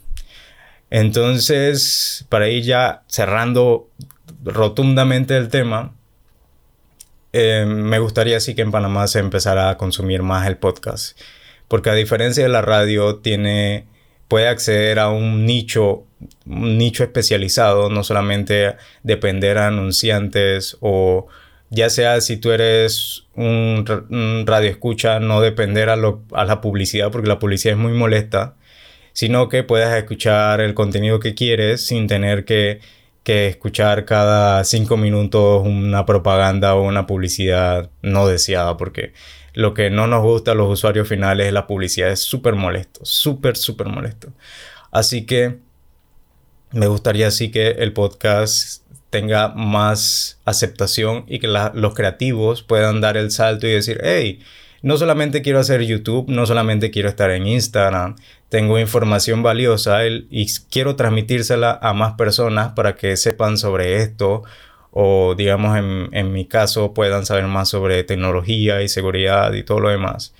Entonces, 0.89 2.25
para 2.29 2.49
ir 2.49 2.63
ya 2.63 3.03
cerrando 3.07 3.89
rotundamente 4.43 5.35
el 5.37 5.49
tema, 5.49 5.93
em, 7.33 7.67
me 7.69 7.99
gustaría 7.99 8.39
sí 8.39 8.55
que 8.55 8.61
en 8.61 8.71
Panamá 8.71 9.07
se 9.07 9.19
empezara 9.19 9.69
a 9.69 9.77
consumir 9.77 10.23
más 10.23 10.47
el 10.47 10.57
podcast. 10.57 11.19
Porque 11.67 11.89
a 11.89 11.93
diferencia 11.93 12.43
de 12.43 12.49
la 12.49 12.61
radio, 12.61 13.17
tiene 13.17 13.85
puede 14.28 14.47
acceder 14.47 14.99
a 14.99 15.09
un 15.09 15.45
nicho, 15.45 16.05
un 16.45 16.78
nicho 16.78 17.03
especializado, 17.03 17.89
no 17.89 18.03
solamente 18.03 18.75
depender 19.03 19.57
a 19.57 19.67
anunciantes 19.67 20.78
o 20.82 21.28
ya 21.69 21.89
sea 21.89 22.21
si 22.21 22.38
tú 22.38 22.51
eres 22.51 23.25
un, 23.36 23.86
radio 24.45 24.69
escucha, 24.69 25.19
no 25.19 25.41
depender 25.41 25.89
a, 25.89 25.97
a 26.34 26.45
la 26.45 26.61
publicidad, 26.61 27.11
porque 27.11 27.28
la 27.28 27.39
publicidad 27.39 27.73
es 27.73 27.80
muy 27.80 27.93
molesta, 27.93 28.55
sino 29.13 29.49
que 29.49 29.63
puedas 29.63 29.97
escuchar 29.97 30.61
el 30.61 30.73
contenido 30.73 31.19
que 31.19 31.36
quieres 31.36 31.86
sin 31.86 32.07
tener 32.07 32.45
que, 32.45 32.80
que 33.23 33.47
escuchar 33.47 34.05
cada 34.05 34.63
cinco 34.63 34.95
minutos 34.95 35.65
una 35.65 36.05
propaganda 36.05 36.75
o 36.75 36.84
una 36.84 37.05
publicidad 37.07 37.89
no 38.01 38.28
deseada, 38.28 38.78
porque 38.78 39.11
lo 39.58 39.74
que 39.74 39.89
no 39.89 40.05
nos 40.05 40.22
gusta 40.22 40.51
a 40.51 40.55
los 40.55 40.72
usuarios 40.72 41.08
finales 41.08 41.47
es 41.47 41.53
la 41.53 41.66
publicidad, 41.66 42.12
es 42.12 42.20
súper 42.20 42.53
molesto, 42.53 42.99
súper, 43.03 43.58
súper 43.58 43.88
molesto. 43.88 44.32
Así 44.91 45.26
que 45.26 45.58
me 46.70 46.86
gustaría 46.86 47.26
así 47.28 47.49
que 47.49 47.70
el 47.72 47.91
podcast 47.91 48.84
tenga 49.10 49.47
más 49.47 50.39
aceptación 50.45 51.26
y 51.28 51.39
que 51.39 51.47
los 51.47 51.95
creativos 51.95 52.62
puedan 52.62 53.01
dar 53.01 53.18
el 53.18 53.32
salto 53.32 53.66
y 53.66 53.72
decir, 53.72 53.99
hey, 54.03 54.41
no 54.84 54.95
solamente 54.97 55.41
quiero 55.41 55.58
hacer 55.58 55.82
YouTube, 55.82 56.30
no 56.30 56.45
solamente 56.45 56.91
quiero 56.91 57.10
estar 57.10 57.32
en 57.32 57.47
Instagram, 57.47 58.16
tengo 58.49 58.78
información 58.78 59.41
valiosa 59.41 60.05
y 60.05 60.45
quiero 60.70 60.95
transmitírsela 60.95 61.80
a 61.82 61.93
más 61.93 62.14
personas 62.14 62.74
para 62.74 62.95
que 62.95 63.18
sepan 63.18 63.58
sobre 63.58 64.03
esto 64.03 64.43
o 64.99 65.35
digamos 65.35 65.77
en, 65.77 66.33
mi 66.33 66.45
caso 66.45 66.95
puedan 66.95 67.23
saber 67.23 67.45
más 67.45 67.69
sobre 67.69 68.03
tecnología 68.03 68.81
y 68.81 68.87
seguridad 68.89 69.53
y 69.53 69.61
todo 69.61 69.79
lo 69.79 69.89
demás. 69.89 70.33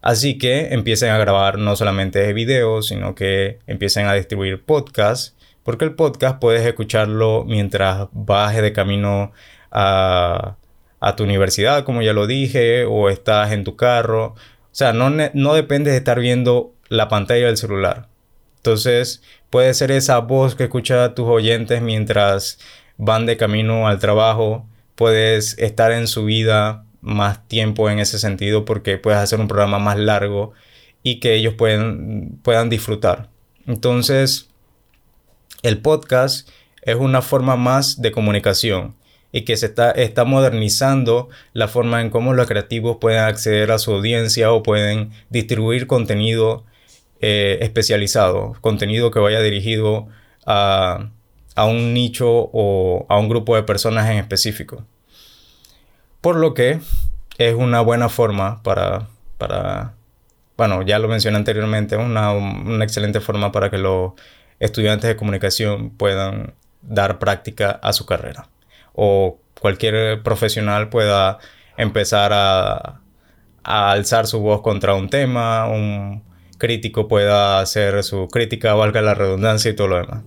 Así 0.00 0.38
que 0.38 0.68
empiecen 0.72 1.10
a 1.10 1.18
grabar 1.18 1.58
no 1.58 1.74
solamente 1.74 2.32
videos, 2.32 2.86
sino 2.86 3.16
que 3.16 3.58
empiecen 3.66 4.06
a 4.06 4.14
distribuir 4.14 4.62
podcasts, 4.64 5.34
porque 5.64 5.84
el 5.86 5.96
podcast 5.96 6.38
puedes 6.38 6.64
escucharlo 6.64 7.44
mientras 7.44 8.06
bajes 8.12 8.62
de 8.62 8.72
camino 8.72 9.32
a, 9.72 10.56
tu 11.16 11.24
universidad, 11.24 11.82
como 11.82 12.00
ya 12.00 12.12
lo 12.12 12.28
dije, 12.28 12.84
o 12.84 13.08
estás 13.10 13.50
en 13.50 13.64
tu 13.64 13.74
carro. 13.74 14.26
O 14.26 14.36
sea, 14.70 14.92
no, 14.92 15.10
no 15.10 15.54
depende 15.54 15.90
de 15.90 15.96
estar 15.96 16.20
viendo 16.20 16.72
la 16.88 17.08
pantalla 17.08 17.46
del 17.46 17.56
celular. 17.56 18.06
Entonces, 18.58 19.20
puede 19.50 19.74
ser 19.74 19.90
esa 19.90 20.18
voz 20.18 20.54
que 20.54 20.64
escucha 20.64 21.12
tus 21.14 21.26
oyentes 21.26 21.82
mientras 21.82 22.60
van 23.00 23.26
de 23.26 23.36
camino 23.36 23.88
al 23.88 23.98
trabajo, 23.98 24.68
puedes 24.94 25.58
estar 25.58 25.90
en 25.90 26.06
su 26.06 26.26
vida 26.26 26.84
más 27.00 27.48
tiempo 27.48 27.88
en 27.88 27.98
ese 27.98 28.18
sentido 28.18 28.66
porque 28.66 28.98
puedes 28.98 29.18
hacer 29.18 29.40
un 29.40 29.48
programa 29.48 29.78
más 29.78 29.98
largo 29.98 30.52
y 31.02 31.18
que 31.18 31.34
ellos 31.34 31.54
puedan 31.54 32.68
disfrutar. 32.68 33.30
Entonces, 33.66 34.50
el 35.62 35.78
podcast 35.78 36.48
es 36.82 36.96
una 36.96 37.22
forma 37.22 37.56
más 37.56 38.02
de 38.02 38.12
comunicación 38.12 38.94
y 39.32 39.42
que 39.42 39.56
se 39.56 39.66
está, 39.66 39.92
está 39.92 40.24
modernizando 40.24 41.30
la 41.54 41.68
forma 41.68 42.02
en 42.02 42.10
cómo 42.10 42.34
los 42.34 42.46
creativos 42.46 42.98
pueden 43.00 43.20
acceder 43.20 43.70
a 43.70 43.78
su 43.78 43.92
audiencia 43.92 44.52
o 44.52 44.62
pueden 44.62 45.12
distribuir 45.30 45.86
contenido 45.86 46.64
eh, 47.20 47.58
especializado, 47.62 48.56
contenido 48.60 49.10
que 49.10 49.20
vaya 49.20 49.40
dirigido 49.40 50.08
a, 50.44 51.10
a 51.54 51.64
un 51.64 51.92
nicho 51.94 52.28
o 52.28 53.06
a 53.08 53.18
un 53.18 53.28
grupo 53.28 53.56
de 53.56 53.62
personas 53.62 54.08
en 54.10 54.18
específico. 54.18 54.84
Por 56.20 56.36
lo 56.36 56.54
que 56.54 56.80
es 57.38 57.54
una 57.54 57.80
buena 57.80 58.08
forma 58.08 58.62
para, 58.62 59.08
para 59.38 59.94
bueno, 60.56 60.82
ya 60.82 60.98
lo 60.98 61.08
mencioné 61.08 61.38
anteriormente, 61.38 61.96
es 61.96 62.00
una, 62.00 62.32
una 62.32 62.84
excelente 62.84 63.20
forma 63.20 63.50
para 63.50 63.70
que 63.70 63.78
los 63.78 64.12
estudiantes 64.58 65.08
de 65.08 65.16
comunicación 65.16 65.90
puedan 65.90 66.52
dar 66.82 67.18
práctica 67.18 67.70
a 67.82 67.92
su 67.92 68.04
carrera. 68.06 68.48
O 68.94 69.38
cualquier 69.58 70.22
profesional 70.22 70.90
pueda 70.90 71.38
empezar 71.76 72.32
a, 72.34 73.00
a 73.62 73.92
alzar 73.92 74.26
su 74.26 74.40
voz 74.40 74.60
contra 74.60 74.94
un 74.94 75.08
tema, 75.08 75.66
un 75.66 76.22
crítico 76.58 77.08
pueda 77.08 77.60
hacer 77.60 78.02
su 78.04 78.28
crítica, 78.28 78.74
valga 78.74 79.00
la 79.00 79.14
redundancia 79.14 79.70
y 79.70 79.74
todo 79.74 79.88
lo 79.88 79.96
demás. 79.96 80.22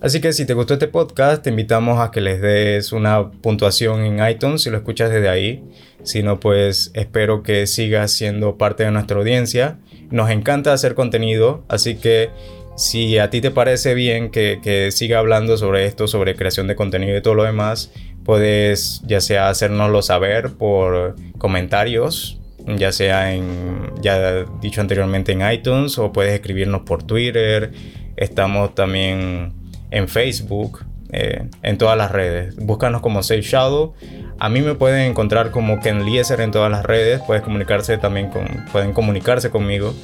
Así 0.00 0.20
que 0.20 0.32
si 0.32 0.44
te 0.44 0.54
gustó 0.54 0.74
este 0.74 0.88
podcast, 0.88 1.42
te 1.42 1.50
invitamos 1.50 2.00
a 2.00 2.10
que 2.10 2.20
les 2.20 2.40
des 2.40 2.92
una 2.92 3.30
puntuación 3.30 4.04
en 4.04 4.28
iTunes 4.28 4.62
si 4.62 4.70
lo 4.70 4.76
escuchas 4.76 5.10
desde 5.10 5.28
ahí. 5.28 5.64
Si 6.02 6.22
no, 6.22 6.38
pues 6.38 6.90
espero 6.94 7.42
que 7.42 7.66
sigas 7.66 8.12
siendo 8.12 8.58
parte 8.58 8.84
de 8.84 8.90
nuestra 8.90 9.18
audiencia. 9.18 9.78
Nos 10.10 10.30
encanta 10.30 10.72
hacer 10.72 10.94
contenido, 10.94 11.64
así 11.68 11.96
que 11.96 12.30
si 12.76 13.18
a 13.18 13.30
ti 13.30 13.40
te 13.40 13.50
parece 13.50 13.94
bien 13.94 14.30
que, 14.30 14.60
que 14.62 14.92
siga 14.92 15.18
hablando 15.18 15.56
sobre 15.56 15.86
esto, 15.86 16.06
sobre 16.06 16.36
creación 16.36 16.66
de 16.66 16.76
contenido 16.76 17.16
y 17.16 17.22
todo 17.22 17.34
lo 17.34 17.44
demás, 17.44 17.90
puedes 18.22 19.02
ya 19.06 19.20
sea 19.20 19.48
hacérnoslo 19.48 20.02
saber 20.02 20.52
por 20.52 21.16
comentarios, 21.38 22.38
ya 22.66 22.92
sea 22.92 23.32
en, 23.32 23.92
ya 24.02 24.44
dicho 24.60 24.80
anteriormente 24.80 25.32
en 25.32 25.50
iTunes, 25.50 25.98
o 25.98 26.12
puedes 26.12 26.34
escribirnos 26.34 26.82
por 26.82 27.02
Twitter. 27.02 27.70
Estamos 28.16 28.74
también 28.74 29.52
en 29.96 30.08
Facebook, 30.08 30.84
eh, 31.10 31.48
en 31.62 31.78
todas 31.78 31.96
las 31.96 32.10
redes. 32.10 32.54
Búscanos 32.56 33.00
como 33.00 33.22
Safe 33.22 33.42
Shadow. 33.42 33.94
A 34.38 34.48
mí 34.48 34.60
me 34.60 34.74
pueden 34.74 35.10
encontrar 35.10 35.50
como 35.50 35.80
Ken 35.80 36.04
Lieser 36.04 36.40
en 36.40 36.50
todas 36.50 36.70
las 36.70 36.84
redes. 36.84 37.22
Puedes 37.26 37.42
comunicarse 37.42 37.96
también 37.96 38.28
con, 38.28 38.46
pueden 38.72 38.92
comunicarse 38.92 39.50
conmigo 39.50 39.94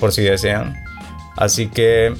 por 0.00 0.12
si 0.12 0.22
desean. 0.22 0.74
Así 1.36 1.68
que 1.68 2.14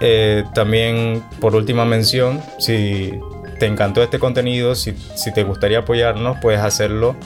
eh, 0.00 0.44
también 0.54 1.24
por 1.40 1.56
última 1.56 1.84
mención, 1.84 2.40
si 2.58 3.18
te 3.58 3.66
encantó 3.66 4.02
este 4.02 4.18
contenido, 4.18 4.74
si, 4.74 4.92
si 4.92 5.32
te 5.32 5.42
gustaría 5.42 5.80
apoyarnos, 5.80 6.38
puedes 6.40 6.60
hacerlo 6.60 7.16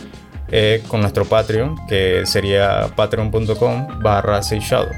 eh, 0.51 0.83
con 0.89 1.03
nuestro 1.03 1.27
Patreon, 1.27 1.77
que 1.89 2.25
sería 2.25 2.89
patreon.com 2.97 4.01
barra 4.03 4.41
Shadow. 4.41 4.93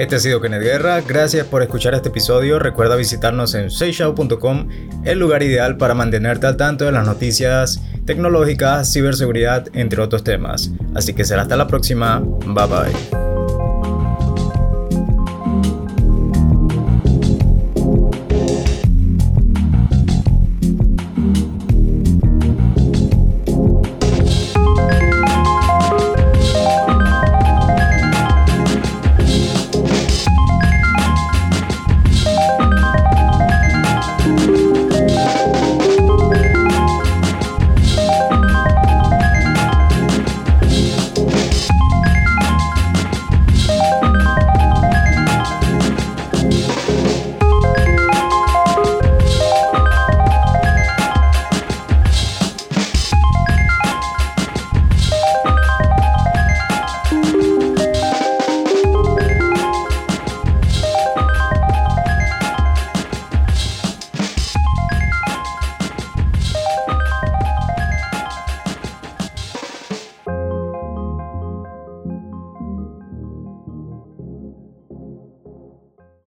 Este 0.00 0.16
ha 0.16 0.18
sido 0.18 0.40
Kenneth 0.40 0.62
Guerra, 0.62 1.02
gracias 1.02 1.46
por 1.46 1.60
escuchar 1.60 1.92
este 1.92 2.08
episodio, 2.08 2.58
recuerda 2.58 2.96
visitarnos 2.96 3.54
en 3.54 3.70
seishow.com, 3.70 4.68
el 5.04 5.18
lugar 5.18 5.42
ideal 5.42 5.76
para 5.76 5.92
mantenerte 5.92 6.46
al 6.46 6.56
tanto 6.56 6.86
de 6.86 6.92
las 6.92 7.04
noticias 7.04 7.82
tecnológicas, 8.06 8.90
ciberseguridad, 8.90 9.68
entre 9.74 10.00
otros 10.00 10.24
temas. 10.24 10.70
Así 10.94 11.12
que 11.12 11.26
será 11.26 11.42
hasta 11.42 11.58
la 11.58 11.66
próxima, 11.66 12.18
bye 12.18 12.66
bye. 12.66 13.29